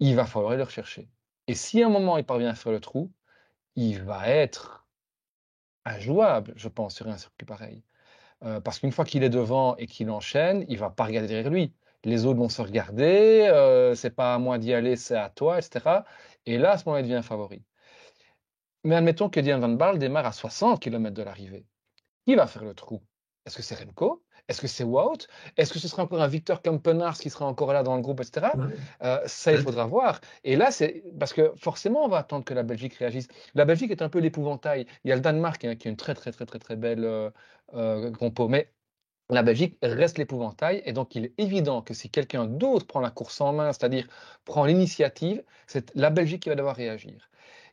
il 0.00 0.16
va 0.16 0.26
falloir 0.26 0.56
le 0.56 0.62
rechercher. 0.62 1.08
Et 1.46 1.54
si 1.54 1.82
à 1.82 1.86
un 1.86 1.90
moment 1.90 2.18
il 2.18 2.24
parvient 2.24 2.50
à 2.50 2.54
faire 2.54 2.72
le 2.72 2.80
trou, 2.80 3.12
il 3.76 4.02
va 4.02 4.28
être 4.28 4.85
injouable, 5.86 6.52
je 6.56 6.68
pense, 6.68 6.94
sur 6.94 7.08
un 7.08 7.16
circuit 7.16 7.46
pareil. 7.46 7.82
parce 8.64 8.78
qu'une 8.80 8.92
fois 8.92 9.04
qu'il 9.04 9.22
est 9.24 9.30
devant 9.30 9.76
et 9.76 9.86
qu'il 9.86 10.10
enchaîne, 10.10 10.64
il 10.68 10.78
va 10.78 10.90
pas 10.90 11.04
regarder 11.04 11.28
derrière 11.28 11.50
lui. 11.50 11.74
Les 12.04 12.26
autres 12.26 12.38
vont 12.38 12.48
se 12.48 12.62
regarder, 12.62 13.92
c'est 13.96 14.14
pas 14.14 14.34
à 14.34 14.38
moi 14.38 14.58
d'y 14.58 14.72
aller, 14.74 14.96
c'est 14.96 15.16
à 15.16 15.30
toi, 15.30 15.58
etc. 15.58 16.04
Et 16.44 16.58
là, 16.58 16.72
à 16.72 16.78
ce 16.78 16.84
moment-là, 16.86 17.00
il 17.04 17.08
devient 17.10 17.22
favori. 17.22 17.64
Mais 18.84 18.94
admettons 18.96 19.28
que 19.28 19.40
Diane 19.40 19.60
Van 19.60 19.68
Baal 19.70 19.98
démarre 19.98 20.26
à 20.26 20.32
60 20.32 20.80
km 20.80 21.14
de 21.14 21.22
l'arrivée. 21.22 21.66
Qui 22.26 22.34
va 22.34 22.46
faire 22.46 22.64
le 22.64 22.74
trou? 22.74 23.02
Est-ce 23.44 23.56
que 23.56 23.62
c'est 23.62 23.74
Remco? 23.76 24.25
Est-ce 24.48 24.60
que 24.60 24.66
c'est 24.66 24.84
Wout? 24.84 25.26
Est-ce 25.56 25.72
que 25.72 25.78
ce 25.78 25.88
sera 25.88 26.02
encore 26.02 26.22
un 26.22 26.28
Victor 26.28 26.62
Kampenars 26.62 27.18
qui 27.18 27.30
sera 27.30 27.46
encore 27.46 27.72
là 27.72 27.82
dans 27.82 27.96
le 27.96 28.02
groupe, 28.02 28.20
etc. 28.20 28.48
Euh, 29.02 29.18
ça, 29.26 29.52
il 29.52 29.58
faudra 29.58 29.86
voir. 29.86 30.20
Et 30.44 30.56
là, 30.56 30.70
c'est 30.70 31.02
parce 31.18 31.32
que 31.32 31.52
forcément, 31.56 32.04
on 32.04 32.08
va 32.08 32.18
attendre 32.18 32.44
que 32.44 32.54
la 32.54 32.62
Belgique 32.62 32.94
réagisse. 32.94 33.28
La 33.54 33.64
Belgique 33.64 33.90
est 33.90 34.02
un 34.02 34.08
peu 34.08 34.18
l'épouvantail. 34.18 34.86
Il 35.04 35.08
y 35.08 35.12
a 35.12 35.16
le 35.16 35.20
Danemark 35.20 35.64
hein, 35.64 35.76
qui 35.76 35.88
a 35.88 35.90
une 35.90 35.96
très, 35.96 36.14
très, 36.14 36.32
très, 36.32 36.46
très, 36.46 36.58
très 36.58 36.76
belle 36.76 37.04
euh, 37.04 37.30
euh, 37.74 38.10
compo. 38.12 38.48
Mais 38.48 38.70
la 39.30 39.42
Belgique 39.42 39.76
reste 39.82 40.18
l'épouvantail 40.18 40.82
et 40.84 40.92
donc 40.92 41.16
il 41.16 41.24
est 41.24 41.34
évident 41.38 41.82
que 41.82 41.94
si 41.94 42.10
quelqu'un 42.10 42.46
d'autre 42.46 42.86
prend 42.86 43.00
la 43.00 43.10
course 43.10 43.40
en 43.40 43.52
main, 43.52 43.72
c'est-à-dire 43.72 44.06
prend 44.44 44.64
l'initiative, 44.64 45.42
c'est 45.66 45.92
la 45.96 46.10
Belgique 46.10 46.42
qui 46.42 46.48
va 46.48 46.54
devoir 46.54 46.76
réagir. 46.76 47.28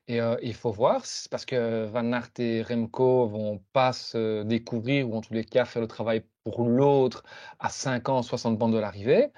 Et 0.10 0.20
euh, 0.20 0.36
il 0.42 0.54
faut 0.54 0.72
voir, 0.72 1.04
parce 1.32 1.46
que 1.46 1.86
Van 1.86 2.12
Aert 2.12 2.32
et 2.38 2.62
Remco 2.62 3.26
vont 3.28 3.64
pas 3.72 3.94
se 3.94 4.44
découvrir 4.44 5.10
ou 5.10 5.16
en 5.16 5.22
tous 5.22 5.34
les 5.34 5.46
cas 5.46 5.64
faire 5.64 5.82
le 5.82 5.88
travail 5.88 6.24
pour 6.44 6.66
l'autre 6.66 7.24
à 7.60 7.70
50, 7.70 8.26
60 8.26 8.58
bandes 8.58 8.74
de 8.74 8.80
l'arrivée. 8.80 9.32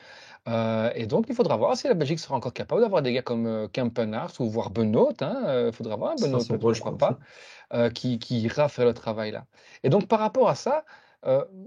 Euh, 0.48 0.92
et 0.96 1.06
donc, 1.06 1.26
il 1.30 1.36
faudra 1.36 1.56
voir 1.56 1.78
si 1.78 1.88
la 1.88 1.94
Belgique 1.94 2.20
sera 2.20 2.36
encore 2.36 2.54
capable 2.54 2.82
d'avoir 2.82 3.04
des 3.04 3.14
gars 3.14 3.22
comme 3.22 3.46
euh, 3.46 3.68
ou 4.40 4.50
voire 4.50 4.72
Benoît. 4.72 5.14
Il 5.20 5.24
hein, 5.24 5.72
faudra 5.72 5.98
voir 5.98 6.16
Benoît, 6.16 6.40
je 6.40 6.54
ne 6.54 6.74
crois 6.74 6.98
pas, 6.98 7.20
qui, 7.92 8.18
qui, 8.18 8.42
ira 8.42 8.68
faire 8.68 8.86
le 8.86 8.94
travail 8.96 9.32
là. 9.32 9.46
Et 9.84 9.90
donc, 9.90 10.08
par 10.08 10.20
rapport 10.20 10.50
à 10.50 10.56
ça, 10.56 10.84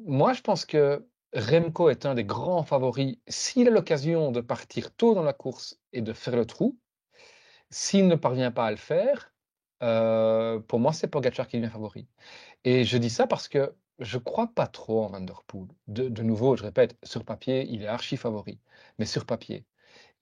moi, 0.07 0.33
je 0.33 0.41
pense 0.41 0.65
que 0.65 1.07
Remco 1.35 1.89
est 1.91 2.05
un 2.05 2.15
des 2.15 2.25
grands 2.25 2.65
favoris. 2.65 3.17
S'il 3.29 3.69
a 3.69 3.71
l'occasion 3.71 4.33
de 4.33 4.41
partir 4.41 4.93
tôt 4.95 5.15
dans 5.15 5.23
la 5.23 5.33
course 5.33 5.79
et 5.93 6.01
de 6.01 6.13
faire 6.13 6.35
le 6.35 6.47
trou, 6.47 6.77
s'il 7.71 8.09
ne 8.09 8.15
parvient 8.17 8.51
pas 8.51 8.67
à 8.67 8.71
le 8.71 8.77
faire, 8.77 9.33
euh, 9.83 10.59
pour 10.61 10.81
moi, 10.81 10.93
c'est 10.93 11.09
Pogacar 11.09 11.49
qui 11.49 11.59
devient 11.59 11.71
favori. 11.71 12.09
Et 12.65 12.85
je 12.85 12.99
dis 12.99 13.11
ça 13.11 13.27
parce 13.27 13.49
que 13.49 13.75
je 13.99 14.19
ne 14.19 14.23
crois 14.23 14.49
pas 14.55 14.67
trop 14.67 15.05
en 15.05 15.09
Van 15.09 15.21
Der 15.21 15.43
Poel. 15.45 15.69
De, 15.89 16.23
nouveau, 16.23 16.57
je 16.57 16.63
répète, 16.63 16.97
sur 17.03 17.25
papier, 17.25 17.67
il 17.69 17.83
est 17.83 17.87
archi 17.87 18.17
favori. 18.17 18.61
Mais 18.99 19.07
sur 19.07 19.27
papier. 19.27 19.65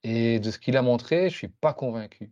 Et 0.03 0.39
de 0.39 0.51
ce 0.51 0.59
qu'il 0.59 0.77
a 0.77 0.81
montré, 0.81 1.21
je 1.29 1.35
ne 1.35 1.37
suis 1.37 1.47
pas 1.47 1.73
convaincu. 1.73 2.31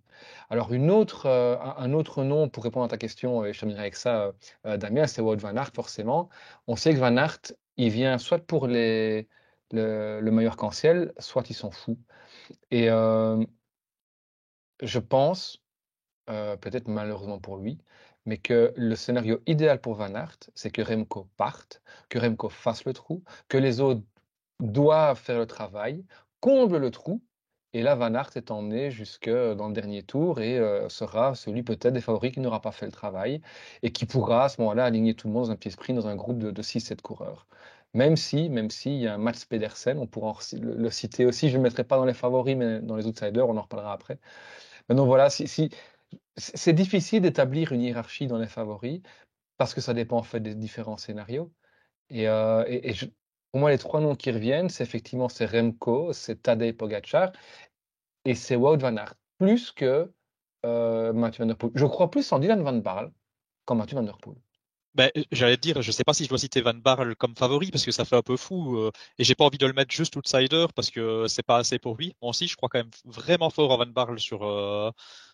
Alors, 0.49 0.73
une 0.73 0.91
autre, 0.91 1.25
euh, 1.27 1.57
un 1.77 1.93
autre 1.93 2.23
nom 2.23 2.49
pour 2.49 2.63
répondre 2.63 2.85
à 2.85 2.89
ta 2.89 2.97
question, 2.97 3.45
et 3.45 3.53
je 3.53 3.59
terminerai 3.59 3.81
avec 3.83 3.95
ça, 3.95 4.23
euh, 4.25 4.31
euh, 4.67 4.77
Damien, 4.77 5.07
c'est 5.07 5.21
Wout 5.21 5.37
Van 5.37 5.55
Aert, 5.55 5.71
forcément. 5.73 6.29
On 6.67 6.75
sait 6.75 6.93
que 6.93 6.99
Van 6.99 7.17
Aert, 7.17 7.39
il 7.77 7.89
vient 7.89 8.17
soit 8.17 8.39
pour 8.39 8.67
les, 8.67 9.27
le, 9.71 10.21
meilleur 10.31 10.53
arc-en-ciel, 10.53 11.13
soit 11.19 11.49
il 11.49 11.55
s'en 11.55 11.71
fout. 11.71 11.97
Et 12.71 12.89
je 14.81 14.99
pense, 14.99 15.63
peut-être 16.27 16.87
malheureusement 16.87 17.39
pour 17.39 17.57
lui, 17.57 17.77
mais 18.25 18.37
que 18.37 18.73
le 18.75 18.95
scénario 18.95 19.39
idéal 19.45 19.79
pour 19.79 19.95
Van 19.95 20.13
Aert, 20.15 20.37
c'est 20.55 20.71
que 20.71 20.81
Remco 20.81 21.29
parte, 21.37 21.81
que 22.09 22.19
Remco 22.19 22.49
fasse 22.49 22.85
le 22.85 22.93
trou, 22.93 23.23
que 23.47 23.57
les 23.57 23.81
autres 23.81 24.01
doivent 24.59 25.19
faire 25.19 25.39
le 25.39 25.45
travail, 25.47 26.05
comble 26.39 26.77
le 26.77 26.91
trou, 26.91 27.21
et 27.75 27.81
là, 27.81 27.93
Van 27.93 28.13
Aert 28.13 28.29
est 28.35 28.51
emmené 28.51 28.89
jusque 28.89 29.29
dans 29.29 29.67
le 29.67 29.73
dernier 29.73 30.01
tour 30.01 30.39
et 30.39 30.57
euh, 30.57 30.87
sera 30.87 31.35
celui 31.35 31.61
peut-être 31.61 31.91
des 31.91 31.99
favoris 31.99 32.31
qui 32.31 32.39
n'aura 32.39 32.61
pas 32.61 32.71
fait 32.71 32.85
le 32.85 32.91
travail 32.93 33.41
et 33.83 33.91
qui 33.91 34.05
pourra 34.05 34.45
à 34.45 34.49
ce 34.49 34.61
moment-là 34.61 34.85
aligner 34.85 35.13
tout 35.13 35.27
le 35.27 35.33
monde 35.33 35.47
dans 35.47 35.51
un 35.51 35.57
petit 35.57 35.71
sprint 35.71 35.99
dans 35.99 36.07
un 36.07 36.15
groupe 36.15 36.39
de, 36.39 36.61
6-7 36.61 37.01
coureurs. 37.01 37.47
Même 37.95 38.17
si, 38.17 38.49
même 38.49 38.69
s'il 38.69 38.97
y 38.97 39.07
a 39.07 39.15
un 39.15 39.17
Mats 39.17 39.45
Pedersen, 39.49 39.97
on 39.99 40.05
pourra 40.05 40.37
le, 40.53 40.89
citer 40.89 41.25
aussi, 41.25 41.47
je 41.47 41.53
ne 41.53 41.59
le 41.59 41.63
mettrai 41.63 41.85
pas 41.85 41.95
dans 41.95 42.05
les 42.05 42.13
favoris, 42.13 42.55
mais 42.57 42.81
dans 42.81 42.97
les 42.97 43.07
outsiders, 43.07 43.47
on 43.47 43.55
en 43.57 43.61
reparlera 43.61 43.93
après. 43.93 44.19
Maintenant 44.89 45.05
voilà, 45.05 45.29
si, 45.29 45.69
c'est 46.37 46.73
difficile 46.73 47.21
d'établir 47.21 47.71
une 47.71 47.81
hiérarchie 47.81 48.27
dans 48.27 48.37
les 48.37 48.47
favoris 48.47 49.01
parce 49.57 49.73
que 49.73 49.81
ça 49.81 49.93
dépend 49.93 50.17
en 50.17 50.23
fait 50.23 50.41
des 50.41 50.55
différents 50.55 50.97
scénarios. 50.97 51.53
Et, 52.09 52.27
euh, 52.27 52.65
pour 53.51 53.61
moi, 53.61 53.71
les 53.71 53.77
trois 53.77 54.01
noms 54.01 54.15
qui 54.15 54.31
reviennent, 54.31 54.69
c'est 54.69 54.83
effectivement 54.83 55.29
c'est 55.29 55.45
Remco, 55.45 56.11
c'est 56.13 56.41
Tadej 56.43 56.75
Pogacar 56.75 57.31
et 58.25 58.35
c'est 58.35 58.57
Wout 58.57 58.77
van 58.77 58.97
Aert, 58.97 59.15
plus 59.39 59.71
que 59.71 60.11
euh, 60.65 61.13
Mathieu 61.13 61.43
Van 61.43 61.47
Der 61.47 61.57
Poel. 61.57 61.71
Je 61.75 61.85
crois 61.85 62.11
plus 62.11 62.29
en 62.33 62.39
Dylan 62.39 62.61
Van 62.61 62.73
Barle 62.73 63.13
qu'en 63.65 63.75
Mathieu 63.75 63.95
Van 63.95 64.03
Der 64.03 64.17
Poel. 64.17 64.35
Ben, 64.95 65.11
J'allais 65.31 65.57
te 65.57 65.61
dire, 65.61 65.81
je 65.81 65.89
ne 65.89 65.91
sais 65.91 66.05
pas 66.05 66.13
si 66.13 66.23
je 66.23 66.29
dois 66.29 66.37
citer 66.37 66.61
Van 66.61 66.73
Barle 66.73 67.15
comme 67.17 67.35
favori 67.35 67.69
parce 67.69 67.83
que 67.83 67.91
ça 67.91 68.05
fait 68.05 68.15
un 68.15 68.21
peu 68.21 68.37
fou 68.37 68.77
euh, 68.77 68.91
et 69.17 69.25
j'ai 69.25 69.35
pas 69.35 69.43
envie 69.43 69.57
de 69.57 69.67
le 69.67 69.73
mettre 69.73 69.93
juste 69.93 70.15
outsider 70.15 70.67
parce 70.73 70.89
que 70.89 71.27
c'est 71.27 71.43
pas 71.43 71.57
assez 71.57 71.79
pour 71.79 71.97
lui. 71.97 72.15
Moi 72.21 72.29
aussi, 72.29 72.47
je 72.47 72.55
crois 72.55 72.69
quand 72.69 72.79
même 72.79 72.91
vraiment 73.03 73.49
fort 73.49 73.71
en 73.71 73.77
Van 73.77 73.85
Barle 73.87 74.19
sur, 74.19 74.43
euh, 74.45 74.89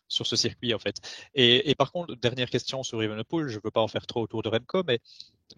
sur 0.07 0.25
ce 0.25 0.35
circuit 0.35 0.73
en 0.73 0.79
fait. 0.79 0.95
Et, 1.35 1.75
par 1.75 1.91
contre, 1.91 2.15
dernière 2.15 2.49
question 2.49 2.81
sur 2.81 3.03
Evenepoel, 3.03 3.49
je 3.49 3.59
veux 3.63 3.71
pas 3.71 3.81
en 3.81 3.87
faire 3.87 4.07
trop 4.07 4.21
autour 4.21 4.41
de 4.41 4.49
Remco, 4.49 4.83
mais 4.83 4.99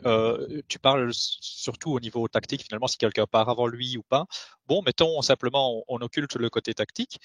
euh, 0.05 0.61
tu 0.67 0.79
parles 0.79 1.11
surtout 1.13 1.91
au 1.93 1.99
niveau 2.01 2.27
tactique 2.27 2.63
finalement 2.63 2.87
si 2.87 2.97
quelqu'un 2.97 3.25
part 3.25 3.47
avant 3.49 3.67
lui 3.67 3.97
ou 3.97 4.03
pas. 4.03 4.25
Bon, 4.67 4.81
mettons 4.85 5.21
simplement 5.21 5.83
on, 5.87 6.01
occulte 6.01 6.35
le 6.35 6.49
côté 6.49 6.73
tactique. 6.73 7.19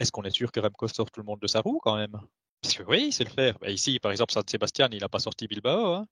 Est-ce 0.00 0.10
qu'on 0.12 0.22
est 0.24 0.30
sûr 0.30 0.52
que 0.52 0.60
Remco 0.60 0.88
sort 0.88 1.10
tout 1.10 1.20
le 1.20 1.26
monde 1.26 1.40
de 1.40 1.46
sa 1.46 1.60
roue 1.60 1.80
quand 1.82 1.96
même? 1.96 2.18
Parce 2.64 2.74
que 2.78 2.82
oui, 2.84 3.04
il 3.08 3.12
sait 3.12 3.24
le 3.24 3.30
faire. 3.30 3.58
Bah, 3.58 3.70
ici, 3.70 3.98
par 3.98 4.10
exemple, 4.10 4.32
San 4.32 4.42
Sébastien, 4.48 4.88
il 4.90 5.00
n'a 5.00 5.08
pas 5.10 5.18
sorti 5.18 5.46
Bilbao. 5.46 5.94
Hein. 5.94 6.06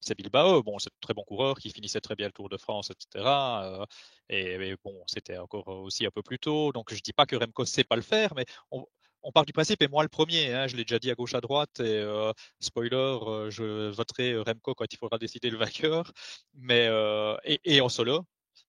c'est 0.00 0.16
Bilbao, 0.16 0.62
bon, 0.62 0.78
c'est 0.78 0.88
un 0.88 0.98
très 1.00 1.14
bon 1.14 1.24
coureur 1.24 1.58
qui 1.58 1.70
finissait 1.70 2.00
très 2.00 2.16
bien 2.16 2.26
le 2.26 2.32
Tour 2.32 2.48
de 2.48 2.56
France, 2.56 2.90
etc. 2.90 3.24
Euh, 3.64 3.86
et, 4.30 4.76
bon, 4.82 5.02
c'était 5.06 5.36
encore 5.38 5.68
aussi 5.68 6.06
un 6.06 6.10
peu 6.10 6.22
plus 6.22 6.38
tôt. 6.38 6.72
Donc, 6.72 6.94
je 6.94 7.00
dis 7.02 7.12
pas 7.12 7.26
que 7.26 7.36
Remco 7.36 7.66
sait 7.66 7.84
pas 7.84 7.96
le 7.96 8.02
faire, 8.02 8.34
mais 8.34 8.46
on, 8.70 8.86
on 9.22 9.32
part 9.32 9.44
du 9.44 9.52
principe, 9.52 9.82
et 9.82 9.88
moi 9.88 10.02
le 10.02 10.08
premier, 10.08 10.54
hein, 10.54 10.66
je 10.68 10.76
l'ai 10.76 10.84
déjà 10.84 10.98
dit 10.98 11.10
à 11.10 11.14
gauche 11.14 11.34
à 11.34 11.40
droite, 11.42 11.80
et 11.80 11.98
euh, 11.98 12.32
spoiler, 12.60 12.96
euh, 12.96 13.50
je 13.50 13.90
voterai 13.90 14.38
Remco 14.38 14.74
quand 14.74 14.92
il 14.92 14.96
faudra 14.98 15.18
décider 15.18 15.50
le 15.50 15.58
vainqueur, 15.58 16.12
mais 16.54 16.86
euh, 16.88 17.36
et, 17.44 17.80
en 17.80 17.88
solo. 17.88 18.24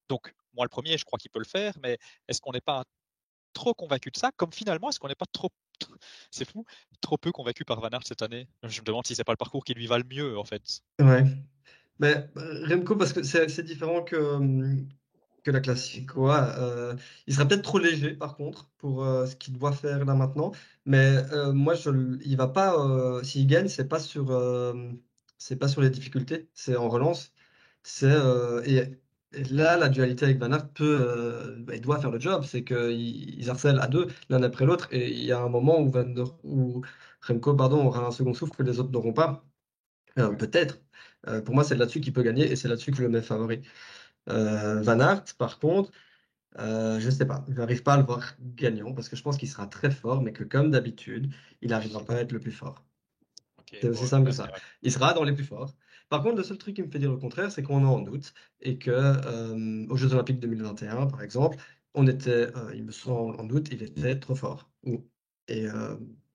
Donc 0.10 0.34
moi 0.54 0.66
le 0.66 0.70
premier, 0.70 0.98
je 0.98 1.06
crois 1.06 1.20
qu'il 1.20 1.32
peut 1.32 1.40
le 1.40 1.46
faire, 1.46 1.74
mais 1.82 1.98
est-ce 2.28 2.42
qu'on 2.42 2.52
n'est 2.54 2.62
pas 2.62 2.84
trop 3.54 3.74
convaincu 3.74 4.12
de 4.12 4.18
ça 4.18 4.32
Comme 4.38 4.54
finalement, 4.54 4.90
est-ce 4.90 5.00
qu'on 5.00 5.08
n'est 5.08 5.16
pas 5.16 5.26
trop, 5.32 5.50
c'est 6.32 6.50
fou, 6.50 6.66
trop 7.02 7.18
peu 7.18 7.32
convaincu 7.32 7.66
par 7.66 7.80
Van 7.82 7.90
Aert 7.90 8.06
cette 8.06 8.22
année 8.22 8.48
Je 8.64 8.82
me 8.82 8.86
demande 8.86 9.06
si 9.06 9.16
c'est 9.16 9.24
pas 9.24 9.34
le 9.34 9.38
parcours 9.38 9.64
qui 9.64 9.74
lui 9.74 9.88
va 9.88 9.98
le 9.98 10.06
mieux 10.10 10.38
en 10.38 10.46
fait. 10.46 10.82
Ouais. 11.00 11.24
Mais 12.00 12.30
Remco, 12.36 12.96
parce 12.96 13.14
que 13.14 13.24
c'est 13.24 13.64
différent 13.64 14.04
que 14.04 14.16
hum, 14.16 14.88
que 15.46 15.52
la 15.52 15.62
classique. 15.62 16.10
Euh, 16.18 16.96
il 17.28 17.34
sera 17.36 17.48
peut-être 17.48 17.62
trop 17.62 17.80
léger, 17.80 18.14
par 18.16 18.36
contre, 18.36 18.70
pour 18.78 19.06
euh, 19.06 19.26
ce 19.28 19.36
qu'il 19.36 19.58
doit 19.58 19.72
faire 19.72 20.04
là 20.06 20.16
maintenant. 20.16 20.52
Mais 20.86 21.18
euh, 21.32 21.54
moi, 21.54 21.76
je, 21.76 21.92
il 22.26 22.36
va 22.38 22.48
pas. 22.48 22.76
S'il 23.24 23.48
gagne, 23.48 23.68
c'est 23.70 23.88
pas 23.88 24.00
sur, 24.00 24.28
c'est 25.38 25.58
pas 25.58 25.68
sur 25.68 25.82
les 25.82 25.90
difficultés, 25.90 26.50
c'est 26.54 26.76
en 26.76 26.90
relance. 26.90 27.34
C'est 27.84 28.16
et, 28.66 28.98
là, 29.52 29.78
la 29.78 29.90
dualité 29.90 30.26
avec 30.26 30.40
Van 30.40 30.52
Aert 30.52 30.70
peut, 30.70 31.56
bah, 31.60 31.76
il 31.76 31.82
doit 31.82 32.00
faire 32.00 32.12
le 32.12 32.20
job. 32.20 32.44
C'est 32.46 32.64
qu'ils 32.64 33.40
ils 33.40 33.50
harcèlent 33.50 33.80
à 33.80 33.88
deux, 33.88 34.08
l'un 34.30 34.44
après 34.44 34.66
l'autre, 34.66 34.88
et 34.92 35.12
il 35.12 35.24
y 35.26 35.32
a 35.32 35.40
un 35.40 35.50
moment 35.50 35.80
où, 35.82 35.90
Van 35.90 36.06
où 36.44 36.82
Remco, 37.22 37.56
pardon, 37.56 37.86
aura 37.86 38.06
un 38.06 38.12
second 38.12 38.34
souffle 38.34 38.54
que 38.56 38.64
les 38.64 38.80
autres 38.80 38.92
n'auront 38.92 39.14
pas. 39.14 39.46
peut-être. 40.16 40.80
pour 41.46 41.56
moi, 41.56 41.64
c'est 41.64 41.76
là-dessus 41.76 42.02
qu'il 42.02 42.14
peut 42.14 42.24
gagner, 42.24 42.52
et 42.52 42.56
c'est 42.56 42.68
là-dessus 42.68 42.92
que 42.92 42.98
je 42.98 43.04
le 43.04 43.10
mets 43.10 43.22
favori. 43.22 43.62
Euh, 44.30 44.82
Van 44.82 45.00
Aert, 45.00 45.24
par 45.38 45.60
contre, 45.60 45.92
euh, 46.60 47.00
je 47.00 47.06
ne 47.08 47.12
sais 47.12 47.26
pas, 47.26 47.46
je 47.50 47.54
n'arrive 47.56 47.84
pas 47.84 47.94
à 47.94 47.98
le 47.98 48.04
voir 48.04 48.36
gagnant 48.40 48.94
parce 48.94 49.10
que 49.10 49.16
je 49.16 49.24
pense 49.24 49.38
qu'il 49.38 49.50
sera 49.50 49.68
très 49.68 49.92
fort, 49.92 50.22
mais 50.22 50.34
que 50.34 50.44
comme 50.44 50.72
d'habitude, 50.72 51.34
il 51.62 51.70
n'arrivera 51.70 52.04
pas 52.06 52.16
à 52.16 52.20
être 52.22 52.32
le 52.32 52.40
plus 52.40 52.52
fort. 52.52 52.84
C'est 53.72 53.90
aussi 53.90 54.08
simple 54.08 54.28
que 54.28 54.32
ça. 54.32 54.48
Il 54.84 54.92
sera 54.92 55.14
dans 55.14 55.24
les 55.24 55.34
plus 55.34 55.44
forts. 55.44 55.76
Par 56.16 56.24
contre, 56.24 56.38
le 56.38 56.44
seul 56.44 56.58
truc 56.58 56.76
qui 56.78 56.82
me 56.82 56.90
fait 56.90 56.98
dire 57.00 57.12
le 57.12 57.18
contraire, 57.18 57.52
c'est 57.52 57.62
qu'on 57.62 57.82
est 57.82 57.86
en 57.86 58.06
août 58.08 58.34
et 58.62 58.78
que 58.78 58.90
euh, 58.90 59.86
aux 59.90 59.98
Jeux 59.98 60.14
Olympiques 60.14 60.40
2021, 60.40 61.08
par 61.08 61.22
exemple, 61.22 61.58
on 61.94 62.08
était, 62.08 62.48
il 62.74 62.86
me 62.86 62.92
semble, 62.92 63.36
en 63.40 63.50
août, 63.50 63.68
il 63.70 63.84
était 63.84 64.18
trop 64.18 64.34
fort. 64.36 64.70
Et, 65.50 65.66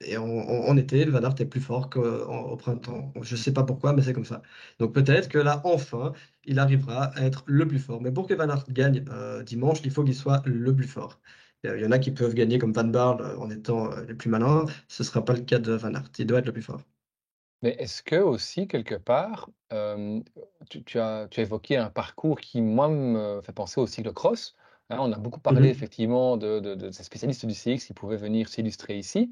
et 0.02 0.16
en, 0.18 0.76
été, 0.76 1.04
le 1.06 1.12
Van 1.12 1.22
Aert 1.22 1.34
est 1.40 1.46
plus 1.46 1.60
fort 1.62 1.88
qu'au 1.88 2.56
printemps. 2.58 3.10
Je 3.22 3.34
ne 3.34 3.40
sais 3.40 3.52
pas 3.54 3.64
pourquoi, 3.64 3.94
mais 3.94 4.02
c'est 4.02 4.12
comme 4.12 4.26
ça. 4.26 4.42
Donc 4.78 4.92
peut-être 4.94 5.28
que 5.30 5.38
là, 5.38 5.62
enfin, 5.64 6.12
il 6.44 6.58
arrivera 6.58 7.04
à 7.16 7.22
être 7.24 7.42
le 7.46 7.66
plus 7.66 7.78
fort. 7.78 8.02
Mais 8.02 8.12
pour 8.12 8.26
que 8.26 8.34
Van 8.34 8.50
Aert 8.50 8.64
gagne 8.70 9.02
dimanche, 9.46 9.80
il 9.84 9.90
faut 9.90 10.04
qu'il 10.04 10.14
soit 10.14 10.42
le 10.44 10.74
plus 10.76 10.88
fort. 10.88 11.20
Il 11.64 11.80
y 11.80 11.86
en 11.86 11.90
a 11.92 11.98
qui 11.98 12.10
peuvent 12.10 12.34
gagner 12.34 12.58
comme 12.58 12.72
Van 12.74 12.84
Barl 12.84 13.22
en 13.38 13.48
étant 13.50 13.90
les 14.02 14.14
plus 14.14 14.28
malins. 14.30 14.66
Ce 14.88 15.02
ne 15.02 15.06
sera 15.06 15.24
pas 15.24 15.32
le 15.34 15.40
cas 15.42 15.58
de 15.58 15.72
Van 15.72 15.94
Aert. 15.94 16.10
Il 16.18 16.26
doit 16.26 16.40
être 16.40 16.46
le 16.46 16.52
plus 16.52 16.62
fort. 16.62 16.82
Mais 17.62 17.70
est-ce 17.78 18.02
que 18.02 18.16
aussi, 18.16 18.66
quelque 18.66 18.94
part, 18.94 19.50
tu, 19.70 20.98
as, 20.98 21.28
tu 21.28 21.40
as 21.40 21.42
évoqué 21.42 21.76
un 21.76 21.90
parcours 21.90 22.40
qui, 22.40 22.62
moi, 22.62 22.88
me 22.88 23.40
fait 23.42 23.52
penser 23.52 23.80
au 23.80 23.86
cyclocross 23.86 24.54
Hein, 24.90 24.98
on 25.00 25.12
a 25.12 25.18
beaucoup 25.18 25.38
parlé 25.38 25.68
mmh 25.68 25.70
effectivement 25.70 26.36
de, 26.36 26.90
ces 26.90 27.04
spécialistes 27.04 27.46
du 27.46 27.54
CX 27.54 27.86
qui 27.86 27.94
pouvaient 27.94 28.16
venir 28.16 28.48
s'illustrer 28.48 28.98
ici, 28.98 29.30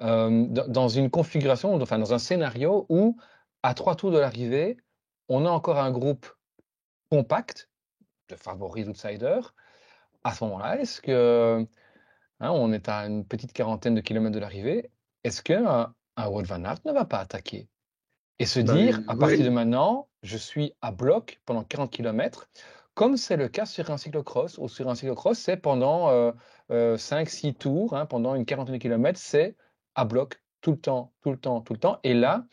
dans 0.00 0.88
une 0.88 1.10
configuration, 1.10 1.74
enfin 1.80 1.98
dans 1.98 2.12
un 2.12 2.18
scénario 2.18 2.86
où, 2.88 3.16
à 3.62 3.74
trois 3.74 3.94
tours 3.94 4.10
de 4.10 4.18
l'arrivée, 4.18 4.76
on 5.28 5.46
a 5.46 5.50
encore 5.50 5.78
un 5.78 5.92
groupe 5.92 6.26
compact 7.10 7.70
de 8.28 8.34
favoris 8.34 8.88
outsiders. 8.88 9.54
À 10.24 10.34
ce 10.34 10.42
moment-là, 10.44 10.80
est-ce 10.80 11.00
que, 11.00 11.64
hein, 12.40 12.50
on 12.50 12.72
est 12.72 12.88
à 12.88 13.06
une 13.06 13.24
petite 13.24 13.52
quarantaine 13.52 13.94
de 13.94 14.00
kilomètres 14.00 14.34
de 14.34 14.40
l'arrivée, 14.40 14.90
est-ce 15.22 15.40
qu'un 15.40 15.94
un 16.16 16.28
Wout 16.28 16.44
van 16.44 16.64
Aert 16.64 16.78
ne 16.84 16.92
va 16.92 17.04
pas 17.04 17.18
attaquer 17.18 17.68
et 18.38 18.46
se 18.46 18.60
bah, 18.60 18.74
dire, 18.74 19.00
à 19.08 19.16
partir 19.16 19.44
de 19.44 19.50
maintenant, 19.50 20.08
je 20.22 20.36
suis 20.36 20.74
à 20.82 20.92
bloc 20.92 21.40
pendant 21.46 21.64
40 21.64 21.90
km 21.90 22.48
comme 22.96 23.18
c'est 23.18 23.36
le 23.36 23.48
cas 23.48 23.66
sur 23.66 23.90
un 23.90 23.98
cyclocross, 23.98 24.56
ou 24.56 24.68
sur 24.68 24.88
un 24.88 24.94
cyclocross, 24.94 25.38
c'est 25.38 25.58
pendant 25.58 26.08
5-6 26.08 26.12
euh, 26.70 26.96
euh, 27.50 27.52
tours, 27.52 27.94
hein, 27.94 28.06
pendant 28.06 28.34
une 28.34 28.46
quarantaine 28.46 28.74
de 28.74 28.80
kilomètres, 28.80 29.18
c'est 29.18 29.54
à 29.94 30.06
bloc 30.06 30.40
tout 30.62 30.70
le 30.70 30.78
temps, 30.78 31.12
tout 31.20 31.30
le 31.30 31.36
temps, 31.36 31.60
tout 31.60 31.74
le 31.74 31.78
temps. 31.78 32.00
Et 32.04 32.14
là, 32.14 32.46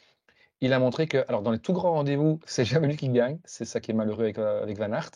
il 0.60 0.74
a 0.74 0.80
montré 0.80 1.08
que, 1.08 1.24
alors 1.30 1.44
dans 1.44 1.52
les 1.52 1.60
tout 1.60 1.72
grands 1.72 1.94
rendez-vous, 1.94 2.42
c'est 2.46 2.66
jamais 2.66 2.88
lui 2.90 2.98
qui 2.98 3.08
gagne, 3.08 3.40
c'est 3.46 3.64
ça 3.64 3.80
qui 3.80 3.92
est 3.92 3.94
malheureux 3.94 4.26
avec, 4.26 4.38
euh, 4.38 4.66
Van 4.78 4.92
Aert, 4.92 5.12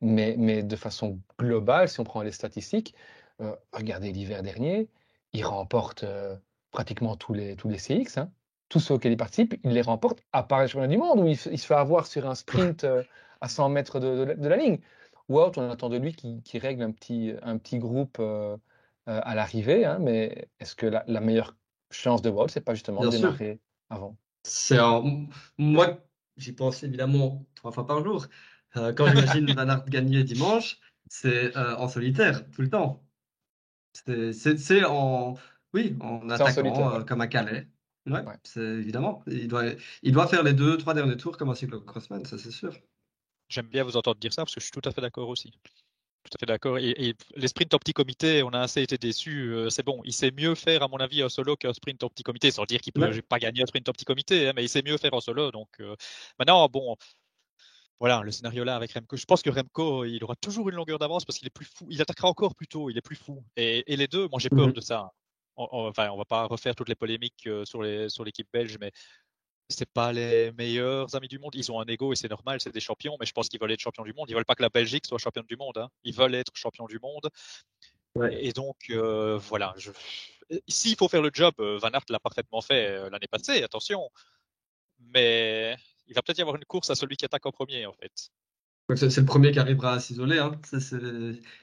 mais, 0.00 0.36
mais, 0.38 0.62
de 0.62 0.76
façon 0.76 1.18
globale, 1.36 1.88
si 1.88 1.98
on 1.98 2.04
prend 2.04 2.22
les 2.22 2.32
statistiques, 2.32 2.94
regardez 3.72 4.12
l'hiver 4.12 4.42
dernier, 4.42 4.88
il 5.32 5.44
remporte 5.44 6.04
pratiquement 6.70 7.16
tous 7.16 7.34
les, 7.34 7.56
tous 7.56 7.68
les 7.68 7.78
CX, 7.78 8.18
hein. 8.18 8.30
tous 8.68 8.80
ceux 8.80 8.94
auxquels 8.94 9.12
il 9.12 9.16
participe, 9.16 9.54
il 9.64 9.72
les 9.72 9.82
remporte, 9.82 10.22
à 10.32 10.42
part 10.42 10.62
les 10.62 10.68
championnats 10.68 10.88
du 10.88 10.98
monde, 10.98 11.20
où 11.20 11.26
il, 11.26 11.38
il 11.50 11.58
se 11.58 11.66
fait 11.66 11.74
avoir 11.74 12.06
sur 12.06 12.28
un 12.28 12.34
sprint 12.34 12.86
à 13.40 13.48
100 13.48 13.68
mètres 13.70 14.00
de, 14.00 14.48
la, 14.48 14.56
ligne. 14.56 14.78
Wout, 15.28 15.52
on 15.56 15.70
attend 15.70 15.88
de 15.88 15.96
lui 15.96 16.14
qui, 16.14 16.58
règle 16.58 16.82
un 16.82 16.90
petit, 16.90 17.32
un 17.42 17.58
petit 17.58 17.78
groupe 17.78 18.18
euh, 18.20 18.56
euh, 19.08 19.20
à 19.22 19.34
l'arrivée, 19.34 19.84
hein, 19.84 19.98
mais 20.00 20.48
est-ce 20.58 20.74
que 20.74 20.86
la, 20.86 21.20
meilleure 21.20 21.56
chance 21.90 22.22
de 22.22 22.30
Wout, 22.30 22.48
c'est 22.48 22.60
pas 22.60 22.74
justement 22.74 23.02
de 23.02 23.08
démarrer 23.08 23.60
avant? 23.88 24.16
C'est 24.42 24.78
Moi, 25.58 25.98
j'y 26.36 26.52
pense 26.52 26.82
évidemment 26.82 27.44
trois 27.54 27.72
fois 27.72 27.86
par 27.86 28.02
jour. 28.04 28.26
Euh, 28.76 28.92
quand 28.92 29.06
j'imagine 29.06 29.52
Van 29.52 29.68
Aert 29.68 29.84
gagner 29.86 30.24
dimanche, 30.24 30.78
c'est 31.08 31.56
en 31.56 31.88
solitaire, 31.88 32.48
tout 32.50 32.62
le 32.62 32.70
temps. 32.70 33.02
C'est 33.92 34.84
en, 34.84 35.34
oui, 35.74 35.96
en 36.00 36.28
attaquant 36.30 37.04
comme 37.04 37.20
à 37.20 37.26
Calais. 37.26 37.68
Ouais, 38.06 38.22
c'est 38.44 38.60
évidemment. 38.60 39.22
Il 39.26 39.48
doit, 39.48 39.64
il 40.02 40.12
doit 40.12 40.26
faire 40.26 40.42
les 40.42 40.54
deux, 40.54 40.78
trois 40.78 40.94
derniers 40.94 41.16
tours 41.16 41.36
comme 41.36 41.50
un 41.50 41.54
cyclo-crossman, 41.54 42.24
ça 42.24 42.38
c'est 42.38 42.50
sûr. 42.50 42.72
J'aime 43.48 43.66
bien 43.66 43.84
vous 43.84 43.96
entendre 43.96 44.18
dire 44.18 44.32
ça 44.32 44.42
parce 44.42 44.54
que 44.54 44.60
je 44.60 44.66
suis 44.66 44.72
tout 44.72 44.88
à 44.88 44.92
fait 44.92 45.00
d'accord 45.00 45.28
aussi. 45.28 45.52
Tout 46.22 46.30
à 46.34 46.38
fait 46.38 46.46
d'accord. 46.46 46.78
Et, 46.78 47.14
les 47.34 47.48
sprints 47.48 47.74
en 47.74 47.78
petit 47.78 47.92
comité, 47.92 48.42
on 48.42 48.50
a 48.50 48.60
assez 48.60 48.82
été 48.82 48.98
déçus. 48.98 49.52
Euh, 49.52 49.70
c'est 49.70 49.82
bon, 49.82 50.00
il 50.04 50.12
sait 50.12 50.30
mieux 50.30 50.54
faire, 50.54 50.82
à 50.82 50.88
mon 50.88 50.98
avis, 50.98 51.22
un 51.22 51.28
solo 51.28 51.56
qu'un 51.56 51.72
sprint 51.72 52.02
en 52.04 52.08
petit 52.08 52.22
comité, 52.22 52.50
sans 52.50 52.64
dire 52.64 52.80
qu'il 52.80 52.92
peut 52.92 53.22
pas 53.28 53.38
gagner 53.38 53.62
un 53.62 53.66
sprint 53.66 53.88
en 53.88 53.92
petit 53.92 54.04
comité, 54.04 54.48
hein, 54.48 54.52
mais 54.54 54.64
il 54.64 54.68
sait 54.68 54.82
mieux 54.82 54.98
faire 54.98 55.14
en 55.14 55.20
solo. 55.20 55.50
Donc 55.50 55.68
euh, 55.80 55.96
maintenant, 56.38 56.68
bon, 56.68 56.96
voilà, 58.00 58.22
le 58.22 58.30
scénario 58.30 58.64
là 58.64 58.76
avec 58.76 58.92
Remco. 58.92 59.16
Je 59.16 59.26
pense 59.26 59.42
que 59.42 59.50
Remco, 59.50 60.04
il 60.06 60.24
aura 60.24 60.34
toujours 60.36 60.68
une 60.70 60.76
longueur 60.76 60.98
d'avance 60.98 61.26
parce 61.26 61.38
qu'il 61.38 61.46
est 61.46 61.50
plus 61.54 61.66
fou. 61.66 61.86
Il 61.90 62.00
attaquera 62.00 62.28
encore 62.28 62.54
plus 62.54 62.66
tôt, 62.66 62.88
il 62.88 62.96
est 62.96 63.02
plus 63.02 63.16
fou. 63.16 63.44
Et, 63.56 63.84
les 63.86 64.06
deux, 64.06 64.26
moi 64.28 64.40
j'ai 64.40 64.48
peur 64.48 64.68
mhm. 64.68 64.72
de 64.72 64.80
ça. 64.80 65.12
On, 65.60 65.88
enfin, 65.88 66.08
on 66.10 66.16
va 66.16 66.24
pas 66.24 66.46
refaire 66.46 66.74
toutes 66.74 66.88
les 66.88 66.94
polémiques 66.94 67.46
euh, 67.46 67.64
sur 67.64 67.82
les 67.82 68.08
sur 68.08 68.24
l'équipe 68.24 68.48
belge, 68.52 68.78
mais 68.80 68.92
c'est 69.68 69.88
pas 69.88 70.12
les 70.12 70.52
meilleurs 70.52 71.14
amis 71.14 71.28
du 71.28 71.38
monde. 71.38 71.54
Ils 71.54 71.70
ont 71.70 71.80
un 71.80 71.86
ego 71.86 72.12
et 72.12 72.16
c'est 72.16 72.30
normal, 72.30 72.60
c'est 72.60 72.72
des 72.72 72.80
champions, 72.80 73.16
mais 73.20 73.26
je 73.26 73.32
pense 73.32 73.48
qu'ils 73.48 73.60
veulent 73.60 73.72
être 73.72 73.80
champions 73.80 74.04
du 74.04 74.12
monde. 74.12 74.28
Ils 74.30 74.34
veulent 74.34 74.44
pas 74.44 74.54
que 74.54 74.62
la 74.62 74.68
Belgique 74.68 75.06
soit 75.06 75.18
championne 75.18 75.46
du 75.46 75.56
monde. 75.56 75.78
Hein. 75.78 75.88
Ils 76.04 76.14
veulent 76.14 76.34
être 76.34 76.52
champions 76.54 76.86
du 76.86 76.98
monde. 76.98 77.28
Et 78.32 78.52
donc, 78.52 78.76
euh, 78.90 79.38
voilà. 79.38 79.74
Je... 79.76 79.92
S'il 80.66 80.96
faut 80.96 81.08
faire 81.08 81.22
le 81.22 81.30
job, 81.32 81.54
euh, 81.60 81.78
Van 81.78 81.90
Aert 81.90 82.06
l'a 82.08 82.18
parfaitement 82.18 82.60
fait 82.60 83.08
l'année 83.10 83.28
passée, 83.30 83.62
attention. 83.62 84.10
Mais 84.98 85.76
il 86.08 86.14
va 86.14 86.22
peut-être 86.22 86.38
y 86.38 86.42
avoir 86.42 86.56
une 86.56 86.64
course 86.64 86.90
à 86.90 86.96
celui 86.96 87.16
qui 87.16 87.24
attaque 87.24 87.46
en 87.46 87.52
premier, 87.52 87.86
en 87.86 87.92
fait. 87.92 88.32
C'est 88.96 89.16
le 89.18 89.24
premier 89.24 89.52
qui 89.52 89.58
arrivera 89.58 89.94
à 89.94 90.00
s'isoler. 90.00 90.38
Hein. 90.38 90.60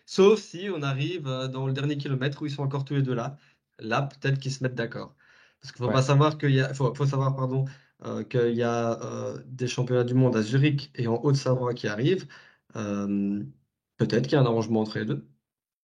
Sauf 0.05 0.39
si 0.39 0.69
on 0.73 0.81
arrive 0.81 1.25
dans 1.51 1.67
le 1.67 1.73
dernier 1.73 1.97
kilomètre 1.97 2.41
où 2.41 2.45
ils 2.45 2.51
sont 2.51 2.63
encore 2.63 2.85
tous 2.85 2.95
les 2.95 3.01
deux 3.01 3.15
là. 3.15 3.37
Là, 3.79 4.03
peut-être 4.03 4.39
qu'ils 4.39 4.51
se 4.51 4.63
mettent 4.63 4.75
d'accord. 4.75 5.15
Parce 5.61 5.71
qu'il 5.71 5.83
faut 5.85 5.91
pas 5.91 6.01
savoir 6.01 6.37
qu'il 6.37 6.51
y 6.51 6.61
a, 6.61 6.73
faut, 6.73 6.93
faut 6.93 7.05
savoir, 7.05 7.35
pardon, 7.35 7.65
euh, 8.05 8.23
qu'il 8.23 8.55
y 8.55 8.63
a 8.63 9.01
euh, 9.03 9.41
des 9.47 9.67
championnats 9.67 10.03
du 10.03 10.13
monde 10.13 10.35
à 10.35 10.41
Zurich 10.41 10.91
et 10.95 11.07
en 11.07 11.15
Haute-Savoie 11.23 11.73
qui 11.73 11.87
arrivent, 11.87 12.27
euh, 12.75 13.43
peut-être 13.97 14.23
qu'il 14.23 14.33
y 14.33 14.35
a 14.35 14.41
un 14.41 14.45
arrangement 14.45 14.81
entre 14.81 14.99
les 14.99 15.05
deux. 15.05 15.27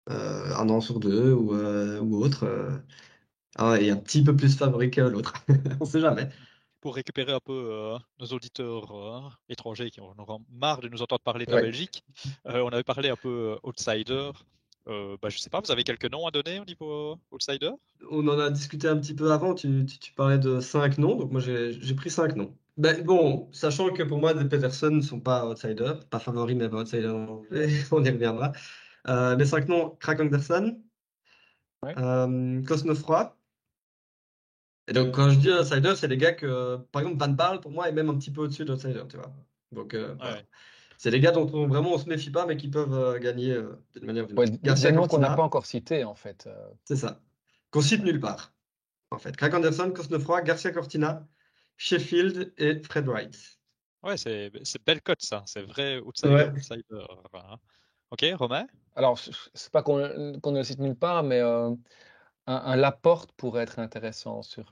un 0.07 0.69
an 0.69 0.81
sur 0.81 0.99
deux 0.99 1.33
ou, 1.33 1.55
ou 1.55 2.23
autre. 2.23 2.45
Un 3.57 3.75
et 3.75 3.89
un 3.89 3.97
petit 3.97 4.23
peu 4.23 4.35
plus 4.35 4.55
favori 4.57 4.91
que 4.91 5.01
l'autre. 5.01 5.33
On 5.79 5.85
ne 5.85 5.89
sait 5.89 6.01
jamais 6.01 6.29
pour 6.81 6.93
récupérer 6.93 7.33
un 7.33 7.39
peu 7.39 7.97
nos 8.19 8.27
auditeurs 8.27 9.39
étrangers 9.49 9.89
qui 9.89 10.01
en 10.01 10.13
auront 10.19 10.45
marre 10.51 10.81
de 10.81 10.87
nous 10.87 11.01
entendre 11.01 11.23
parler 11.23 11.47
de 11.47 11.51
la 11.51 11.61
Belgique. 11.61 12.03
on 12.45 12.67
avait 12.67 12.83
parlé 12.83 13.09
un 13.09 13.15
peu 13.15 13.57
outsider. 13.63 14.29
Euh, 14.87 15.17
bah, 15.21 15.29
je 15.29 15.39
sais 15.39 15.49
pas, 15.49 15.61
vous 15.61 15.71
avez 15.71 15.83
quelques 15.83 16.11
noms 16.11 16.27
à 16.27 16.31
donner 16.31 16.59
au 16.59 16.65
niveau 16.65 17.17
outsider? 17.31 17.71
On 18.11 18.27
en 18.27 18.37
a 18.37 18.51
discuté 18.51 18.87
un 18.87 18.97
petit 18.97 19.15
peu 19.15 19.31
avant, 19.31 19.55
tu, 19.55 19.85
tu, 19.85 20.13
parlais 20.13 20.37
de 20.37 20.59
cinq 20.59 20.97
noms, 20.99 21.15
donc 21.15 21.31
moi 21.31 21.41
j'ai 21.41 21.95
pris 21.95 22.11
cinq 22.11 22.35
noms. 22.35 22.55
Ben, 22.77 23.03
bon, 23.03 23.49
sachant 23.53 23.89
que 23.91 24.03
pour 24.03 24.19
moi, 24.19 24.33
les 24.33 24.47
Peterson 24.47 24.91
ne 24.91 25.01
sont 25.01 25.21
pas 25.21 25.47
outsiders, 25.49 26.05
pas 26.09 26.19
favoris, 26.19 26.55
mais 26.55 26.69
pas 26.69 26.81
outsiders, 26.81 27.15
on 27.91 28.03
y 28.03 28.09
reviendra. 28.09 28.51
Euh, 29.07 29.35
les 29.35 29.45
cinq 29.45 29.69
noms, 29.69 29.91
Crack 29.99 30.19
Anderson, 30.19 30.77
ouais. 31.83 31.93
euh, 31.97 32.61
Cosnefroy. 32.63 33.35
Et 34.87 34.93
donc, 34.93 35.15
quand 35.15 35.29
je 35.29 35.39
dis 35.39 35.51
outsider, 35.51 35.95
c'est 35.95 36.07
les 36.07 36.17
gars 36.17 36.33
que, 36.33 36.77
par 36.91 37.01
exemple, 37.01 37.17
Van 37.19 37.31
Barl, 37.31 37.59
pour 37.59 37.71
moi, 37.71 37.89
est 37.89 37.93
même 37.93 38.09
un 38.09 38.17
petit 38.17 38.31
peu 38.31 38.41
au-dessus 38.41 38.65
d'outsider, 38.65 39.03
tu 39.09 39.17
vois. 39.17 39.33
Donc, 39.71 39.93
euh, 39.93 40.15
c'est 40.97 41.11
les 41.11 41.19
gars 41.19 41.31
dont 41.31 41.49
on, 41.53 41.67
vraiment 41.67 41.93
on 41.93 41.97
se 41.97 42.07
méfie 42.07 42.29
pas, 42.29 42.45
mais 42.45 42.57
qui 42.57 42.69
peuvent 42.69 42.93
euh, 42.93 43.19
gagner 43.19 43.51
euh, 43.51 43.81
d'une 43.93 44.05
manière 44.05 44.25
ou 44.25 44.27
d'une 44.27 44.39
autre. 44.39 44.51
Garcia 44.61 44.91
qu'on 44.91 45.17
n'a 45.17 45.35
pas 45.35 45.43
encore 45.43 45.65
cité, 45.65 46.03
en 46.03 46.15
fait. 46.15 46.47
Euh. 46.47 46.69
C'est 46.85 46.95
ça. 46.95 47.21
Qu'on 47.71 47.81
cite 47.81 48.03
nulle 48.03 48.19
part, 48.19 48.53
en 49.11 49.17
fait. 49.17 49.35
Craig 49.35 49.53
Anderson, 49.53 49.91
Cosnefroy, 49.93 50.41
Garcia 50.43 50.71
Cortina, 50.71 51.27
Sheffield 51.77 52.53
et 52.57 52.79
Fred 52.81 53.07
Wright. 53.07 53.59
Ouais, 54.03 54.17
c'est 54.17 54.51
belle 54.85 55.01
cote, 55.01 55.21
ça. 55.21 55.43
C'est 55.45 55.63
vrai 55.63 55.99
outsider. 55.99 56.51
outsider. 56.55 57.05
Hein. 57.33 57.57
Ok, 58.11 58.25
Romain? 58.35 58.67
Alors, 58.95 59.19
c'est 59.19 59.71
pas 59.71 59.81
qu'on 59.81 59.97
ne 59.97 60.57
le 60.57 60.63
cite 60.63 60.79
nulle 60.79 60.95
part, 60.95 61.23
mais 61.23 61.39
un, 61.39 61.75
un, 62.45 62.75
Laporte 62.75 63.31
pourrait 63.33 63.63
être 63.63 63.79
intéressant 63.79 64.43
sur, 64.43 64.71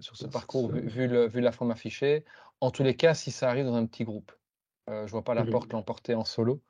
sur 0.00 0.16
ce 0.16 0.26
parcours, 0.26 0.70
vu, 0.70 0.80
vu, 0.86 1.08
le, 1.08 1.26
vu 1.26 1.40
la 1.40 1.52
forme 1.52 1.72
affichée. 1.72 2.24
En 2.60 2.70
tous 2.70 2.84
les 2.84 2.96
cas, 2.96 3.14
si 3.14 3.32
ça 3.32 3.50
arrive 3.50 3.66
dans 3.66 3.74
un 3.74 3.84
petit 3.84 4.04
groupe. 4.04 4.32
Euh, 4.88 5.06
je 5.06 5.12
vois 5.12 5.22
pas 5.22 5.34
la 5.34 5.44
mmh 5.44 5.50
porte 5.50 5.72
l'emporter 5.72 6.14
en 6.14 6.24
solo. 6.24 6.60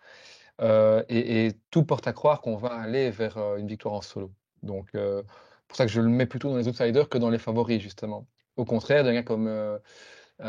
Euh, 0.61 1.05
et, 1.09 1.53
tout 1.71 1.85
porte 1.85 2.09
à 2.09 2.13
croire 2.13 2.41
qu'on 2.41 2.57
va 2.57 2.71
aller 2.71 3.11
vers 3.11 3.39
euh, 3.39 3.57
une 3.57 3.69
victoire 3.69 3.95
en 3.95 4.03
solo. 4.03 4.33
Donc, 4.63 4.91
pour 5.69 5.77
ça 5.77 5.87
que 5.87 5.93
je 5.93 6.01
le 6.01 6.09
mets 6.09 6.27
plutôt 6.27 6.51
dans 6.51 6.57
les 6.57 6.67
outsiders 6.67 7.09
que 7.09 7.19
dans 7.19 7.31
les 7.31 7.39
favoris, 7.39 7.81
justement. 7.81 8.27
Au 8.57 8.65
contraire 8.65 9.05
d'un 9.05 9.13
gars 9.13 9.23
comme, 9.23 9.79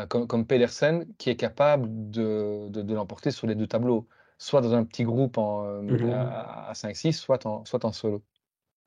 comme, 0.08 0.46
Pedersen, 0.46 1.06
qui 1.16 1.30
est 1.30 1.36
capable 1.36 2.10
de, 2.10 2.68
de, 2.70 2.94
l'emporter 2.94 3.30
sur 3.30 3.46
les 3.46 3.54
deux 3.54 3.68
tableaux, 3.68 4.08
soit 4.36 4.62
dans 4.62 4.74
un 4.74 4.84
petit 4.84 5.04
groupe 5.04 5.38
en, 5.38 5.82
mmh 5.82 6.10
à, 6.10 6.72
5-6, 6.74 7.12
soit 7.12 7.46
en, 7.46 7.64
soit 7.64 7.84
en 7.84 7.92
solo. 7.92 8.24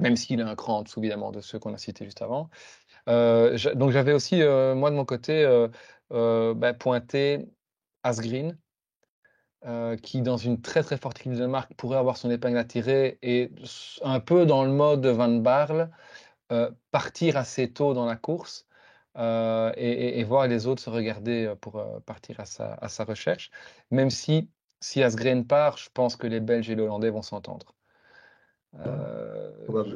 Même 0.02 0.18
s'il 0.18 0.42
a 0.42 0.48
un 0.50 0.56
cran 0.56 0.80
en 0.80 0.82
dessous, 0.82 1.00
évidemment, 1.00 1.32
de 1.32 1.40
ceux 1.40 1.58
qu'on 1.58 1.74
a 1.74 1.78
cités 1.78 2.04
juste 2.04 2.22
avant. 2.22 2.50
donc, 3.08 3.92
j'avais 3.92 4.12
aussi, 4.12 4.36
moi, 4.76 4.92
de 4.92 4.96
mon 4.96 5.06
côté, 5.06 5.68
bah, 6.10 6.74
pointé 6.74 7.48
Asgreen, 8.04 8.58
euh, 9.66 9.96
qui, 9.98 10.22
dans 10.22 10.38
une 10.38 10.62
très 10.62 10.84
très 10.84 10.98
forte 10.98 11.18
crise 11.18 11.40
de 11.40 11.46
marque, 11.46 11.74
pourrait 11.76 11.98
avoir 11.98 12.18
son 12.18 12.30
épingle 12.30 12.58
à 12.58 12.64
tirer 12.66 13.18
et 13.22 13.52
un 14.02 14.20
peu 14.20 14.46
dans 14.46 14.64
le 14.64 14.72
mode 14.72 15.06
Van 15.06 15.30
Barle, 15.30 15.90
euh, 16.52 16.72
partir 16.92 17.38
assez 17.38 17.72
tôt 17.72 17.94
dans 17.94 18.06
la 18.06 18.16
course. 18.16 18.68
et, 19.16 20.24
voir 20.26 20.48
les 20.48 20.68
autres 20.68 20.82
se 20.82 20.90
regarder 20.90 21.54
pour 21.62 21.84
partir 22.06 22.40
à 22.40 22.46
sa, 22.46 22.74
à 22.76 22.90
sa, 22.90 23.04
recherche. 23.06 23.52
Même 23.92 24.10
si, 24.10 24.50
si 24.82 25.04
Asgreen 25.04 25.46
part, 25.46 25.78
je 25.78 25.90
pense 25.94 26.16
que 26.16 26.28
les 26.28 26.40
Belges 26.40 26.70
et 26.70 26.76
les 26.76 26.82
Hollandais 26.84 27.12
vont 27.12 27.22
s'entendre. 27.22 27.76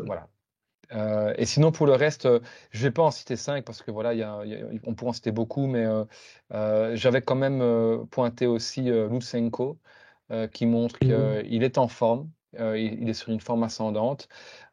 voilà. 0.06 0.28
Euh, 0.94 1.34
et 1.38 1.46
sinon, 1.46 1.72
pour 1.72 1.86
le 1.86 1.94
reste, 1.94 2.26
euh, 2.26 2.40
je 2.72 2.80
ne 2.80 2.84
vais 2.84 2.92
pas 2.92 3.04
en 3.04 3.12
citer 3.12 3.36
cinq 3.36 3.66
parce 3.66 3.82
que 3.82 3.92
voilà, 3.92 4.14
y 4.14 4.24
a, 4.24 4.42
on 4.84 4.96
pourrait 4.96 5.10
en 5.10 5.14
citer 5.14 5.32
beaucoup, 5.32 5.68
mais 5.68 5.86
euh, 6.54 6.96
j'avais 6.96 7.22
quand 7.22 7.36
même 7.36 8.08
pointé 8.08 8.48
aussi 8.48 8.84
Lutsenko 8.84 9.80
qui 10.52 10.66
montre 10.66 11.00
qu'il 11.00 11.64
est 11.64 11.78
en 11.78 11.88
forme, 11.88 12.30
il, 12.54 13.10
est 13.10 13.14
sur 13.14 13.30
une 13.30 13.40
forme 13.40 13.64
ascendante. 13.64 14.28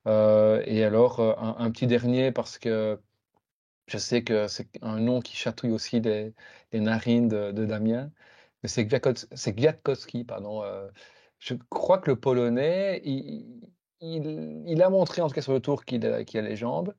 et 0.06 0.84
alors, 0.84 1.20
un, 1.20 1.70
petit 1.70 1.86
dernier 1.86 2.32
parce 2.32 2.58
que 2.58 3.00
je 3.86 3.98
sais 3.98 4.24
que 4.24 4.48
c'est 4.48 4.68
un 4.82 4.98
nom 5.00 5.20
qui 5.20 5.36
chatouille 5.36 5.72
aussi 5.72 6.00
les, 6.00 6.34
narines 6.72 7.28
de, 7.28 7.64
Damien, 7.66 8.10
mais 8.62 8.68
c'est 8.68 8.84
Gwiatkowski, 9.54 10.24
pardon. 10.24 10.62
je 11.38 11.54
crois 11.70 11.98
que 11.98 12.10
le 12.10 12.16
Polonais, 12.16 13.00
il, 13.04 13.60
il, 14.04 14.82
a 14.82 14.90
montré, 14.90 15.22
en 15.22 15.28
tout 15.28 15.34
cas 15.34 15.42
sur 15.42 15.52
le 15.52 15.60
tour, 15.60 15.84
qu'il 15.84 16.04
a, 16.06 16.20
les 16.22 16.56
jambes. 16.56 16.94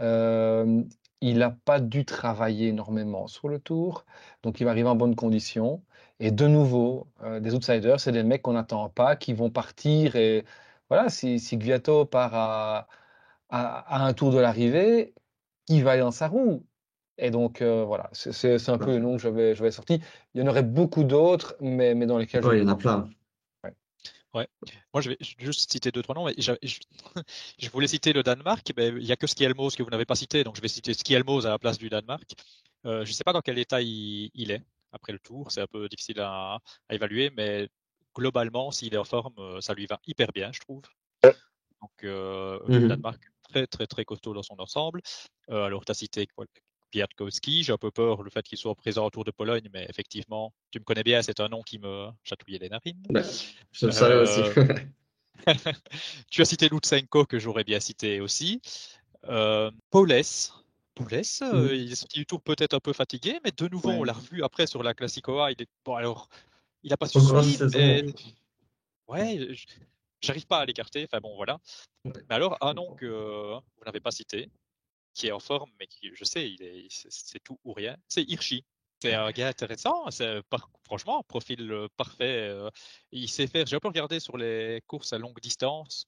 Euh, 0.00 0.82
il 1.20 1.38
n'a 1.38 1.50
pas 1.50 1.80
dû 1.80 2.04
travailler 2.04 2.68
énormément 2.68 3.26
sur 3.26 3.48
le 3.48 3.58
tour, 3.58 4.06
donc 4.42 4.60
il 4.60 4.64
va 4.64 4.70
arriver 4.70 4.88
en 4.88 4.96
bonne 4.96 5.16
condition. 5.16 5.82
Et 6.18 6.30
de 6.30 6.46
nouveau, 6.46 7.06
euh, 7.22 7.40
des 7.40 7.54
outsiders, 7.54 8.00
c'est 8.00 8.12
des 8.12 8.22
mecs 8.22 8.42
qu'on 8.42 8.54
n'attend 8.54 8.88
pas, 8.88 9.16
qui 9.16 9.32
vont 9.34 9.50
partir. 9.50 10.16
Et 10.16 10.44
voilà, 10.88 11.08
si, 11.08 11.38
si 11.38 11.56
Gviato 11.56 12.04
part 12.06 12.34
à, 12.34 12.88
à, 13.50 14.04
un 14.04 14.12
tour 14.14 14.32
de 14.32 14.38
l'arrivée, 14.38 15.14
il 15.68 15.84
va 15.84 15.92
aller 15.92 16.00
dans 16.00 16.10
sa 16.10 16.28
roue. 16.28 16.64
Et 17.18 17.30
donc, 17.30 17.60
euh, 17.60 17.84
voilà, 17.84 18.08
c'est 18.12 18.68
un 18.70 18.78
peu 18.78 18.92
le 18.92 18.98
nom 18.98 19.16
que 19.18 19.54
j'avais 19.54 19.70
sorti. 19.70 20.00
Il 20.34 20.40
y 20.40 20.44
en 20.44 20.46
aurait 20.46 20.62
beaucoup 20.62 21.04
d'autres, 21.04 21.54
mais, 21.60 21.94
mais 21.94 22.06
dans 22.06 22.16
lesquels... 22.16 22.44
Oui, 22.46 22.58
il 22.58 22.62
y 22.62 22.66
en 22.66 22.68
a 22.68 22.76
plein. 22.76 23.10
Ouais. 24.32 24.48
Moi, 24.94 25.00
je 25.00 25.10
vais 25.10 25.16
juste 25.38 25.72
citer 25.72 25.90
deux, 25.90 26.02
trois 26.02 26.14
noms. 26.14 26.26
Mais 26.26 26.34
je, 26.38 26.52
je, 27.58 27.70
voulais 27.70 27.88
citer 27.88 28.12
le 28.12 28.22
Danemark. 28.22 28.68
il 28.76 28.94
n'y 28.96 29.12
a 29.12 29.16
que 29.16 29.26
Skielmos 29.26 29.74
que 29.76 29.82
vous 29.82 29.90
n'avez 29.90 30.04
pas 30.04 30.14
cité, 30.14 30.44
donc 30.44 30.56
je 30.56 30.62
vais 30.62 30.68
citer 30.68 30.94
Skielmos 30.94 31.46
à 31.46 31.50
la 31.50 31.58
place 31.58 31.78
du 31.78 31.88
Danemark. 31.88 32.30
Euh, 32.86 33.04
je 33.04 33.10
ne 33.10 33.14
sais 33.14 33.24
pas 33.24 33.32
dans 33.32 33.40
quel 33.40 33.58
état 33.58 33.80
il, 33.82 34.50
est 34.50 34.62
après 34.92 35.12
le 35.12 35.18
tour. 35.18 35.50
C'est 35.50 35.60
un 35.60 35.66
peu 35.66 35.88
difficile 35.88 36.20
à, 36.20 36.58
à 36.88 36.94
évaluer, 36.94 37.30
mais 37.36 37.68
globalement, 38.14 38.70
s'il 38.70 38.94
est 38.94 38.98
en 38.98 39.04
forme, 39.04 39.34
euh, 39.38 39.60
ça 39.60 39.74
lui 39.74 39.86
va 39.86 40.00
hyper 40.06 40.32
bien, 40.32 40.50
je 40.52 40.60
trouve. 40.60 40.82
Donc, 41.22 42.04
euh, 42.04 42.58
le 42.68 42.80
mmh 42.80 42.88
Danemark, 42.88 43.22
très, 43.48 43.66
très, 43.66 43.86
très 43.86 44.04
costaud 44.04 44.34
dans 44.34 44.42
son 44.42 44.58
ensemble. 44.58 45.00
Euh, 45.50 45.64
alors, 45.64 45.84
tu 45.84 45.90
as 45.90 45.94
cité 45.94 46.26
Kwiatkowski. 46.90 47.62
J'ai 47.62 47.72
un 47.72 47.78
peu 47.78 47.90
peur 47.90 48.22
le 48.22 48.30
fait 48.30 48.42
qu'il 48.42 48.58
soit 48.58 48.74
présent 48.74 49.06
autour 49.06 49.24
de 49.24 49.30
Pologne, 49.30 49.68
mais 49.72 49.86
effectivement, 49.88 50.52
tu 50.70 50.78
me 50.78 50.84
connais 50.84 51.02
bien, 51.02 51.22
c'est 51.22 51.40
un 51.40 51.48
nom 51.48 51.62
qui 51.62 51.78
me 51.78 52.08
chatouillait 52.24 52.58
les 52.58 52.68
narines. 52.68 53.02
je 53.72 53.86
le 53.86 53.92
savais 53.92 54.16
aussi. 54.16 54.40
Euh, 54.40 54.74
tu 56.30 56.42
as 56.42 56.44
cité 56.44 56.68
Lutsenko, 56.68 57.24
que 57.24 57.38
j'aurais 57.38 57.64
bien 57.64 57.80
cité 57.80 58.20
aussi. 58.20 58.60
Euh, 59.28 59.70
Paules. 59.90 60.22
Paules, 60.94 61.14
euh, 61.14 61.68
mm. 61.68 61.74
il 61.74 61.92
est 61.92 61.96
sorti 61.96 62.18
du 62.18 62.26
tour 62.26 62.42
peut-être 62.42 62.74
un 62.74 62.80
peu 62.80 62.92
fatigué, 62.92 63.38
mais 63.44 63.52
de 63.56 63.68
nouveau, 63.68 63.90
on 63.90 64.04
l'a 64.04 64.12
revu 64.12 64.42
après 64.42 64.66
sur 64.66 64.82
la 64.82 64.94
Classicoa. 64.94 65.52
Il 65.52 65.62
est 65.62 65.68
bon, 65.84 65.94
alors, 65.94 66.28
il 66.82 66.90
n'a 66.90 66.96
pas 66.96 67.06
su 67.06 67.18
mais... 67.72 68.04
Ouais, 69.08 69.48
j'arrive 70.20 70.46
pas 70.46 70.58
à 70.58 70.66
l'écarter. 70.66 71.04
Enfin 71.04 71.20
bon, 71.20 71.34
voilà. 71.36 71.58
Mais 72.04 72.12
alors, 72.28 72.56
un 72.60 72.74
nom 72.74 72.94
que 72.94 73.06
vous 73.06 73.84
n'avez 73.84 74.00
pas 74.00 74.10
cité, 74.10 74.50
qui 75.14 75.28
est 75.28 75.32
en 75.32 75.40
forme, 75.40 75.70
mais 75.78 75.86
qui, 75.86 76.10
je 76.14 76.24
sais, 76.24 76.50
il 76.50 76.62
est, 76.62 76.86
c'est 76.90 77.42
tout 77.42 77.58
ou 77.64 77.72
rien. 77.72 77.96
C'est 78.08 78.22
Hirschi. 78.22 78.64
C'est 79.02 79.14
un 79.14 79.30
gars 79.30 79.48
intéressant. 79.48 80.10
C'est 80.10 80.42
franchement 80.84 81.20
un 81.20 81.22
profil 81.22 81.70
euh, 81.72 81.88
parfait. 81.96 82.48
Euh, 82.50 82.70
il 83.12 83.28
sait 83.28 83.46
faire. 83.46 83.66
J'ai 83.66 83.76
un 83.76 83.80
peu 83.80 83.88
regardé 83.88 84.20
sur 84.20 84.36
les 84.36 84.82
courses 84.86 85.12
à 85.14 85.18
longue 85.18 85.40
distance. 85.40 86.06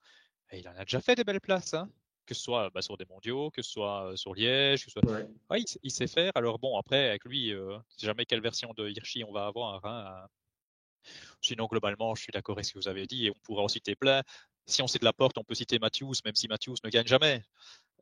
Et 0.50 0.58
il 0.58 0.68
en 0.68 0.76
a 0.76 0.84
déjà 0.84 1.00
fait 1.00 1.14
des 1.14 1.24
belles 1.24 1.40
places. 1.40 1.72
Hein. 1.72 1.88
Que 2.26 2.34
ce 2.34 2.42
soit 2.42 2.70
bah, 2.70 2.82
sur 2.82 2.98
des 2.98 3.06
mondiaux, 3.06 3.50
que 3.50 3.62
ce 3.62 3.70
soit 3.70 4.10
euh, 4.10 4.16
sur 4.16 4.34
Liège. 4.34 4.84
Que 4.84 4.90
ce 4.90 5.00
soit... 5.00 5.26
Ouais. 5.50 5.64
il, 5.82 5.90
sait 5.90 6.06
faire. 6.06 6.32
Alors 6.34 6.58
bon, 6.58 6.76
après, 6.76 7.08
avec 7.08 7.24
lui, 7.24 7.52
euh, 7.52 7.78
jamais 7.98 8.26
quelle 8.26 8.42
version 8.42 8.74
de 8.76 8.88
Hirschi 8.88 9.24
on 9.24 9.32
va 9.32 9.46
avoir. 9.46 9.84
Hein. 9.86 10.26
Sinon, 11.40 11.66
globalement, 11.66 12.14
je 12.14 12.22
suis 12.22 12.32
d'accord 12.32 12.56
avec 12.56 12.66
ce 12.66 12.74
que 12.74 12.78
vous 12.78 12.88
avez 12.88 13.06
dit 13.06 13.26
et 13.26 13.30
on 13.30 13.38
pourra 13.42 13.62
en 13.62 13.68
citer 13.68 13.96
plein. 13.96 14.22
Si 14.66 14.82
on 14.82 14.86
sait 14.86 14.98
de 14.98 15.04
la 15.04 15.12
porte, 15.12 15.38
on 15.38 15.44
peut 15.44 15.54
citer 15.54 15.78
Matthews, 15.78 16.14
même 16.24 16.34
si 16.34 16.46
Matthews 16.46 16.76
ne 16.84 16.90
gagne 16.90 17.06
jamais. 17.06 17.42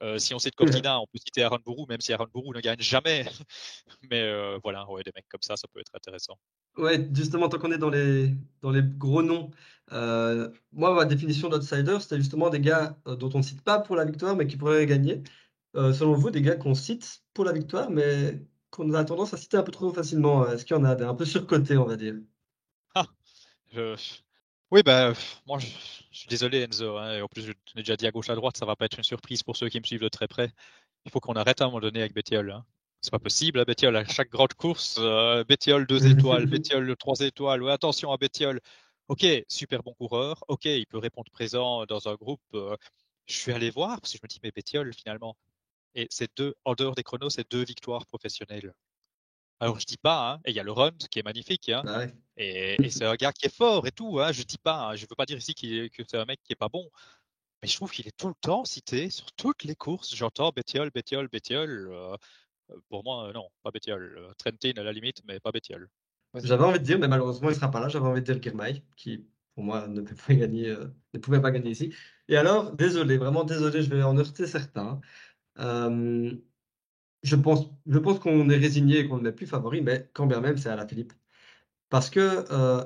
Euh, 0.03 0.19
si 0.19 0.35
on 0.35 0.39
sait 0.39 0.51
de 0.51 0.55
Cortina, 0.55 1.01
on 1.01 1.07
peut 1.07 1.19
citer 1.19 1.43
Aaron 1.43 1.59
Bourou, 1.65 1.87
même 1.87 2.01
si 2.01 2.13
Aaron 2.13 2.27
Bourou 2.33 2.55
ne 2.55 2.61
gagne 2.61 2.81
jamais. 2.81 3.25
Mais 4.11 4.23
euh, 4.23 4.59
voilà, 4.63 4.89
ouais, 4.91 5.03
des 5.03 5.13
mecs 5.15 5.29
comme 5.29 5.43
ça, 5.43 5.57
ça 5.57 5.69
peut 5.73 5.81
être 5.81 5.95
intéressant. 5.95 6.39
Ouais, 6.77 7.09
justement, 7.13 7.49
tant 7.49 7.59
qu'on 7.59 7.73
est 7.73 7.79
dans 7.79 7.91
les, 7.91 8.35
dans 8.63 8.71
les 8.71 8.83
gros 8.83 9.23
noms, 9.23 9.51
euh, 9.93 10.51
moi, 10.73 10.95
ma 10.95 11.05
définition 11.05 11.49
d'outsider, 11.49 11.99
c'était 12.01 12.17
justement 12.17 12.49
des 12.49 12.61
gars 12.61 12.97
dont 13.05 13.31
on 13.35 13.39
ne 13.39 13.43
cite 13.43 13.63
pas 13.63 13.79
pour 13.79 13.97
la 13.97 14.05
victoire, 14.05 14.37
mais 14.37 14.47
qui 14.47 14.57
pourraient 14.57 14.87
gagner. 14.87 15.23
selon 15.75 16.15
vous, 16.15 16.31
des 16.31 16.43
gars 16.43 16.57
qu'on 16.57 16.75
cite 16.75 17.23
pour 17.35 17.45
la 17.45 17.53
victoire, 17.53 17.91
mais 17.91 18.41
qu'on 18.71 18.93
a 18.95 19.05
tendance 19.05 19.35
à 19.35 19.37
citer 19.37 19.57
un 19.57 19.63
peu 19.63 19.73
trop 19.73 19.93
facilement. 19.93 20.49
Est-ce 20.49 20.65
qu'il 20.65 20.77
y 20.77 20.81
en 20.81 20.85
a 20.85 20.95
un 21.05 21.15
peu 21.15 21.25
surcoté, 21.25 21.77
on 21.77 21.85
va 21.85 21.97
dire? 21.97 22.15
Ah, 22.95 23.07
Oui, 24.71 24.83
ben, 24.85 25.15
moi, 25.47 25.59
je, 25.59 25.67
suis 26.13 26.29
désolé, 26.29 26.63
Enzo. 26.63 26.97
Hein, 26.97 27.19
et 27.19 27.23
en 27.23 27.29
plus, 27.29 27.43
je 27.43 27.49
l'ai 27.75 27.83
déjà 27.83 27.97
dit 27.97 28.07
à 28.07 28.13
gauche, 28.13 28.31
à 28.31 28.37
droite, 28.37 28.57
ça 28.57 28.67
va 28.67 28.77
pas 28.77 28.85
être 28.85 28.99
une 28.99 29.05
surprise 29.05 29.43
pour 29.43 29.57
ceux 29.57 29.69
qui 29.69 29.81
me 29.81 29.85
suivent 29.85 30.01
de 30.01 30.09
très 30.09 30.29
près. 30.29 30.53
Il 31.05 31.11
faut 31.11 31.21
qu'on 31.21 31.35
arrête 31.35 31.61
à 31.61 31.65
un 31.65 31.69
moment 31.69 31.81
donné 31.81 32.01
avec 32.01 32.15
Bettiol. 32.15 32.53
Hein. 32.53 32.65
C'est 33.01 33.11
pas 33.11 33.19
possible, 33.19 33.59
hein, 33.61 33.65
Bettiol. 33.67 33.97
À 33.97 34.05
chaque 34.05 34.31
grande 34.31 34.55
course, 34.55 34.97
euh, 35.01 35.45
Bettiol 35.45 35.87
2 35.87 36.07
étoiles, 36.07 36.47
Bettiol 36.47 36.97
3 36.97 37.21
étoiles. 37.21 37.63
Ouais, 37.63 37.73
attention 37.73 38.13
à 38.13 38.17
Bettiol. 38.17 38.61
Ok, 39.09 39.27
super 39.49 39.83
bon 39.83 39.95
coureur. 39.95 40.45
Ok, 40.49 40.67
il 40.67 40.87
peut 40.87 40.99
répondre 40.99 41.31
présent 41.33 41.85
dans 41.87 42.09
un 42.09 42.15
groupe. 42.15 42.43
Euh, 42.55 42.77
je 43.27 43.35
suis 43.39 43.53
allé 43.53 43.71
voir 43.71 44.01
parce 44.01 44.13
que 44.13 44.19
je 44.19 44.23
me 44.25 44.29
dis, 44.29 44.41
mais 44.43 44.53
Bettiol, 44.53 44.93
finalement. 44.95 45.37
Et 45.97 46.07
c'est 46.11 46.31
deux, 46.37 46.55
en 46.65 46.75
dehors 46.75 46.95
des 46.95 47.03
chronos, 47.03 47.31
c'est 47.31 47.51
deux 47.51 47.65
victoires 47.65 48.07
professionnelles. 48.07 48.73
Alors 49.61 49.79
je 49.79 49.85
dis 49.85 49.99
pas, 49.99 50.33
hein, 50.33 50.41
et 50.47 50.51
il 50.51 50.57
y 50.57 50.61
a 50.61 50.63
le 50.63 50.73
run 50.73 50.93
qui 51.11 51.19
est 51.19 51.23
magnifique, 51.23 51.69
hein, 51.69 51.83
bah 51.85 52.07
et, 52.39 52.89
c'est 52.89 53.05
un 53.05 53.15
gars 53.15 53.33
qui 53.33 53.45
est 53.45 53.55
fort 53.55 53.87
et 53.87 53.93
tout. 53.93 54.19
Hein, 54.19 54.33
je 54.33 54.43
dis 54.43 54.57
pas, 54.57 54.89
hein, 54.89 54.97
je 54.97 55.03
veux 55.03 55.15
pas 55.15 55.27
dire 55.27 55.37
ici 55.37 55.55
que 55.55 56.03
c'est 56.09 56.17
un 56.17 56.25
mec 56.25 56.41
qui 56.43 56.55
est 56.55 56.57
pas 56.57 56.71
bon, 56.71 56.89
mais 57.63 57.69
je 57.69 57.77
trouve 57.77 57.91
qu'il 57.91 58.09
est 58.09 58.17
tout 58.17 58.29
le 58.29 58.35
temps 58.41 58.65
cité 58.65 59.11
sur 59.11 59.31
toutes 59.33 59.65
les 59.65 59.75
courses. 59.75 60.15
J'entends 60.15 60.51
Bettiol, 60.51 60.91
Bettiol, 60.91 61.29
Bettiol. 61.29 61.91
Euh, 61.93 62.17
pour 62.89 63.05
moi, 63.05 63.29
euh, 63.29 63.33
non, 63.35 63.49
pas 63.63 63.71
Bettiol. 63.71 64.17
Euh, 64.19 64.33
Trentin 64.39 64.73
à 64.79 64.83
la 64.83 64.93
limite, 64.93 65.21
mais 65.27 65.41
pas 65.41 65.53
Bettiol. 65.53 65.89
J'avais 66.43 66.65
envie 66.65 66.79
de 66.79 66.85
dire, 66.85 66.99
mais 66.99 67.09
malheureusement 67.09 67.51
il 67.51 67.55
sera 67.55 67.71
pas 67.71 67.81
là. 67.81 67.89
J'avais 67.89 68.07
envie 68.07 68.23
de 68.23 68.33
dire 68.33 68.43
Girmay, 68.43 68.83
qui 68.97 69.27
pour 69.55 69.65
moi 69.65 69.89
ne 69.89 70.01
pouvait 70.01 70.23
pas 70.27 70.35
gagner, 70.35 70.75
ne 71.13 71.19
pouvait 71.19 71.43
pas 71.43 71.51
gagner 71.51 71.71
ici. 71.71 71.93
Et 72.29 72.39
alors, 72.39 72.73
désolé, 72.73 73.19
vraiment 73.19 73.45
désolé, 73.45 73.83
je 73.83 73.91
vais 73.91 74.03
en 74.03 74.17
heurter 74.17 74.47
certains. 74.47 75.01
Je 77.23 77.37
pense, 77.37 77.67
je 77.87 77.99
pense 77.99 78.19
qu'on 78.19 78.49
est 78.49 78.57
résigné 78.57 79.01
et 79.01 79.09
qu'on 79.09 79.19
ne 79.19 79.23
met 79.23 79.33
plus 79.33 79.47
favori, 79.47 79.83
mais 79.83 80.09
quand 80.15 80.27
bien 80.27 80.41
même, 80.41 80.57
c'est 80.57 80.71
à 80.71 80.77
la 80.77 80.87
Philippe. 80.87 81.13
Parce 81.91 82.09
que 82.09 82.21
euh, 82.53 82.85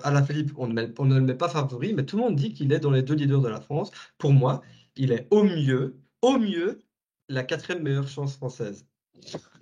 on 0.56 0.66
ne, 0.66 1.14
le 1.14 1.20
met 1.20 1.34
pas 1.34 1.48
favori, 1.48 1.92
mais 1.92 2.04
tout 2.06 2.16
le 2.16 2.22
monde 2.22 2.36
dit 2.36 2.54
qu'il 2.54 2.72
est 2.72 2.80
dans 2.80 2.90
les 2.90 3.02
deux 3.02 3.14
leaders 3.14 3.42
de 3.42 3.48
la 3.48 3.60
France. 3.60 3.90
Pour 4.18 4.32
moi, 4.32 4.62
il 4.96 5.12
est 5.12 5.28
au 5.30 5.44
mieux, 5.44 6.00
au 6.22 6.38
mieux, 6.38 6.80
la 7.28 7.44
quatrième 7.44 7.82
meilleure 7.82 8.08
chance 8.08 8.36
française. 8.36 8.86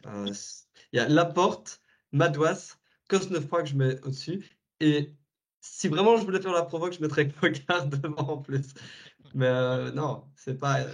Euh, 0.07 0.33
il 0.93 0.97
y 0.97 1.01
a 1.01 1.09
Laporte, 1.09 1.81
Madouas, 2.13 2.77
Cosnefroy 3.09 3.65
que 3.65 3.69
je 3.69 3.77
mets 3.77 4.01
au-dessus. 4.05 4.49
Et 4.81 5.13
si 5.61 5.89
vraiment 5.89 6.17
je 6.17 6.25
voulais 6.25 6.41
faire 6.41 6.53
la 6.53 6.63
provoque, 6.63 6.93
je 6.95 7.01
mettrais 7.01 7.29
Pogard 7.41 7.89
devant 7.89 8.17
en 8.17 8.39
plus. 8.39 8.75
Mais 9.35 9.47
euh, 9.47 9.93
non, 9.93 10.25
c'est 10.37 10.59
pas. 10.59 10.87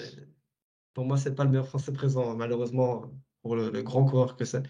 Pour 0.94 1.04
moi, 1.04 1.16
c'est 1.18 1.35
pas 1.35 1.44
le 1.44 1.50
meilleur 1.50 1.68
français 1.68 1.92
présent, 1.92 2.35
malheureusement 2.35 3.04
pour 3.49 3.57
le, 3.57 3.83
grand 3.83 4.05
coureur 4.05 4.37
que 4.37 4.44
c'est? 4.44 4.63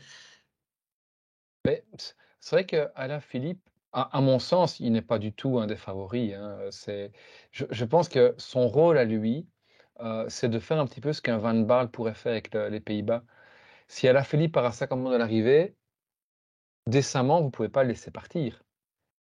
C'est 2.41 2.55
vrai 2.55 2.65
qu'Alain 2.65 3.21
Philippe, 3.21 3.69
à, 3.93 4.21
mon 4.21 4.39
sens, 4.39 4.79
il 4.79 4.93
n'est 4.93 5.03
pas 5.03 5.19
du 5.19 5.33
tout 5.33 5.59
un 5.59 5.67
des 5.67 5.77
favoris. 5.77 6.35
Hein. 6.35 6.59
Je, 7.51 7.65
je, 7.69 7.85
pense 7.85 8.09
que 8.09 8.35
son 8.39 8.69
rôle 8.69 8.97
à 8.99 9.05
lui, 9.05 9.49
euh, 10.01 10.25
c'est 10.29 10.49
de 10.49 10.61
faire 10.61 10.79
un 10.79 10.87
petit 10.87 11.01
peu 11.01 11.13
ce 11.13 11.21
qu'un 11.21 11.39
Van 11.39 11.55
Baal 11.55 11.91
pourrait 11.91 12.15
faire 12.15 12.33
avec 12.33 12.55
les 12.55 12.81
Pays-Bas. 12.81 13.25
Si 13.89 14.07
Alain 14.07 14.23
Philippe 14.23 14.53
part 14.53 14.67
à 14.67 14.73
50 14.73 15.11
de 15.11 15.17
l'arrivée, 15.17 15.75
décemment, 16.87 17.41
vous 17.41 17.47
ne 17.47 17.51
pouvez 17.51 17.69
pas 17.69 17.83
le 17.83 17.89
laisser 17.89 18.13
partir. 18.13 18.63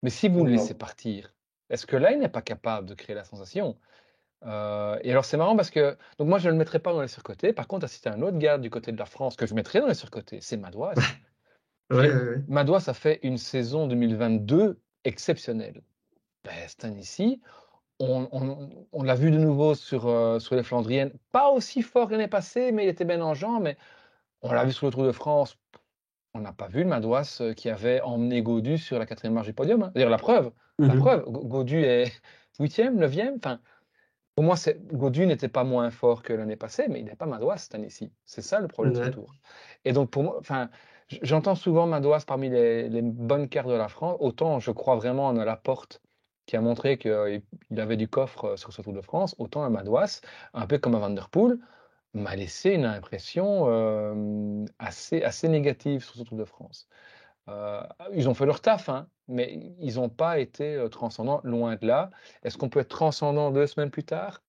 Mais 0.02 0.10
si 0.10 0.30
vous 0.30 0.46
le 0.46 0.52
laissez 0.52 0.76
partir, 0.76 1.34
est-ce 1.70 1.86
que 1.86 1.98
là, 1.98 2.14
il 2.14 2.20
n'est 2.20 2.30
pas 2.30 2.42
capable 2.42 2.88
de 2.88 2.94
créer 2.94 3.16
la 3.16 3.26
sensation? 3.26 3.78
Euh, 4.46 4.98
et 5.04 5.12
alors 5.12 5.26
c'est 5.26 5.38
marrant 5.38 5.56
parce 5.56 5.70
que 5.70 5.98
donc 6.18 6.28
moi 6.28 6.40
je 6.40 6.48
ne 6.48 6.54
le 6.54 6.58
mettrais 6.58 6.80
pas 6.80 6.94
dans 6.94 7.02
les 7.02 7.08
surcotés. 7.08 7.54
Par 7.54 7.68
contre, 7.68 7.88
si 7.88 8.08
un 8.10 8.22
autre 8.22 8.38
gars 8.38 8.58
du 8.58 8.70
côté 8.70 8.92
de 8.92 8.98
la 8.98 9.06
France 9.06 9.36
que 9.36 9.46
je 9.46 9.54
mettrais 9.54 9.82
dans 9.82 9.88
les 9.88 9.94
surcotés, 9.94 10.40
c'est 10.42 10.58
Madouas. 10.58 10.96
ouais, 11.92 12.12
Madouas 12.48 12.84
a 12.88 12.94
fait 12.94 13.20
une 13.24 13.38
saison 13.38 13.88
2022 13.88 14.80
exceptionnelle. 15.04 15.82
Ben, 16.44 16.98
ici, 16.98 17.40
on, 18.00 18.88
on, 18.92 19.04
l'a 19.04 19.14
vu 19.14 19.30
de 19.30 19.38
nouveau 19.38 19.76
sur, 19.76 20.08
euh, 20.08 20.40
sur 20.40 20.56
les 20.56 20.64
Flandriennes, 20.64 21.12
pas 21.32 21.50
aussi 21.50 21.84
fort 21.84 22.10
l'année 22.10 22.28
passée, 22.28 22.72
mais 22.72 22.86
il 22.86 22.90
était 22.90 23.06
bien 23.06 23.22
en 23.22 23.36
genre. 23.36 23.60
Mais 23.60 23.78
On 24.42 24.52
l'a 24.52 24.66
vu 24.66 24.72
sur 24.72 24.88
le 24.88 24.92
Tour 24.92 25.04
de 25.06 25.12
France. 25.12 25.58
On 26.34 26.40
n'a 26.40 26.54
pas 26.54 26.68
vu 26.68 26.80
le 26.80 26.90
Madouas 26.90 27.44
qui 27.56 27.70
avait 27.70 28.02
emmené 28.02 28.42
Godu 28.42 28.78
sur 28.78 28.98
la 28.98 29.06
quatrième 29.06 29.36
marche 29.36 29.48
du 29.48 29.54
podium. 29.54 29.84
Hein. 29.84 29.92
Dire 29.96 30.10
la 30.10 30.18
preuve. 30.18 30.52
La 30.80 30.96
mhm. 30.96 31.00
preuve. 31.00 31.26
Godu 31.26 31.84
est 31.84 32.12
huitième, 32.60 32.98
neuvième. 32.98 33.36
Enfin, 33.36 33.60
pour 34.36 34.44
moi, 34.44 34.56
Godu 34.94 35.26
n'était 35.26 35.50
pas 35.50 35.64
moins 35.64 35.92
fort 35.92 36.24
que 36.24 36.34
l'année 36.34 36.56
passée, 36.56 36.88
mais 36.90 37.00
il 37.00 37.06
n'est 37.06 37.16
pas 37.16 37.26
Madouas 37.26 37.58
cette 37.58 37.76
année-ci. 37.76 38.12
C'est 38.26 38.42
ça 38.42 38.60
le 38.60 38.68
problème 38.68 38.94
du 38.94 39.12
Tour. 39.12 39.34
Et 39.84 39.92
donc, 39.92 40.10
pour 40.10 40.24
moi, 40.24 40.38
enfin, 40.40 40.70
j'entends 41.22 41.56
souvent 41.56 41.86
Madouas 41.86 42.24
parmi 42.26 42.50
les, 42.50 43.02
bonnes 43.02 43.50
cartes 43.50 43.68
de 43.68 43.74
la 43.74 43.90
France. 43.90 44.18
Autant 44.20 44.60
je 44.60 44.72
crois 44.72 44.96
vraiment 44.96 45.28
en 45.28 45.34
la 45.34 45.58
porte 45.58 46.02
qui 46.46 46.56
a 46.56 46.62
montré 46.62 46.98
qu'il 46.98 47.44
avait 47.78 47.98
du 47.98 48.08
coffre 48.08 48.56
sur 48.56 48.74
ce 48.74 48.82
Tour 48.82 48.94
de 48.94 49.02
France, 49.02 49.36
autant 49.38 49.64
un 49.64 49.70
Madouas, 49.70 50.22
un 50.54 50.66
peu 50.66 50.78
comme 50.78 50.96
un 50.96 51.00
Van 51.00 51.10
Der 51.10 51.30
Poel, 51.30 51.58
m'a 52.14 52.36
laissé 52.36 52.72
une 52.72 52.86
impression 52.86 53.66
euh, 53.68 54.66
assez, 54.80 55.24
assez 55.24 55.48
négative 55.48 56.04
sur 56.04 56.16
ce 56.16 56.24
Tour 56.24 56.38
de 56.38 56.46
France. 56.46 56.88
Euh, 57.48 57.82
ils 58.14 58.30
ont 58.30 58.34
fait 58.34 58.46
leur 58.46 58.62
taf, 58.62 58.90
hein, 58.90 59.08
mais 59.32 59.74
ils 59.80 59.96
n'ont 59.96 60.10
pas 60.10 60.40
été 60.40 60.76
euh, 60.76 60.90
transcendants, 60.90 61.42
loin 61.44 61.76
de 61.76 61.88
là. 61.88 62.12
Est-ce 62.44 62.58
qu'on 62.58 62.70
peut 62.70 62.80
être 62.80 62.90
transcendant 62.90 63.52
deux 63.52 63.68
semaines 63.68 63.92
plus 63.92 64.04
tard? 64.04 64.44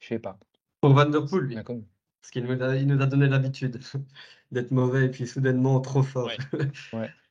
Je 0.00 0.06
ne 0.06 0.08
sais 0.16 0.18
pas. 0.18 0.38
Pour 0.80 0.94
Van 0.94 1.06
Der 1.06 1.24
Poel, 1.24 1.62
Parce 1.64 2.30
qu'il 2.32 2.44
nous, 2.44 2.62
a, 2.62 2.76
il 2.76 2.86
nous 2.86 3.00
a 3.02 3.06
donné 3.06 3.28
l'habitude 3.28 3.78
d'être 4.50 4.70
mauvais 4.70 5.06
et 5.06 5.08
puis 5.08 5.26
soudainement 5.26 5.80
trop 5.80 6.02
fort. 6.02 6.30
Ouais. 6.92 7.10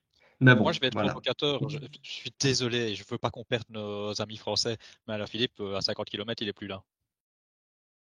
Moi, 0.41 0.72
je 0.72 0.80
vais 0.80 0.88
être 0.88 0.97
provocateur. 0.97 1.70
Je, 1.70 1.78
suis 2.02 2.34
désolé, 2.39 2.95
je 2.95 3.04
ne 3.04 3.08
veux 3.08 3.18
pas 3.20 3.30
qu'on 3.30 3.43
perde 3.43 3.66
nos 3.70 4.20
amis 4.22 4.38
français. 4.38 4.78
Mais 5.08 5.18
la 5.18 5.28
Philippe, 5.28 5.60
à 5.60 5.82
50 5.82 6.10
km, 6.10 6.41
il 6.41 6.47
n'est 6.47 6.54
plus 6.54 6.68
là. 6.68 6.84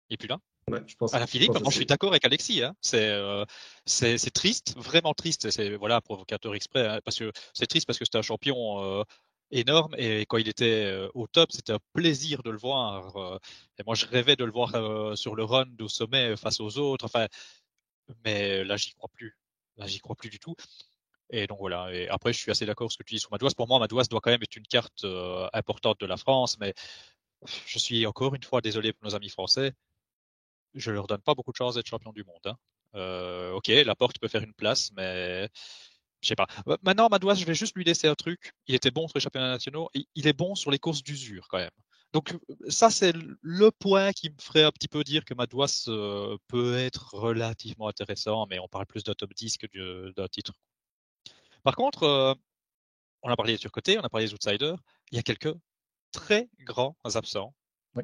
Il 0.09 0.15
n'est 0.15 0.17
plus 0.17 0.29
là? 0.29 0.39
Je 0.87 0.97
pense, 0.97 1.15
à 1.15 1.21
la 1.21 1.27
Philippe, 1.27 1.53
je, 1.65 1.71
suis 1.71 1.87
d'accord 1.87 2.11
avec 2.11 2.25
Alexis. 2.25 2.63
Hein. 2.63 2.75
Euh, 2.95 3.45
c'est 3.85 4.19
c'est 4.19 4.31
triste, 4.31 4.75
vraiment 4.77 5.15
triste. 5.15 5.51
C'est 5.51 5.77
voilà 5.77 6.01
provocateur 6.01 6.55
exprès 6.55 6.87
hein, 6.87 7.01
parce 7.05 7.19
que 7.19 7.31
c'est 7.55 7.67
triste 7.67 7.87
parce 7.87 7.99
que 7.99 8.05
c'était 8.05 8.19
un 8.19 8.23
champion 8.23 8.83
euh, 8.83 9.05
énorme 9.53 9.95
et 9.97 10.27
quand 10.27 10.39
il 10.39 10.49
était 10.49 10.85
euh, 10.87 11.09
au 11.15 11.27
top, 11.29 11.53
c'était 11.53 11.73
un 11.73 11.79
plaisir 11.93 12.43
de 12.43 12.51
le 12.51 12.59
voir. 12.59 13.41
et 13.79 13.83
moi, 13.85 13.95
je 13.95 14.07
rêvais 14.07 14.37
de 14.37 14.45
le 14.45 14.51
voir 14.53 15.17
sur 15.17 15.37
le 15.37 15.45
run 15.45 15.67
au 15.81 15.89
sommet 15.89 16.37
face 16.37 16.61
aux 16.61 16.79
autres. 16.79 17.05
Enfin, 17.05 17.27
mais 18.25 18.65
là, 18.65 18.77
j'y 18.77 18.93
crois 18.95 19.11
plus. 19.13 19.37
Là, 19.77 19.87
j'y 19.87 20.01
crois 20.01 20.17
plus 20.17 20.31
du 20.31 20.41
tout. 20.41 20.57
Et 21.31 21.47
donc 21.47 21.59
voilà. 21.59 21.93
Et 21.93 22.09
après, 22.09 22.33
je 22.33 22.39
suis 22.39 22.51
assez 22.51 22.67
d'accord 22.67 22.87
avec 22.87 22.93
ce 22.93 22.99
que 22.99 23.05
tu 23.05 23.15
dis 23.15 23.21
sur 23.21 23.31
Madouas. 23.31 23.53
Pour 23.57 23.69
moi, 23.69 23.79
Madouas 23.79 24.05
doit 24.11 24.21
quand 24.21 24.31
même 24.31 24.43
être 24.43 24.57
une 24.57 24.67
carte 24.67 25.07
importante 25.53 26.01
de 26.01 26.07
la 26.07 26.17
France, 26.17 26.59
mais 26.59 26.75
je 27.67 27.79
suis 27.79 28.07
encore 28.07 28.35
une 28.35 28.43
fois 28.43 28.61
désolé 28.61 28.93
pour 28.93 29.05
nos 29.05 29.15
amis 29.15 29.29
français 29.29 29.73
je 30.77 30.91
leur 30.91 31.07
donne 31.07 31.23
pas 31.23 31.35
beaucoup 31.35 31.53
de 31.53 31.57
chance 31.57 31.75
d'être 31.75 31.87
champion 31.87 32.13
du 32.13 32.25
monde. 32.25 32.47
Hein. 32.47 32.57
Euh, 32.95 33.53
ok, 33.53 33.69
la 33.69 33.95
porte 33.95 34.19
peut 34.19 34.29
faire 34.29 34.43
une 34.43 34.55
place, 34.55 34.91
mais 34.97 35.49
je 36.23 36.29
sais 36.29 36.37
pas. 36.37 36.47
Euh, 36.69 36.77
maintenant, 36.83 37.09
Madouas, 37.11 37.35
je 37.35 37.45
vais 37.45 37.55
juste 37.55 37.77
lui 37.77 37.85
laisser 37.85 38.09
un 38.09 38.15
truc. 38.15 38.53
Il 38.67 38.75
était 38.75 38.91
bon 38.91 39.09
sur 39.09 39.19
les 39.19 39.23
championnats 39.23 39.51
nationaux. 39.51 39.91
Il 40.15 40.27
est 40.27 40.33
bon 40.33 40.55
sur 40.55 40.71
les 40.71 40.79
courses 40.79 41.03
d'usure 41.03 41.49
quand 41.49 41.59
même. 41.59 41.71
Donc 42.13 42.37
ça, 42.69 42.91
c'est 42.91 43.13
le 43.43 43.71
point 43.71 44.13
qui 44.13 44.31
me 44.31 44.37
ferait 44.41 44.63
un 44.63 44.71
petit 44.73 44.89
peu 44.89 45.05
dire 45.05 45.25
que 45.25 45.35
Madouas 45.35 45.87
euh, 45.89 46.39
peut 46.49 46.79
être 46.79 47.15
relativement 47.15 47.89
intéressant, 47.89 48.47
mais 48.49 48.59
on 48.59 48.69
parle 48.69 48.87
plus 48.87 49.05
d'un 49.05 49.15
top 49.15 49.35
10 49.35 49.59
que 49.59 50.13
d'un 50.13 50.29
titre. 50.29 50.53
Par 51.63 51.75
contre, 51.77 52.37
on 53.23 53.29
a 53.29 53.37
parlé 53.37 53.55
des 53.55 53.59
surcotés, 53.59 53.99
on 53.99 54.03
a 54.03 54.09
parlé 54.09 54.27
des 54.27 54.35
outsiders. 54.35 54.77
Il 55.11 55.17
y 55.17 55.19
a 55.19 55.23
quelques 55.23 55.55
très 56.13 56.49
grands 56.61 56.97
absents 57.15 57.55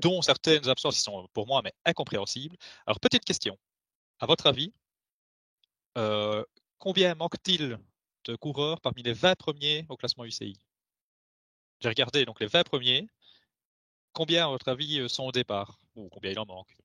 dont 0.00 0.22
certaines 0.22 0.68
absences 0.68 0.96
qui 0.96 1.02
sont 1.02 1.28
pour 1.32 1.46
moi 1.46 1.60
mais 1.62 1.72
incompréhensibles. 1.84 2.56
Alors, 2.86 3.00
petite 3.00 3.24
question. 3.24 3.58
À 4.20 4.26
votre 4.26 4.46
avis, 4.46 4.72
euh, 5.98 6.44
combien 6.78 7.14
manque-t-il 7.14 7.78
de 8.24 8.36
coureurs 8.36 8.80
parmi 8.80 9.02
les 9.02 9.12
20 9.12 9.34
premiers 9.36 9.86
au 9.88 9.96
classement 9.96 10.24
UCI 10.24 10.58
J'ai 11.80 11.88
regardé 11.88 12.24
donc 12.24 12.40
les 12.40 12.46
20 12.46 12.62
premiers. 12.64 13.06
Combien, 14.12 14.46
à 14.46 14.48
votre 14.48 14.68
avis, 14.68 15.00
euh, 15.00 15.08
sont 15.08 15.24
au 15.24 15.32
départ? 15.32 15.78
Ou 15.96 16.08
combien 16.10 16.30
il 16.30 16.38
en 16.38 16.46
manque? 16.46 16.76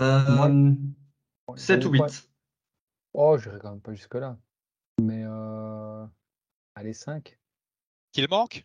Euh, 0.00 0.74
7 1.56 1.84
ou 1.84 1.90
8. 1.90 2.28
Oh, 3.14 3.36
je 3.38 3.50
quand 3.50 3.70
même 3.70 3.80
pas 3.80 3.94
jusque-là. 3.94 4.38
Mais 5.00 5.22
euh... 5.24 6.06
allez, 6.74 6.92
5. 6.92 7.38
Qu'il 8.12 8.28
manque? 8.28 8.64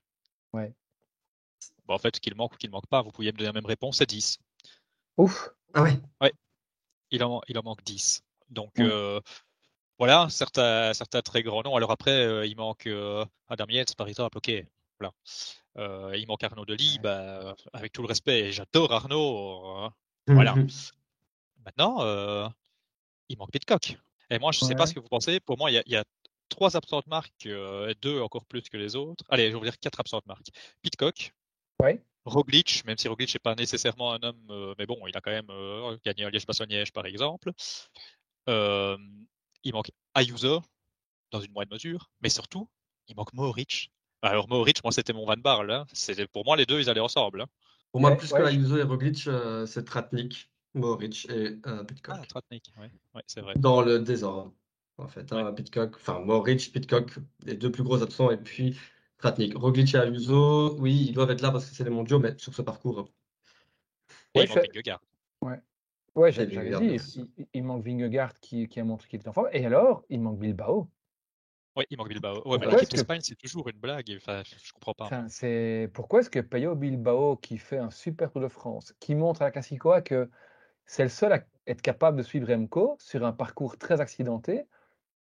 Ouais. 0.54 0.74
Bah, 1.88 1.94
en 1.94 1.98
fait, 2.00 2.20
qu'il 2.20 2.36
manque 2.36 2.54
ou 2.54 2.58
qu'il 2.58 2.70
manque 2.70 2.88
pas, 2.88 3.02
vous 3.02 3.12
pouviez 3.12 3.32
me 3.32 3.38
donner 3.38 3.50
la 3.50 3.54
même 3.54 3.66
réponse, 3.66 3.98
c'est 3.98 4.06
10. 4.06 4.40
Ouf 5.18 5.50
Ah 5.74 5.84
ouais 5.84 6.00
Ouais. 6.22 6.34
Il 7.12 7.24
en, 7.24 7.42
il 7.48 7.58
en 7.58 7.64
manque 7.64 7.84
10. 7.84 8.24
Donc, 8.50 8.80
euh, 8.80 9.20
voilà, 9.98 10.28
certains, 10.30 10.94
certains 10.94 11.22
très 11.22 11.44
grands 11.44 11.64
noms. 11.64 11.76
Alors 11.76 11.92
après, 11.92 12.12
euh, 12.12 12.46
il 12.46 12.56
manque 12.56 12.88
euh, 12.88 13.26
Adam 13.48 13.66
Yates, 13.70 13.96
par 13.96 14.08
exemple, 14.08 14.38
ok. 14.38 14.52
Voilà. 15.00 16.16
il 16.16 16.26
manque 16.28 16.44
Arnaud 16.44 16.66
Delis, 16.66 16.98
bah, 17.02 17.56
avec 17.72 17.94
tout 17.94 18.02
le 18.02 18.08
respect, 18.08 18.52
j'adore 18.52 18.92
Arnaud. 18.92 19.66
Hein. 19.68 19.94
voilà. 20.28 20.56
Maintenant, 21.64 22.52
il 23.30 23.38
manque 23.38 23.52
Pitcock. 23.52 23.98
Et 24.30 24.40
moi, 24.40 24.52
je 24.52 24.64
ne 24.64 24.68
sais 24.68 24.76
pas 24.76 24.88
ce 24.88 24.94
que 24.94 25.00
vous 25.00 25.08
pensez. 25.08 25.40
Pour 25.40 25.58
moi, 25.58 25.70
il 25.70 25.84
y 25.86 25.96
a, 25.96 26.04
trois 26.50 26.76
absentes 26.78 27.08
marques, 27.08 27.46
et 27.46 27.94
deux 28.02 28.22
encore 28.22 28.46
plus 28.46 28.64
que 28.70 28.78
les 28.78 28.96
autres. 28.96 29.24
Allez, 29.30 29.52
je 29.52 29.58
vais 29.58 29.64
dire 29.64 29.78
quatre 29.78 30.00
absentes 30.00 30.26
marques. 30.26 30.50
Pitcock, 30.82 31.34
Ouais. 31.82 32.02
Roglic, 32.26 32.84
même 32.86 32.98
si 32.98 33.08
Roglic 33.08 33.34
n'est 33.34 33.40
pas 33.40 33.56
nécessairement 33.56 34.14
un 34.14 34.20
homme, 34.22 34.48
euh, 34.50 34.76
mais 34.78 34.86
bon, 34.86 35.00
il 35.08 35.16
a 35.16 35.22
quand 35.22 35.32
même 35.32 35.50
euh, 35.50 35.98
gagné 36.04 36.26
un 36.26 36.30
Liège-Bastogne-Liège, 36.30 36.92
par 36.92 37.06
exemple. 37.06 37.52
Euh, 38.50 38.98
il 39.64 39.74
manque 39.74 39.92
Ayuso, 40.14 40.62
dans 41.32 41.40
une 41.40 41.52
moindre 41.52 41.74
mesure, 41.74 42.10
mais 42.22 42.30
surtout, 42.30 42.68
il 43.08 43.16
manque 43.16 43.34
Mohoric. 43.34 43.92
Alors 44.22 44.50
Mohoric, 44.50 44.84
moi, 44.84 44.92
c'était 44.92 45.14
mon 45.14 45.26
Van 45.26 45.38
Barle. 45.38 45.72
Hein. 45.72 45.86
C'était 45.94 46.28
pour 46.28 46.44
moi 46.46 46.58
les 46.58 46.66
deux, 46.66 46.80
ils 46.80 46.90
allaient 46.90 47.00
ensemble. 47.00 47.42
Hein. 47.42 47.48
Pour 47.92 48.02
moi, 48.02 48.16
plus 48.16 48.32
que 48.32 48.42
Ayuso 48.42 48.78
et 48.78 48.84
Roglic, 48.84 49.30
c'est 49.66 49.86
Tratnik, 49.86 50.50
Mohoric 50.74 51.30
et 51.30 51.52
Pitcock. 51.88 52.16
Ah, 52.20 52.26
Tratnik, 52.28 52.72
oui, 52.78 53.22
c'est 53.26 53.42
vrai. 53.42 53.54
Dans 53.56 53.82
le 53.82 54.00
désordre, 54.00 54.54
en 54.98 55.08
fait. 55.08 55.32
Hein, 55.32 55.54
Pitcock, 55.54 55.96
enfin 55.96 56.20
Mohoric, 56.20 56.72
Pitcock, 56.74 57.16
les 57.46 57.54
deux 57.54 57.72
plus 57.72 57.84
gros 57.84 58.02
absents, 58.04 58.32
et 58.32 58.38
puis 58.38 58.78
Tratnik. 59.18 59.58
Roglic 59.58 59.96
et 59.96 59.98
Ayuso, 59.98 60.78
oui, 60.80 61.08
ils 61.10 61.14
doivent 61.14 61.32
être 61.32 61.42
là 61.42 61.52
parce 61.52 61.70
que 61.70 61.76
c'est 61.76 61.84
les 61.84 61.90
mondiaux, 61.90 62.20
mais 62.20 62.38
sur 62.38 62.54
ce 62.54 62.62
parcours. 62.62 63.10
Et 64.36 64.42
il 64.42 64.50
manque 64.50 64.60
Vingegaard. 64.60 65.02
Ouais, 65.42 65.62
ouais 66.16 66.32
j'avais 66.32 66.48
dit, 66.48 67.00
il, 67.54 67.64
manque 67.64 67.84
Vingegaard 67.84 68.40
qui, 68.40 68.68
qui 68.68 68.80
a 68.80 68.84
montré 68.84 69.08
qu'il 69.08 69.20
était 69.20 69.30
en 69.30 69.34
forme. 69.34 69.50
Et 69.54 69.66
alors, 69.66 70.04
il 70.10 70.22
manque 70.22 70.40
Bilbao. 70.40 70.90
Oui, 71.76 71.86
il 71.90 71.98
manque 71.98 72.10
Bilbao. 72.10 72.48
Ouais, 72.48 72.58
mais 72.60 72.68
l'équipe 72.68 72.90
d'Espagne, 72.90 73.22
c'est 73.22 73.36
toujours 73.36 73.68
une 73.70 73.78
blague. 73.78 74.12
Enfin, 74.18 74.44
je 74.44 74.72
comprends 74.74 74.94
pas. 74.94 75.06
Enfin, 75.06 75.28
c'est... 75.30 75.90
Pourquoi 75.94 76.20
est-ce 76.20 76.30
que 76.30 76.40
Payo 76.40 76.76
Bilbao, 76.76 77.38
qui 77.38 77.58
fait 77.58 77.78
un 77.78 77.92
super 77.92 78.32
Tour 78.32 78.42
de 78.42 78.48
France, 78.48 78.94
qui 79.00 79.16
montre 79.16 79.42
à 79.42 79.46
la 79.46 79.52
Classicoa 79.52 80.02
que 80.02 80.30
c'est 80.86 81.04
le 81.04 81.10
seul 81.10 81.34
à 81.34 81.44
être 81.68 81.82
capable 81.82 82.18
de 82.18 82.24
suivre 82.24 82.52
Remco 82.52 82.98
sur 83.00 83.26
un 83.26 83.34
parcours 83.34 83.78
très 83.78 84.02
accidenté, 84.02 84.64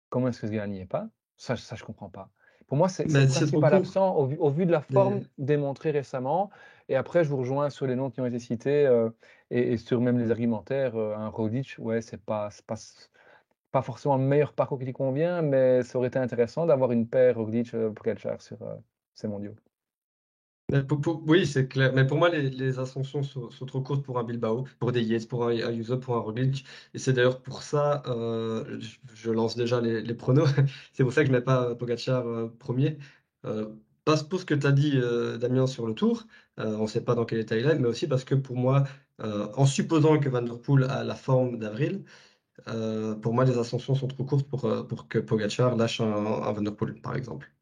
comment 0.09 0.29
est-ce 0.29 0.43
que 0.43 0.47
ce 0.47 0.53
gars 0.53 0.67
n'y 0.67 0.81
est 0.81 0.87
pas? 0.87 1.09
Ça, 1.37 1.57
ça, 1.57 1.77
je 1.77 1.85
comprends 1.85 2.09
pas. 2.09 2.31
Pour 2.67 2.77
moi, 2.77 2.89
c'est 2.89 3.05
le 3.05 3.27
principal 3.27 3.75
absent 3.75 4.15
au 4.17 4.27
vu, 4.27 4.37
au 4.39 4.51
vu, 4.51 4.67
de 4.67 4.73
la 4.73 4.81
forme 4.81 5.21
démontrée 5.39 5.93
récemment. 5.93 6.51
Et 6.89 6.97
après, 6.97 7.25
je 7.25 7.31
vous 7.31 7.37
rejoins 7.37 7.71
sur 7.71 7.87
les 7.87 7.97
noms 7.97 8.11
qui 8.11 8.21
ont 8.21 8.27
été 8.27 8.39
cités 8.39 8.87
euh, 8.87 9.11
et, 9.51 9.77
sur 9.77 10.01
même 10.01 10.19
les 10.19 10.31
argumentaires. 10.31 10.97
Euh, 10.97 11.17
un 11.17 11.29
Rodic, 11.29 11.77
ouais, 11.79 12.03
c'est 12.03 12.21
pas, 12.21 12.49
pas, 12.67 12.77
pas 13.71 13.83
forcément 13.83 14.17
le 14.17 14.25
meilleur 14.25 14.53
parcours 14.53 14.79
qui 14.79 14.85
lui 14.85 14.93
convient, 14.93 15.43
mais 15.43 15.83
ça 15.83 15.99
aurait 15.99 16.09
été 16.09 16.19
intéressant 16.19 16.67
d'avoir 16.67 16.93
une 16.93 17.09
paire 17.09 17.37
Rodic 17.37 17.75
euh, 17.75 17.93
sur 18.39 18.59
ces 19.15 19.29
mondiaux 19.29 19.55
oui, 21.27 21.47
c'est 21.47 21.69
clair. 21.69 21.93
Mais 21.95 22.07
pour 22.07 22.19
moi, 22.19 22.29
les, 22.29 22.79
ascensions 22.81 23.23
sont, 23.23 23.49
trop 23.67 23.81
courtes 23.81 24.05
pour 24.05 24.19
un 24.19 24.25
Bilbao, 24.25 24.65
pour 24.81 24.91
des 24.91 25.03
Yates, 25.03 25.29
pour 25.29 25.47
un 25.47 25.51
Ayuso, 25.51 25.99
pour 25.99 26.17
un 26.17 26.21
Roglic. 26.21 26.65
Et 26.93 26.99
c'est 26.99 27.13
d'ailleurs 27.13 27.41
pour 27.41 27.63
ça, 27.63 28.03
euh, 28.07 28.81
je, 29.15 29.31
lance 29.31 29.57
déjà 29.57 29.81
les, 29.81 30.15
pronos. 30.15 30.49
c'est 30.93 31.05
pour 31.05 31.13
ça 31.13 31.23
que 31.23 31.29
je 31.29 31.33
ne 31.33 31.39
mets 31.39 31.45
pas 31.45 31.75
Pogacar 31.77 32.27
euh, 32.27 32.49
premier. 32.59 32.99
Euh, 33.45 33.75
pas 34.05 34.17
pour 34.25 34.41
ce 34.41 34.45
que 34.47 34.55
tu 34.55 34.67
as 34.67 34.73
dit, 34.73 34.99
Damien, 35.41 35.67
sur 35.67 35.87
le 35.87 35.95
tour. 35.95 36.27
on 36.59 36.83
ne 36.83 36.87
sait 36.87 37.05
pas 37.05 37.15
dans 37.15 37.25
quel 37.25 37.41
état 37.41 37.57
il 37.57 37.67
est, 37.67 37.79
mais 37.79 37.89
aussi 37.89 38.07
parce 38.09 38.25
que 38.25 38.35
pour 38.35 38.57
moi, 38.57 38.85
en 39.19 39.67
supposant 39.67 40.19
que 40.21 40.29
Van 40.29 40.43
Der 40.43 40.61
Poel 40.61 40.85
a 40.85 41.05
la 41.05 41.15
forme 41.17 41.59
d'avril, 41.59 42.05
pour 43.23 43.35
moi, 43.35 43.45
les 43.45 43.59
ascensions 43.59 43.95
sont 43.95 44.09
trop 44.09 44.25
courtes 44.25 44.49
pour, 44.49 44.87
pour 44.89 45.09
que 45.09 45.19
Pogacar 45.19 45.77
lâche 45.77 46.01
un, 46.01 46.07
un 46.07 46.53
Van 46.53 46.63
Der 46.63 46.75
Poel, 46.77 47.01
par 47.01 47.17
exemple. 47.17 47.53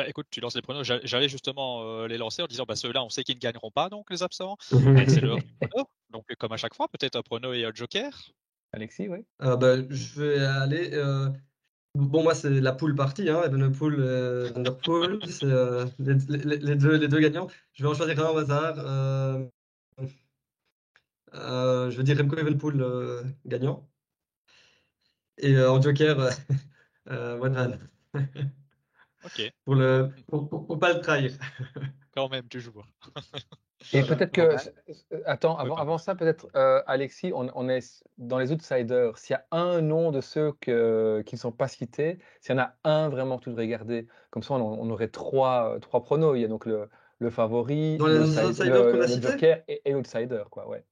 Bah, 0.00 0.08
écoute, 0.08 0.28
tu 0.30 0.40
lances 0.40 0.56
les 0.56 0.62
pronos. 0.62 0.82
J'allais 1.04 1.28
justement 1.28 1.82
euh, 1.82 2.08
les 2.08 2.16
lancer 2.16 2.40
en 2.40 2.46
disant 2.46 2.64
bah, 2.66 2.74
ceux-là, 2.74 3.04
on 3.04 3.10
sait 3.10 3.22
qu'ils 3.22 3.34
ne 3.34 3.40
gagneront 3.40 3.70
pas, 3.70 3.90
donc 3.90 4.10
les 4.10 4.22
absents. 4.22 4.56
c'est 4.70 5.20
le 5.20 5.36
Donc, 6.08 6.24
comme 6.38 6.52
à 6.52 6.56
chaque 6.56 6.74
fois, 6.74 6.88
peut-être 6.88 7.16
un 7.16 7.22
prono 7.22 7.52
et 7.52 7.66
un 7.66 7.70
joker. 7.74 8.10
Alexis, 8.72 9.08
oui. 9.08 9.18
Euh, 9.42 9.58
bah, 9.58 9.76
je 9.90 10.20
vais 10.22 10.38
aller. 10.38 10.94
Euh, 10.94 11.28
bon, 11.94 12.22
moi, 12.22 12.34
c'est 12.34 12.48
la 12.48 12.72
poule 12.72 12.94
partie, 12.94 13.28
hein, 13.28 13.42
Evenepoel, 13.44 13.96
euh, 13.98 14.48
c'est 15.28 15.44
les, 15.98 16.14
les, 16.44 16.56
les, 16.56 16.76
deux, 16.76 16.96
les 16.96 17.08
deux 17.08 17.20
gagnants. 17.20 17.48
Je 17.74 17.82
vais 17.82 17.90
en 17.90 17.94
choisir 17.94 18.18
un 18.26 18.30
au 18.30 18.38
hasard. 18.38 18.76
je 21.34 21.94
vais 21.94 22.04
dire 22.04 22.16
Remco 22.16 22.38
Evenepoel 22.38 23.34
gagnant. 23.44 23.86
Et 25.36 25.60
en 25.60 25.78
joker, 25.82 26.30
One 27.06 27.78
Ok. 29.24 29.52
Pour 29.64 29.74
le, 29.74 30.10
pour, 30.28 30.78
pas 30.78 30.92
le 30.92 31.00
trahir. 31.00 31.32
Quand 32.14 32.28
même, 32.28 32.48
toujours. 32.48 32.86
Et 33.92 34.02
peut-être 34.02 34.32
que, 34.32 34.56
attends, 35.26 35.56
avant, 35.56 35.76
avant 35.76 35.98
ça, 35.98 36.14
peut-être, 36.14 36.48
Alexis, 36.86 37.32
on, 37.34 37.48
on, 37.54 37.68
est 37.68 38.04
dans 38.18 38.38
les 38.38 38.52
outsiders. 38.52 39.16
S'il 39.16 39.34
y 39.34 39.36
a 39.36 39.46
un 39.52 39.80
nom 39.80 40.10
de 40.10 40.20
ceux 40.20 40.52
que, 40.60 41.22
qui 41.24 41.36
ne 41.36 41.40
sont 41.40 41.52
pas 41.52 41.68
cités, 41.68 42.18
s'il 42.40 42.56
y 42.56 42.58
en 42.58 42.62
a 42.62 42.74
un 42.84 43.08
vraiment 43.08 43.38
que 43.38 43.44
tu 43.44 43.50
devrais 43.50 43.68
garder, 43.68 44.06
comme 44.30 44.42
ça, 44.42 44.54
on, 44.54 44.90
aurait 44.90 45.08
trois, 45.08 45.78
trois 45.80 46.02
pronos. 46.02 46.36
Il 46.36 46.42
y 46.42 46.44
a 46.44 46.48
donc 46.48 46.66
le, 46.66 46.88
le 47.18 47.30
favori, 47.30 47.96
dans 47.96 48.06
les 48.06 48.38
outsiders 48.38 48.92
qu'on 48.92 49.00
a 49.00 49.08
cités 49.08 49.28
joker 49.28 49.62
et, 49.68 49.82
et 49.84 49.92
l'outsider, 49.92 50.42
quoi, 50.50 50.68
ouais. 50.68 50.84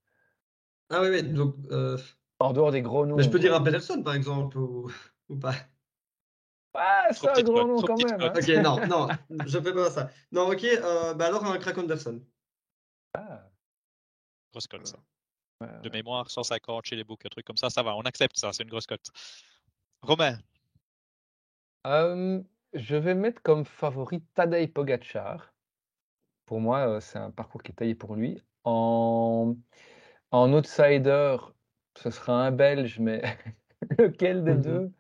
Ah 0.91 1.01
oui, 1.03 1.09
oui, 1.11 1.23
donc. 1.23 1.57
En 2.41 2.53
dehors 2.53 2.71
des 2.71 2.83
gros 2.83 3.05
noms. 3.05 3.17
Mais 3.17 3.25
je 3.25 3.31
peux 3.31 3.41
dire 3.41 3.55
un 3.55 3.61
Pedersen, 3.61 4.05
par 4.05 4.15
exemple, 4.15 4.59
ou, 4.59 4.91
ou 5.29 5.37
pas. 5.37 5.55
Ah, 6.79 7.09
c'est 7.13 7.29
un 7.29 7.43
grand 7.43 7.67
nom 7.67 7.83
quand 7.83 7.97
même. 7.97 8.21
Hein. 8.21 8.33
Ok, 8.35 8.49
non, 8.63 8.87
non, 8.87 9.09
je 9.47 9.59
fais 9.59 9.75
pas 9.75 9.91
ça. 9.91 10.11
Non, 10.31 10.49
ok, 10.51 10.65
euh, 10.65 11.15
bah 11.15 11.27
alors 11.27 11.45
un 11.45 11.59
Crack 11.59 11.79
Anderson. 11.79 12.21
Ah. 13.15 13.49
Grosse 14.53 14.67
cote, 14.67 14.87
ça. 14.87 14.99
De 15.83 15.91
mémoire, 15.91 16.31
150 16.31 16.87
chez 16.87 16.95
les 16.95 17.03
books, 17.03 17.27
un 17.27 17.29
truc 17.29 17.45
comme 17.45 17.57
ça, 17.57 17.69
ça 17.69 17.83
va, 17.83 17.97
on 17.97 18.03
accepte 18.03 18.37
ça, 18.39 18.53
c'est 18.53 18.63
une 18.63 18.69
grosse 18.69 18.87
cote. 18.87 19.11
Romain 20.03 20.39
euh, 21.87 22.41
Je 22.75 22.95
vais 22.95 23.15
mettre 23.15 23.43
comme 23.43 23.65
favori 23.65 24.23
Tadej 24.35 24.73
Pogacar. 24.73 25.53
Pour 26.47 26.61
moi, 26.61 26.89
euh, 26.89 27.01
c'est 27.01 27.19
un 27.19 27.33
parcours 27.33 27.63
qui 27.63 27.73
est 27.73 27.75
taillé 27.75 27.97
pour 27.97 28.15
lui. 28.15 28.41
En, 28.63 29.57
en 30.31 30.53
outsider, 30.53 31.37
ce 31.97 32.11
sera 32.11 32.47
un 32.47 32.53
Belge, 32.53 33.01
mais 33.01 33.23
lequel 33.99 34.45
des 34.45 34.55
mhm. 34.55 34.63
deux? 34.63 34.93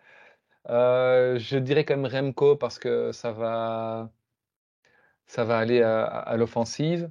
Euh, 0.71 1.39
je 1.39 1.59
dirais 1.59 1.85
quand 1.85 1.97
même 1.97 2.07
Remco 2.07 2.57
parce 2.57 2.79
que 2.79 3.12
ça 3.12 3.33
va, 3.33 4.11
ça 5.27 5.45
va 5.45 5.59
aller 5.59 5.83
à, 5.83 6.37
l'offensive. 6.37 7.11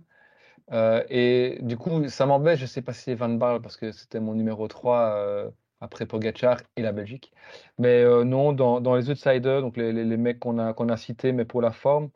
Euh, 0.72 1.04
et 1.10 1.60
du 1.62 1.78
coup, 1.78 2.08
ça 2.10 2.26
m'embête, 2.26 2.58
je 2.58 2.64
ne 2.64 2.68
sais 2.68 2.82
pas 2.82 2.94
si 2.94 3.04
c'est 3.04 3.16
Van 3.16 3.30
Barle 3.30 3.62
parce 3.62 3.78
que 3.78 3.92
c'était 3.92 4.20
mon 4.20 4.36
numéro 4.36 4.68
3 4.68 5.00
euh, 5.16 5.52
après 5.82 6.06
Pogacar 6.06 6.62
et 6.76 6.82
la 6.82 6.92
Belgique. 6.92 7.34
Mais 7.80 8.04
non, 8.26 8.54
dans, 8.54 8.96
les 8.96 9.10
outsiders, 9.10 9.62
donc 9.62 9.78
les, 9.78 9.94
mecs 10.18 10.40
qu'on 10.40 10.60
a, 10.60 10.74
qu'on 10.74 10.90
a 10.90 10.98
cités, 10.98 11.32
mais 11.32 11.46
pour 11.46 11.62
la 11.62 11.72
forme, 11.72 12.10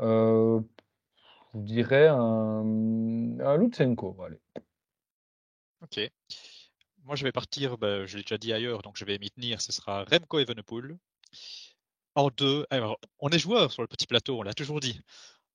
je 0.00 0.60
dirais 1.54 2.08
un, 2.08 3.40
un 3.40 3.56
Lutsenko. 3.56 4.16
Allez. 4.24 4.40
Ok. 5.82 6.10
Moi, 7.06 7.14
je 7.14 7.22
vais 7.22 7.30
partir, 7.30 7.78
ben, 7.78 8.04
je 8.04 8.16
l'ai 8.16 8.24
déjà 8.24 8.36
dit 8.36 8.52
ailleurs, 8.52 8.82
donc 8.82 8.96
je 8.96 9.04
vais 9.04 9.16
m'y 9.18 9.30
tenir. 9.30 9.62
Ce 9.62 9.70
sera 9.70 10.02
Remco 10.04 10.40
Evenepoel. 10.40 10.98
En 12.16 12.30
deux, 12.30 12.66
alors, 12.68 12.98
on 13.20 13.28
est 13.28 13.38
joueurs 13.38 13.70
sur 13.70 13.82
le 13.82 13.86
petit 13.88 14.08
plateau, 14.08 14.40
on 14.40 14.42
l'a 14.42 14.54
toujours 14.54 14.80
dit. 14.80 15.00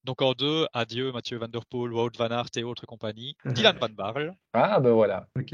Donc 0.06 0.22
en 0.22 0.32
deux, 0.32 0.66
adieu 0.72 1.12
Mathieu 1.12 1.38
Van 1.38 1.49
Der 1.49 1.66
Poel, 1.66 1.91
Wout 1.91 2.12
Van 2.18 2.32
Aert 2.32 2.52
et 2.56 2.64
autres 2.64 2.86
compagnies. 2.86 3.36
Dylan 3.43 3.78
Van 3.78 3.89
Barle. 3.89 4.34
Ah 4.54 4.80
ben 4.80 4.93
voilà. 4.93 5.28
Ok. 5.38 5.54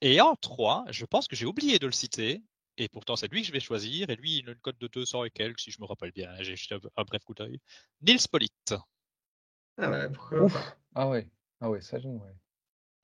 Et 0.00 0.20
en 0.20 0.36
trois, 0.36 0.84
je 0.90 1.04
pense 1.06 1.26
que 1.26 1.34
j'ai 1.34 1.46
oublié 1.46 1.80
de 1.80 1.86
le 1.86 1.92
citer, 1.92 2.44
et 2.76 2.88
pourtant 2.88 3.16
c'est 3.16 3.26
lui 3.32 3.40
que 3.40 3.48
je 3.48 3.52
vais 3.52 3.60
choisir, 3.60 4.10
et 4.10 4.16
lui 4.16 4.38
il 4.38 4.48
a 4.48 4.52
une 4.52 4.60
cote 4.60 4.78
de 4.78 4.86
200 4.86 5.24
et 5.24 5.30
quelques, 5.30 5.58
si 5.58 5.72
je 5.72 5.80
me 5.80 5.86
rappelle 5.86 6.12
bien, 6.12 6.30
j'ai 6.40 6.54
jeté 6.54 6.76
un 6.96 7.02
bref 7.02 7.24
coup 7.24 7.34
d'œil. 7.34 7.58
Nils 8.00 8.28
Polite. 8.30 8.74
Ah 9.76 9.90
ouais, 9.90 10.08
pourquoi 10.10 10.48
Ah 10.94 11.08
ouais, 11.08 11.28
ah 11.60 11.68
ouais, 11.68 11.80
ça 11.80 11.98
j'aime, 11.98 12.20
ouais. 12.20 12.34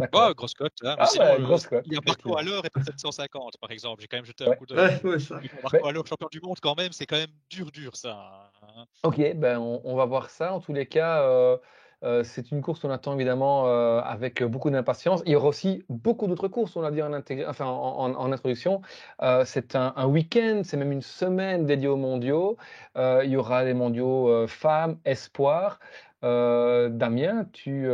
Ouais, 0.01 0.35
grosse 0.35 0.55
cote. 0.55 0.73
Hein. 0.83 0.97
Ah, 0.99 1.07
bah, 1.17 1.39
grosse 1.39 1.67
cote. 1.67 1.85
Il 1.87 1.95
y 1.95 1.97
a 1.97 2.01
Marco 2.05 2.37
à 2.37 2.43
l'heure 2.43 2.65
et 2.65 2.71
pas 2.71 2.83
750, 2.83 3.57
par 3.61 3.71
exemple. 3.71 4.01
J'ai 4.01 4.09
quand 4.09 4.17
même 4.17 4.25
jeté 4.25 4.45
un 4.49 4.55
coup 4.55 4.67
de. 4.67 4.75
Ouais, 4.75 5.01
ouais, 5.05 5.19
ça. 5.19 5.41
Marco 5.63 5.87
à 5.87 5.93
l'heure, 5.93 6.07
champion 6.07 6.29
du 6.31 6.41
monde, 6.41 6.59
quand 6.61 6.77
même, 6.77 6.93
c'est 6.93 7.07
quand 7.07 7.17
même 7.17 7.31
dur, 7.51 7.71
dur, 7.71 7.97
ça. 7.97 8.51
Hein. 8.63 8.85
Ok, 9.03 9.19
ben 9.37 9.59
on, 9.59 9.81
on, 9.85 9.97
va 9.97 10.05
voir 10.05 10.31
ça. 10.31 10.53
En 10.53 10.61
tous 10.61 10.73
les 10.73 10.87
cas, 10.87 11.23
euh, 11.23 11.57
euh, 12.03 12.25
c'est 12.25 12.51
une 12.51 12.63
course 12.63 12.81
qu'on 12.81 12.91
attend 12.91 13.15
évidemment 13.15 13.67
euh, 13.67 14.01
avec 14.01 14.43
beaucoup 14.43 14.71
d'impatience. 14.71 15.23
Il 15.27 15.33
y 15.33 15.37
aura 15.37 15.49
aussi 15.49 15.85
beaucoup 15.89 16.27
d'autres 16.27 16.49
courses, 16.49 16.75
on 16.77 16.81
l'a 16.81 16.91
dit 16.91 17.03
en, 17.03 17.13
introduction. 17.13 18.81
Euh, 19.23 19.45
c'est 19.45 19.77
un, 19.77 20.07
week-end, 20.07 20.63
c'est 20.65 20.77
même 20.77 20.93
une 20.93 21.03
semaine 21.03 21.67
dédiée 21.67 21.89
aux 21.89 21.97
mondiaux. 21.97 22.57
Il 22.97 23.29
y 23.31 23.37
aura 23.37 23.65
les 23.65 23.75
mondiaux 23.75 24.47
femmes, 24.47 24.99
espoir. 25.05 25.79
Euh, 26.23 26.89
Damien, 26.91 27.47
tu, 27.53 27.87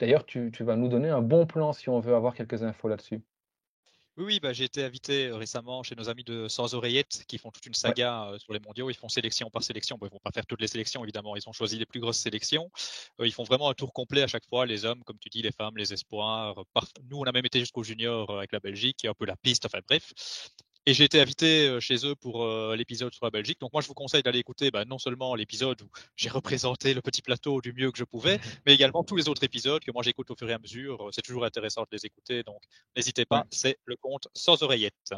d'ailleurs, 0.00 0.26
tu, 0.26 0.50
vas 0.60 0.76
nous 0.76 0.88
donner 0.88 1.10
un 1.10 1.22
bon 1.22 1.46
plan 1.46 1.72
si 1.72 1.88
on 1.88 2.00
veut 2.00 2.14
avoir 2.14 2.34
quelques 2.34 2.62
infos 2.62 2.88
là-dessus. 2.88 3.22
Oui, 4.18 4.24
oui 4.24 4.40
bah, 4.40 4.52
j'ai 4.52 4.64
été 4.64 4.84
invité 4.84 5.28
euh, 5.28 5.36
récemment 5.36 5.82
chez 5.82 5.94
nos 5.94 6.10
amis 6.10 6.22
de 6.24 6.46
Sans 6.46 6.74
Oreillettes 6.74 7.24
qui 7.26 7.38
font 7.38 7.50
toute 7.50 7.64
une 7.64 7.74
saga 7.74 8.34
sur 8.38 8.52
les 8.52 8.60
mondiaux. 8.60 8.90
Ils 8.90 8.94
font 8.94 9.08
sélection 9.08 9.48
par 9.50 9.62
sélection. 9.62 9.96
Bon, 9.98 10.06
ils 10.06 10.12
vont 10.12 10.20
pas 10.22 10.30
faire 10.32 10.44
toutes 10.46 10.60
les 10.60 10.66
sélections, 10.66 11.02
évidemment. 11.02 11.34
Ils 11.34 11.48
ont 11.48 11.52
choisi 11.52 11.78
les 11.78 11.86
plus 11.86 12.00
grosses 12.00 12.18
sélections. 12.18 12.70
ils 13.20 13.32
font 13.32 13.44
vraiment 13.44 13.70
un 13.70 13.74
tour 13.74 13.92
complet 13.92 14.22
à 14.22 14.26
chaque 14.26 14.46
fois. 14.46 14.66
Les 14.66 14.84
hommes, 14.84 15.02
comme 15.04 15.18
tu 15.18 15.30
dis, 15.30 15.40
les 15.40 15.52
femmes, 15.52 15.76
les 15.78 15.92
espoirs. 15.94 16.62
Nous, 17.10 17.18
on 17.18 17.24
a 17.24 17.32
même 17.32 17.46
été 17.46 17.60
jusqu'au 17.60 17.82
junior 17.82 18.30
avec 18.36 18.52
la 18.52 18.60
Belgique 18.60 19.04
et 19.04 19.08
un 19.08 19.14
peu 19.14 19.24
la 19.24 19.36
piste. 19.36 19.64
Enfin 19.64 19.78
bref. 19.88 20.12
Et 20.84 20.94
j'ai 20.94 21.04
été 21.04 21.20
invité 21.20 21.68
euh, 21.68 21.78
chez 21.78 22.04
eux 22.04 22.16
pour 22.16 22.42
euh, 22.42 22.74
l'épisode 22.74 23.14
sur 23.14 23.24
la 23.24 23.30
Belgique. 23.30 23.60
Donc 23.60 23.72
moi, 23.72 23.82
je 23.82 23.86
vous 23.86 23.94
conseille 23.94 24.22
d'aller 24.24 24.40
écouter 24.40 24.72
bah, 24.72 24.84
non 24.84 24.98
seulement 24.98 25.36
l'épisode 25.36 25.80
où 25.80 25.88
j'ai 26.16 26.28
représenté 26.28 26.92
le 26.92 27.00
petit 27.00 27.22
plateau 27.22 27.60
du 27.60 27.72
mieux 27.72 27.92
que 27.92 27.98
je 27.98 28.04
pouvais, 28.04 28.40
mais 28.66 28.74
également 28.74 29.04
tous 29.04 29.14
les 29.14 29.28
autres 29.28 29.44
épisodes 29.44 29.82
que 29.82 29.92
moi 29.92 30.02
j'écoute 30.02 30.30
au 30.32 30.34
fur 30.34 30.50
et 30.50 30.54
à 30.54 30.58
mesure. 30.58 31.08
C'est 31.12 31.22
toujours 31.22 31.44
intéressant 31.44 31.82
de 31.82 31.88
les 31.92 32.04
écouter. 32.04 32.42
Donc 32.42 32.60
n'hésitez 32.96 33.24
pas, 33.24 33.44
c'est 33.50 33.78
le 33.84 33.94
compte 33.94 34.26
sans 34.34 34.62
oreillette. 34.64 35.14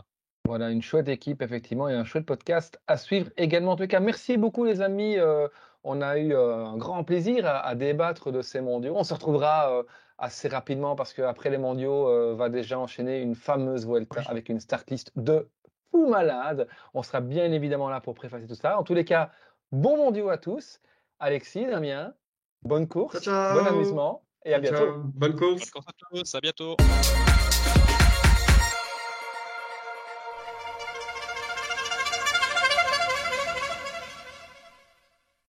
Voilà, 0.46 0.70
une 0.70 0.82
chouette 0.82 1.08
équipe, 1.08 1.40
effectivement, 1.40 1.88
et 1.88 1.94
un 1.94 2.04
chouette 2.04 2.26
podcast 2.26 2.78
à 2.86 2.98
suivre 2.98 3.30
également. 3.38 3.72
En 3.72 3.76
tout 3.76 3.86
cas, 3.86 4.00
merci 4.00 4.36
beaucoup, 4.36 4.66
les 4.66 4.82
amis. 4.82 5.16
Euh, 5.16 5.48
on 5.82 6.02
a 6.02 6.18
eu 6.18 6.34
un 6.34 6.76
grand 6.76 7.04
plaisir 7.04 7.46
à, 7.46 7.74
débattre 7.74 8.30
de 8.30 8.42
ces 8.42 8.60
mondiaux. 8.60 8.94
On 8.96 9.04
se 9.04 9.14
retrouvera 9.14 9.84
assez 10.18 10.48
rapidement 10.48 10.94
parce 10.96 11.12
qu'après 11.12 11.50
les 11.50 11.58
mondiaux, 11.58 12.08
euh, 12.08 12.34
va 12.34 12.48
déjà 12.48 12.78
enchaîner 12.78 13.20
une 13.20 13.34
fameuse 13.34 13.86
Vuelta 13.86 14.22
avec 14.26 14.48
une 14.48 14.60
start 14.60 14.90
list 14.90 15.12
de 15.16 15.48
fou 15.90 16.08
malade. 16.08 16.68
On 16.94 17.02
sera 17.02 17.20
bien 17.20 17.50
évidemment 17.52 17.88
là 17.88 18.00
pour 18.00 18.14
préfacer 18.14 18.46
tout 18.46 18.54
ça. 18.54 18.78
En 18.78 18.82
tous 18.82 18.94
les 18.94 19.04
cas, 19.04 19.30
bon 19.72 19.96
mondiaux 19.96 20.28
à 20.28 20.38
tous. 20.38 20.80
Alexis, 21.18 21.66
Damien, 21.66 22.14
bonne 22.62 22.88
course, 22.88 23.24
bon 23.26 23.66
amusement 23.66 24.22
et 24.44 24.54
à 24.54 24.58
bientôt. 24.58 25.02
Bonne 25.14 25.36
course. 25.36 25.60
Bonne 25.60 25.70
course 25.70 25.86
à 25.88 25.92
tous, 26.10 26.34
à 26.34 26.40
bientôt. 26.40 26.76